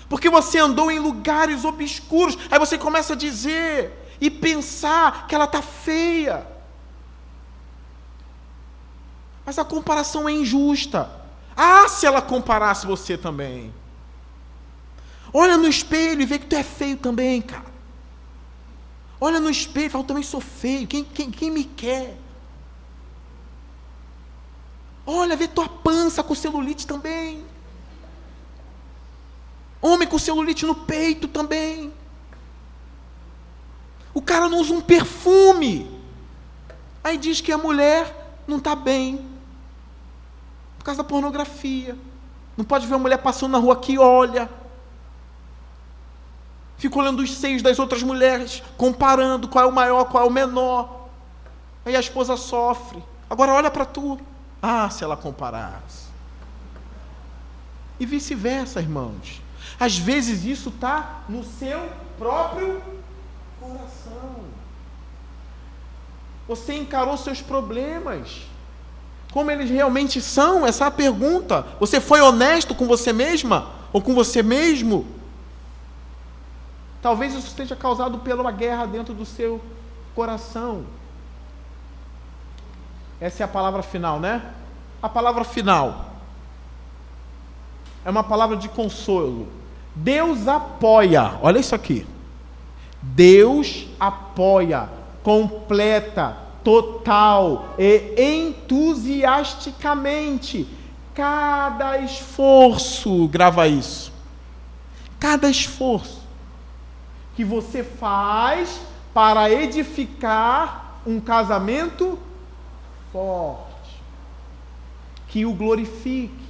Porque 0.09 0.29
você 0.29 0.59
andou 0.59 0.91
em 0.91 0.99
lugares 0.99 1.65
obscuros, 1.65 2.37
aí 2.51 2.59
você 2.59 2.77
começa 2.77 3.13
a 3.13 3.17
dizer 3.17 4.17
e 4.21 4.29
pensar 4.29 5.29
que 5.29 5.35
ela 5.37 5.45
está 5.45 5.63
feia. 5.63 6.45
Mas 9.45 9.61
a 9.61 9.65
comparação 9.65 10.29
é 10.29 10.33
injusta. 10.33 11.09
Ah, 11.57 11.87
se 11.89 12.05
ela 12.05 12.21
comparasse 12.21 12.85
você 12.85 13.17
também. 13.17 13.73
Olha 15.33 15.57
no 15.57 15.69
espelho 15.69 16.23
e 16.23 16.27
vê 16.27 16.39
que 16.39 16.47
tu 16.47 16.57
é 16.57 16.63
feio 16.63 16.97
também, 16.97 17.43
cara. 17.43 17.77
Olha 19.21 19.41
no 19.41 19.51
espelho 19.51 19.87
e 19.87 19.91
fala, 19.91 20.05
eu 20.05 20.09
também 20.09 20.23
sou 20.23 20.41
feio. 20.41 20.87
Quem, 20.87 21.05
quem, 21.05 21.31
quem 21.31 21.51
me 21.51 21.65
quer? 21.65 22.17
Olha, 25.07 25.37
vê 25.37 25.47
tua 25.47 25.69
pança 25.69 26.23
com 26.23 26.35
celulite 26.35 26.87
também. 26.87 27.45
Homem 29.81 30.09
com 30.09 30.19
celulite 30.19 30.67
no 30.67 30.75
peito 30.75 31.29
também. 31.29 31.93
O 34.13 34.21
cara 34.21 34.49
não 34.49 34.59
usa 34.59 34.75
um 34.75 34.81
perfume. 34.81 35.91
Aí 37.05 37.17
diz 37.17 37.41
que 37.41 37.53
a 37.53 37.59
mulher 37.59 38.43
não 38.49 38.59
está 38.59 38.75
bem. 38.75 39.25
Por 40.79 40.85
causa 40.85 41.03
da 41.03 41.09
pornografia. 41.09 41.97
Não 42.57 42.65
pode 42.65 42.87
ver 42.87 42.95
uma 42.95 43.01
mulher 43.01 43.19
passando 43.19 43.53
na 43.53 43.59
rua 43.59 43.77
que 43.77 43.99
olha. 43.99 44.51
Fica 46.77 46.99
olhando 46.99 47.23
os 47.23 47.35
seios 47.35 47.63
das 47.63 47.79
outras 47.79 48.03
mulheres, 48.03 48.63
comparando 48.77 49.49
qual 49.49 49.65
é 49.65 49.69
o 49.69 49.73
maior, 49.73 50.05
qual 50.05 50.25
é 50.25 50.27
o 50.27 50.33
menor. 50.33 51.09
Aí 51.85 51.97
a 51.97 52.01
esposa 52.01 52.37
sofre. 52.37 53.03
Agora 53.31 53.53
olha 53.53 53.71
para 53.71 53.85
tu. 53.85 54.19
Ah, 54.61 54.89
se 54.91 55.03
ela 55.03 55.17
comparasse. 55.17 56.07
E 57.99 58.05
vice-versa, 58.05 58.81
irmãos. 58.81 59.41
Às 59.81 59.97
vezes 59.97 60.45
isso 60.45 60.69
está 60.69 61.23
no 61.29 61.45
seu 61.45 61.89
próprio 62.19 62.83
coração. 63.61 64.47
Você 66.47 66.75
encarou 66.75 67.17
seus 67.17 67.41
problemas. 67.41 68.43
Como 69.33 69.51
eles 69.51 69.69
realmente 69.69 70.21
são? 70.21 70.67
Essa 70.67 70.85
é 70.85 70.89
a 70.89 70.91
pergunta. 70.91 71.67
Você 71.81 72.01
foi 72.01 72.21
honesto 72.21 72.75
com 72.75 72.87
você 72.87 73.13
mesma? 73.13 73.71
Ou 73.93 74.01
com 74.01 74.15
você 74.15 74.43
mesmo? 74.43 75.07
Talvez 77.07 77.35
isso 77.35 77.47
esteja 77.47 77.77
causado 77.77 78.19
pela 78.19 78.51
guerra 78.51 78.85
dentro 78.85 79.15
do 79.15 79.25
seu 79.25 79.61
coração. 80.13 80.85
Essa 83.21 83.45
é 83.45 83.47
a 83.47 83.49
palavra 83.49 83.81
final, 83.81 84.19
né? 84.19 84.43
A 85.01 85.09
palavra 85.09 85.45
final 85.45 86.07
é 88.05 88.11
uma 88.11 88.25
palavra 88.25 88.57
de 88.57 88.69
consolo. 88.69 89.47
Deus 89.95 90.49
apoia, 90.49 91.39
olha 91.41 91.61
isso 91.61 91.77
aqui. 91.77 92.05
Deus 93.01 93.87
apoia, 94.01 94.89
completa, 95.23 96.37
total 96.65 97.69
e 97.79 98.21
entusiasticamente 98.21 100.67
cada 101.15 101.99
esforço, 101.99 103.29
grava 103.29 103.69
isso. 103.69 104.13
Cada 105.21 105.49
esforço 105.49 106.26
que 107.37 107.45
você 107.45 107.85
faz 107.85 108.81
para 109.13 109.51
edificar 109.51 111.01
um 111.07 111.21
casamento 111.21 112.19
forte, 113.13 114.03
que 115.29 115.45
o 115.45 115.53
glorifique. 115.53 116.47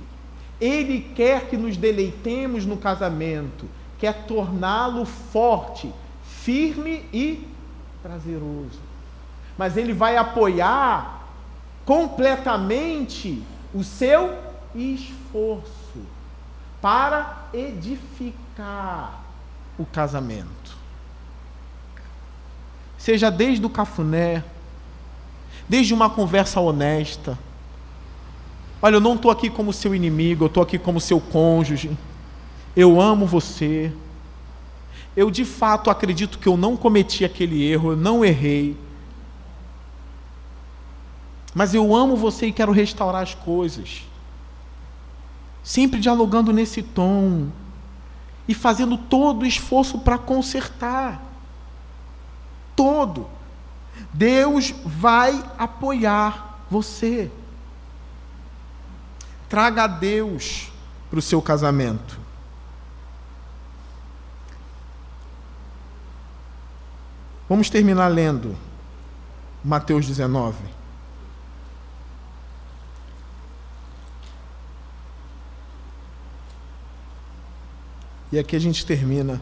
Ele 0.59 1.13
quer 1.15 1.49
que 1.49 1.57
nos 1.57 1.77
deleitemos 1.77 2.65
no 2.65 2.79
casamento, 2.79 3.69
quer 3.99 4.25
torná-lo 4.27 5.05
forte, 5.05 5.93
firme 6.25 7.05
e 7.13 7.47
prazeroso. 8.03 8.81
Mas 9.59 9.77
ele 9.77 9.93
vai 9.93 10.17
apoiar 10.17 11.27
completamente 11.85 13.43
o 13.75 13.85
seu 13.85 14.35
esforço 14.75 16.01
para 16.81 17.49
edificar 17.53 19.27
o 19.79 19.85
casamento 19.85 20.67
seja 23.07 23.31
desde 23.31 23.65
o 23.65 23.71
cafuné, 23.71 24.43
desde 25.69 25.95
uma 25.95 26.11
conversa 26.11 26.61
honesta. 26.61 27.39
Olha, 28.83 28.97
eu 28.97 29.01
não 29.01 29.15
estou 29.15 29.31
aqui 29.31 29.49
como 29.49 29.73
seu 29.73 29.95
inimigo, 29.95 30.43
eu 30.43 30.49
estou 30.49 30.61
aqui 30.61 30.77
como 30.77 31.01
seu 31.01 31.21
cônjuge. 31.21 31.97
Eu 32.75 33.01
amo 33.01 33.25
você. 33.25 33.93
Eu 35.17 35.31
de 35.31 35.45
fato 35.45 35.89
acredito 35.89 36.41
que 36.41 36.49
eu 36.49 36.57
não 36.57 36.77
cometi 36.77 37.25
aquele 37.25 37.63
erro, 37.65 37.93
eu 37.93 37.97
não 37.97 38.25
errei. 38.25 38.77
Mas 41.55 41.75
eu 41.75 41.95
amo 41.95 42.17
você 42.17 42.47
e 42.47 42.53
quero 42.53 42.73
restaurar 42.73 43.23
as 43.23 43.37
coisas. 43.37 44.03
Sempre 45.63 46.01
dialogando 46.01 46.53
nesse 46.53 46.83
tom 46.83 47.51
e 48.49 48.55
fazendo 48.55 48.97
todo 48.97 49.43
o 49.43 49.47
esforço 49.47 49.99
para 49.99 50.19
consertar 50.19 51.23
todo. 52.77 53.27
Deus 54.13 54.75
vai 54.85 55.43
apoiar 55.59 56.61
você. 56.71 57.31
Traga 59.49 59.87
Deus 59.87 60.71
para 61.09 61.19
o 61.19 61.23
seu 61.23 61.41
casamento. 61.41 62.21
Vamos 67.49 67.71
terminar 67.71 68.09
lendo 68.09 68.57
Mateus 69.65 70.07
19. 70.07 70.76
E 78.33 78.39
aqui 78.39 78.57
a 78.57 78.59
gente 78.59 78.85
termina 78.85 79.41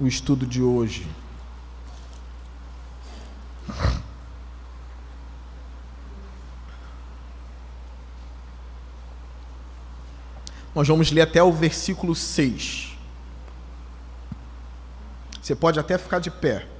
o 0.00 0.06
estudo 0.06 0.44
de 0.44 0.60
hoje. 0.60 1.06
Nós 10.74 10.86
vamos 10.86 11.10
ler 11.10 11.22
até 11.22 11.42
o 11.42 11.50
versículo 11.50 12.14
6. 12.14 12.98
Você 15.40 15.54
pode 15.54 15.78
até 15.78 15.96
ficar 15.96 16.18
de 16.18 16.30
pé. 16.30 16.75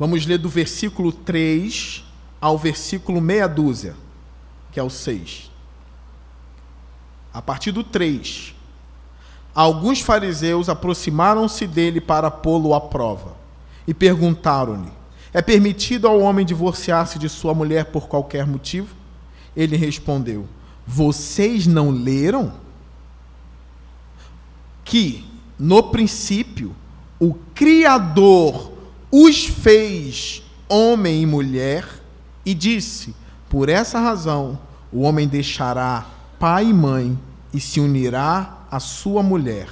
Vamos 0.00 0.24
ler 0.24 0.38
do 0.38 0.48
versículo 0.48 1.12
3 1.12 2.02
ao 2.40 2.56
versículo 2.56 3.20
meia 3.20 3.46
dúzia, 3.46 3.94
que 4.72 4.80
é 4.80 4.82
o 4.82 4.88
6. 4.88 5.50
A 7.34 7.42
partir 7.42 7.70
do 7.70 7.84
3. 7.84 8.54
Alguns 9.54 10.00
fariseus 10.00 10.70
aproximaram-se 10.70 11.66
dele 11.66 12.00
para 12.00 12.30
pô-lo 12.30 12.72
à 12.72 12.80
prova 12.80 13.36
e 13.86 13.92
perguntaram-lhe: 13.92 14.90
É 15.34 15.42
permitido 15.42 16.08
ao 16.08 16.18
homem 16.20 16.46
divorciar-se 16.46 17.18
de 17.18 17.28
sua 17.28 17.52
mulher 17.52 17.92
por 17.92 18.08
qualquer 18.08 18.46
motivo? 18.46 18.96
Ele 19.54 19.76
respondeu: 19.76 20.48
Vocês 20.86 21.66
não 21.66 21.90
leram 21.90 22.54
que, 24.82 25.30
no 25.58 25.82
princípio, 25.82 26.74
o 27.18 27.34
Criador 27.54 28.79
os 29.10 29.46
fez 29.46 30.42
homem 30.68 31.22
e 31.22 31.26
mulher 31.26 31.84
e 32.46 32.54
disse: 32.54 33.14
Por 33.48 33.68
essa 33.68 33.98
razão, 33.98 34.58
o 34.92 35.02
homem 35.02 35.26
deixará 35.26 36.06
pai 36.38 36.66
e 36.66 36.74
mãe 36.74 37.18
e 37.52 37.60
se 37.60 37.80
unirá 37.80 38.58
à 38.70 38.78
sua 38.78 39.22
mulher, 39.22 39.68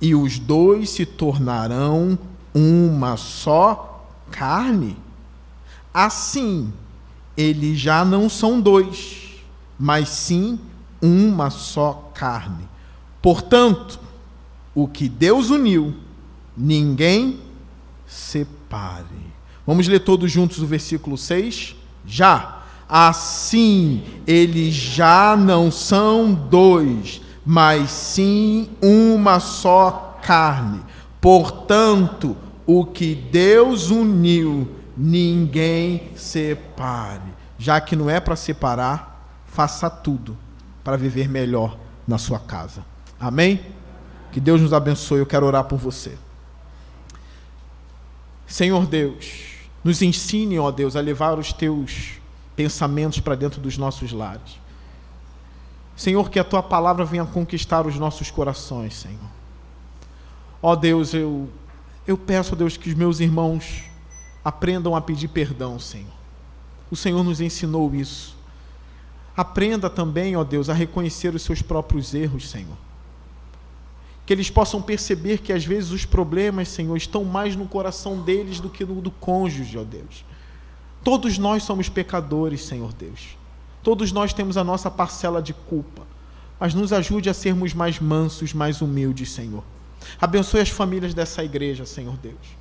e 0.00 0.14
os 0.14 0.38
dois 0.38 0.90
se 0.90 1.04
tornarão 1.04 2.18
uma 2.54 3.16
só 3.16 4.08
carne. 4.30 4.96
Assim, 5.92 6.72
eles 7.36 7.78
já 7.78 8.04
não 8.04 8.28
são 8.28 8.60
dois, 8.60 9.42
mas 9.78 10.08
sim 10.08 10.60
uma 11.02 11.50
só 11.50 12.12
carne. 12.14 12.68
Portanto, 13.20 13.98
o 14.74 14.86
que 14.86 15.08
Deus 15.08 15.50
uniu, 15.50 15.94
ninguém 16.56 17.40
separe. 18.70 19.34
Vamos 19.66 19.88
ler 19.88 20.00
todos 20.00 20.30
juntos 20.30 20.62
o 20.62 20.66
versículo 20.66 21.18
6? 21.18 21.74
Já. 22.06 22.62
Assim, 22.88 24.02
eles 24.26 24.74
já 24.74 25.36
não 25.36 25.70
são 25.70 26.32
dois, 26.32 27.20
mas 27.44 27.90
sim 27.90 28.68
uma 28.80 29.38
só 29.38 30.18
carne. 30.22 30.80
Portanto, 31.20 32.36
o 32.66 32.84
que 32.84 33.14
Deus 33.14 33.90
uniu, 33.90 34.68
ninguém 34.96 36.10
separe. 36.16 37.34
Já 37.58 37.80
que 37.80 37.94
não 37.94 38.08
é 38.08 38.18
para 38.18 38.34
separar, 38.34 39.44
faça 39.46 39.90
tudo 39.90 40.36
para 40.82 40.96
viver 40.96 41.28
melhor 41.28 41.76
na 42.08 42.18
sua 42.18 42.38
casa. 42.38 42.84
Amém? 43.20 43.60
Que 44.32 44.40
Deus 44.40 44.60
nos 44.60 44.72
abençoe. 44.72 45.18
Eu 45.18 45.26
quero 45.26 45.46
orar 45.46 45.64
por 45.64 45.78
você. 45.78 46.16
Senhor 48.50 48.84
Deus, 48.84 49.44
nos 49.84 50.02
ensine, 50.02 50.58
ó 50.58 50.72
Deus, 50.72 50.96
a 50.96 51.00
levar 51.00 51.38
os 51.38 51.52
teus 51.52 52.14
pensamentos 52.56 53.20
para 53.20 53.36
dentro 53.36 53.60
dos 53.60 53.78
nossos 53.78 54.10
lares. 54.10 54.58
Senhor, 55.94 56.28
que 56.28 56.38
a 56.38 56.42
tua 56.42 56.60
palavra 56.60 57.04
venha 57.04 57.24
conquistar 57.24 57.86
os 57.86 57.96
nossos 57.96 58.28
corações, 58.28 58.94
Senhor. 58.94 59.30
Ó 60.60 60.74
Deus, 60.74 61.14
eu, 61.14 61.48
eu 62.04 62.18
peço, 62.18 62.54
ó 62.54 62.56
Deus, 62.56 62.76
que 62.76 62.88
os 62.88 62.94
meus 62.96 63.20
irmãos 63.20 63.84
aprendam 64.44 64.96
a 64.96 65.00
pedir 65.00 65.28
perdão, 65.28 65.78
Senhor. 65.78 66.12
O 66.90 66.96
Senhor 66.96 67.22
nos 67.22 67.40
ensinou 67.40 67.94
isso. 67.94 68.36
Aprenda 69.36 69.88
também, 69.88 70.36
ó 70.36 70.42
Deus, 70.42 70.68
a 70.68 70.74
reconhecer 70.74 71.32
os 71.36 71.42
seus 71.42 71.62
próprios 71.62 72.14
erros, 72.14 72.50
Senhor. 72.50 72.76
Que 74.30 74.34
eles 74.34 74.48
possam 74.48 74.80
perceber 74.80 75.38
que 75.38 75.52
às 75.52 75.64
vezes 75.64 75.90
os 75.90 76.04
problemas, 76.04 76.68
Senhor, 76.68 76.96
estão 76.96 77.24
mais 77.24 77.56
no 77.56 77.66
coração 77.66 78.22
deles 78.22 78.60
do 78.60 78.70
que 78.70 78.84
no 78.84 79.00
do 79.00 79.10
cônjuge, 79.10 79.76
ó 79.76 79.82
Deus. 79.82 80.24
Todos 81.02 81.36
nós 81.36 81.64
somos 81.64 81.88
pecadores, 81.88 82.62
Senhor 82.62 82.92
Deus. 82.92 83.36
Todos 83.82 84.12
nós 84.12 84.32
temos 84.32 84.56
a 84.56 84.62
nossa 84.62 84.88
parcela 84.88 85.42
de 85.42 85.52
culpa, 85.52 86.06
mas 86.60 86.74
nos 86.74 86.92
ajude 86.92 87.28
a 87.28 87.34
sermos 87.34 87.74
mais 87.74 87.98
mansos, 87.98 88.54
mais 88.54 88.80
humildes, 88.80 89.32
Senhor. 89.32 89.64
Abençoe 90.20 90.60
as 90.60 90.68
famílias 90.68 91.12
dessa 91.12 91.42
igreja, 91.42 91.84
Senhor 91.84 92.16
Deus. 92.16 92.56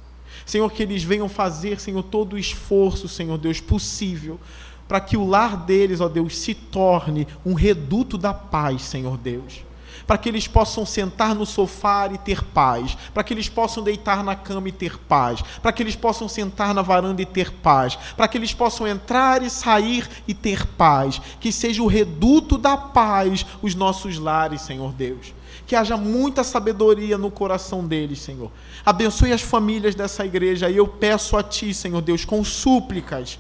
Senhor, 0.48 0.72
que 0.72 0.82
eles 0.82 1.04
venham 1.04 1.30
fazer, 1.30 1.80
Senhor, 1.80 2.02
todo 2.02 2.34
o 2.34 2.40
esforço, 2.40 3.08
Senhor 3.08 3.38
Deus, 3.38 3.62
possível, 3.62 4.40
para 4.88 5.00
que 5.00 5.16
o 5.16 5.24
lar 5.24 5.56
deles, 5.56 6.02
ó 6.02 6.10
Deus, 6.10 6.36
se 6.36 6.56
torne 6.56 7.28
um 7.46 7.54
reduto 7.54 8.18
da 8.18 8.34
paz, 8.34 8.82
Senhor 8.82 9.16
Deus 9.20 9.69
para 10.06 10.18
que 10.18 10.30
eles 10.30 10.48
possam 10.48 10.86
sentar 10.86 11.36
no 11.36 11.46
sofá 11.46 12.10
e 12.12 12.18
ter 12.18 12.44
paz, 12.44 12.98
para 13.14 13.24
que 13.24 13.34
eles 13.34 13.50
possam 13.50 13.84
deitar 13.84 14.24
na 14.24 14.36
cama 14.36 14.70
e 14.70 14.72
ter 14.72 14.98
paz, 14.98 15.42
para 15.62 15.72
que 15.72 15.84
eles 15.84 15.96
possam 15.96 16.28
sentar 16.28 16.74
na 16.74 16.82
varanda 16.82 17.22
e 17.22 17.26
ter 17.26 17.52
paz, 17.52 17.98
para 18.16 18.28
que 18.28 18.38
eles 18.38 18.54
possam 18.54 18.88
entrar 18.88 19.44
e 19.44 19.50
sair 19.50 20.08
e 20.28 20.34
ter 20.34 20.66
paz, 20.66 21.22
que 21.40 21.52
seja 21.52 21.82
o 21.82 21.88
reduto 21.88 22.58
da 22.58 22.78
paz 22.78 23.46
os 23.62 23.76
nossos 23.76 24.18
lares, 24.18 24.62
Senhor 24.62 24.94
Deus. 24.94 25.34
Que 25.66 25.76
haja 25.76 25.96
muita 25.96 26.44
sabedoria 26.44 27.18
no 27.18 27.30
coração 27.30 27.86
deles, 27.86 28.20
Senhor. 28.20 28.52
Abençoe 28.84 29.32
as 29.32 29.42
famílias 29.42 29.94
dessa 29.94 30.26
igreja 30.26 30.70
e 30.70 30.78
eu 30.78 30.88
peço 30.88 31.38
a 31.38 31.44
Ti, 31.44 31.74
Senhor 31.74 32.02
Deus, 32.02 32.26
com 32.26 32.44
súplicas, 32.44 33.38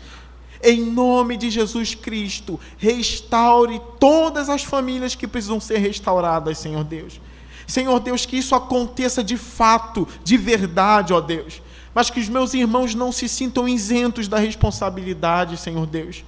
em 0.61 0.83
nome 0.83 1.37
de 1.37 1.49
Jesus 1.49 1.95
Cristo, 1.95 2.59
restaure 2.77 3.81
todas 3.99 4.49
as 4.49 4.63
famílias 4.63 5.15
que 5.15 5.27
precisam 5.27 5.59
ser 5.59 5.77
restauradas, 5.77 6.57
Senhor 6.57 6.83
Deus. 6.83 7.19
Senhor 7.65 7.99
Deus, 7.99 8.25
que 8.25 8.37
isso 8.37 8.55
aconteça 8.55 9.23
de 9.23 9.37
fato, 9.37 10.07
de 10.23 10.35
verdade, 10.37 11.13
ó 11.13 11.21
Deus. 11.21 11.61
Mas 11.93 12.09
que 12.09 12.19
os 12.19 12.27
meus 12.27 12.53
irmãos 12.53 12.95
não 12.95 13.11
se 13.11 13.29
sintam 13.29 13.67
isentos 13.67 14.27
da 14.27 14.37
responsabilidade, 14.37 15.57
Senhor 15.57 15.85
Deus. 15.85 16.23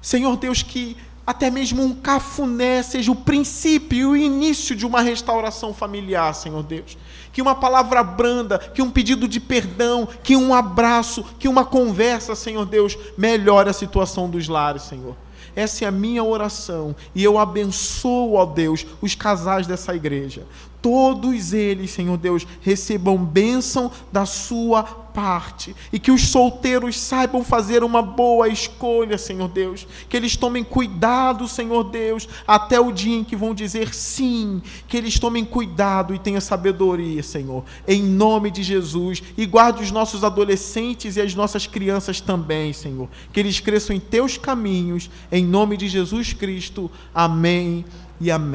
Senhor 0.00 0.36
Deus, 0.36 0.62
que 0.62 0.96
até 1.26 1.50
mesmo 1.50 1.82
um 1.82 1.94
cafuné 1.94 2.82
seja 2.82 3.10
o 3.10 3.16
princípio 3.16 3.98
e 3.98 4.04
o 4.04 4.16
início 4.16 4.76
de 4.76 4.84
uma 4.84 5.00
restauração 5.00 5.72
familiar, 5.72 6.34
Senhor 6.34 6.62
Deus. 6.62 6.98
Que 7.34 7.42
uma 7.42 7.54
palavra 7.54 8.02
branda, 8.02 8.58
que 8.58 8.80
um 8.80 8.90
pedido 8.90 9.28
de 9.28 9.38
perdão, 9.38 10.08
que 10.22 10.34
um 10.34 10.54
abraço, 10.54 11.22
que 11.38 11.48
uma 11.48 11.66
conversa, 11.66 12.34
Senhor 12.34 12.64
Deus, 12.64 12.96
melhore 13.18 13.68
a 13.68 13.74
situação 13.74 14.30
dos 14.30 14.48
lares, 14.48 14.84
Senhor. 14.84 15.14
Essa 15.54 15.84
é 15.84 15.88
a 15.88 15.92
minha 15.92 16.24
oração 16.24 16.96
e 17.14 17.22
eu 17.22 17.38
abençoo, 17.38 18.34
ó 18.34 18.46
Deus, 18.46 18.86
os 19.02 19.14
casais 19.14 19.66
dessa 19.66 19.94
igreja. 19.94 20.46
Todos 20.80 21.52
eles, 21.52 21.90
Senhor 21.90 22.16
Deus, 22.16 22.46
recebam 22.60 23.16
bênção 23.16 23.90
da 24.12 24.24
sua 24.24 25.03
parte 25.14 25.74
e 25.92 25.98
que 25.98 26.10
os 26.10 26.28
solteiros 26.28 26.98
saibam 26.98 27.44
fazer 27.44 27.84
uma 27.84 28.02
boa 28.02 28.48
escolha, 28.48 29.16
Senhor 29.16 29.48
Deus. 29.48 29.86
Que 30.08 30.16
eles 30.16 30.36
tomem 30.36 30.64
cuidado, 30.64 31.46
Senhor 31.46 31.84
Deus, 31.84 32.28
até 32.46 32.80
o 32.80 32.90
dia 32.90 33.16
em 33.16 33.24
que 33.24 33.36
vão 33.36 33.54
dizer 33.54 33.94
sim. 33.94 34.60
Que 34.88 34.96
eles 34.96 35.18
tomem 35.18 35.44
cuidado 35.44 36.14
e 36.14 36.18
tenham 36.18 36.40
sabedoria, 36.40 37.22
Senhor, 37.22 37.64
em 37.86 38.02
nome 38.02 38.50
de 38.50 38.62
Jesus. 38.62 39.22
E 39.38 39.46
guarde 39.46 39.82
os 39.82 39.92
nossos 39.92 40.24
adolescentes 40.24 41.16
e 41.16 41.20
as 41.20 41.34
nossas 41.34 41.66
crianças 41.66 42.20
também, 42.20 42.72
Senhor. 42.72 43.08
Que 43.32 43.38
eles 43.38 43.60
cresçam 43.60 43.94
em 43.94 44.00
teus 44.00 44.36
caminhos, 44.36 45.08
em 45.30 45.44
nome 45.44 45.76
de 45.76 45.88
Jesus 45.88 46.32
Cristo. 46.32 46.90
Amém 47.14 47.84
e 48.20 48.30
amém. 48.30 48.52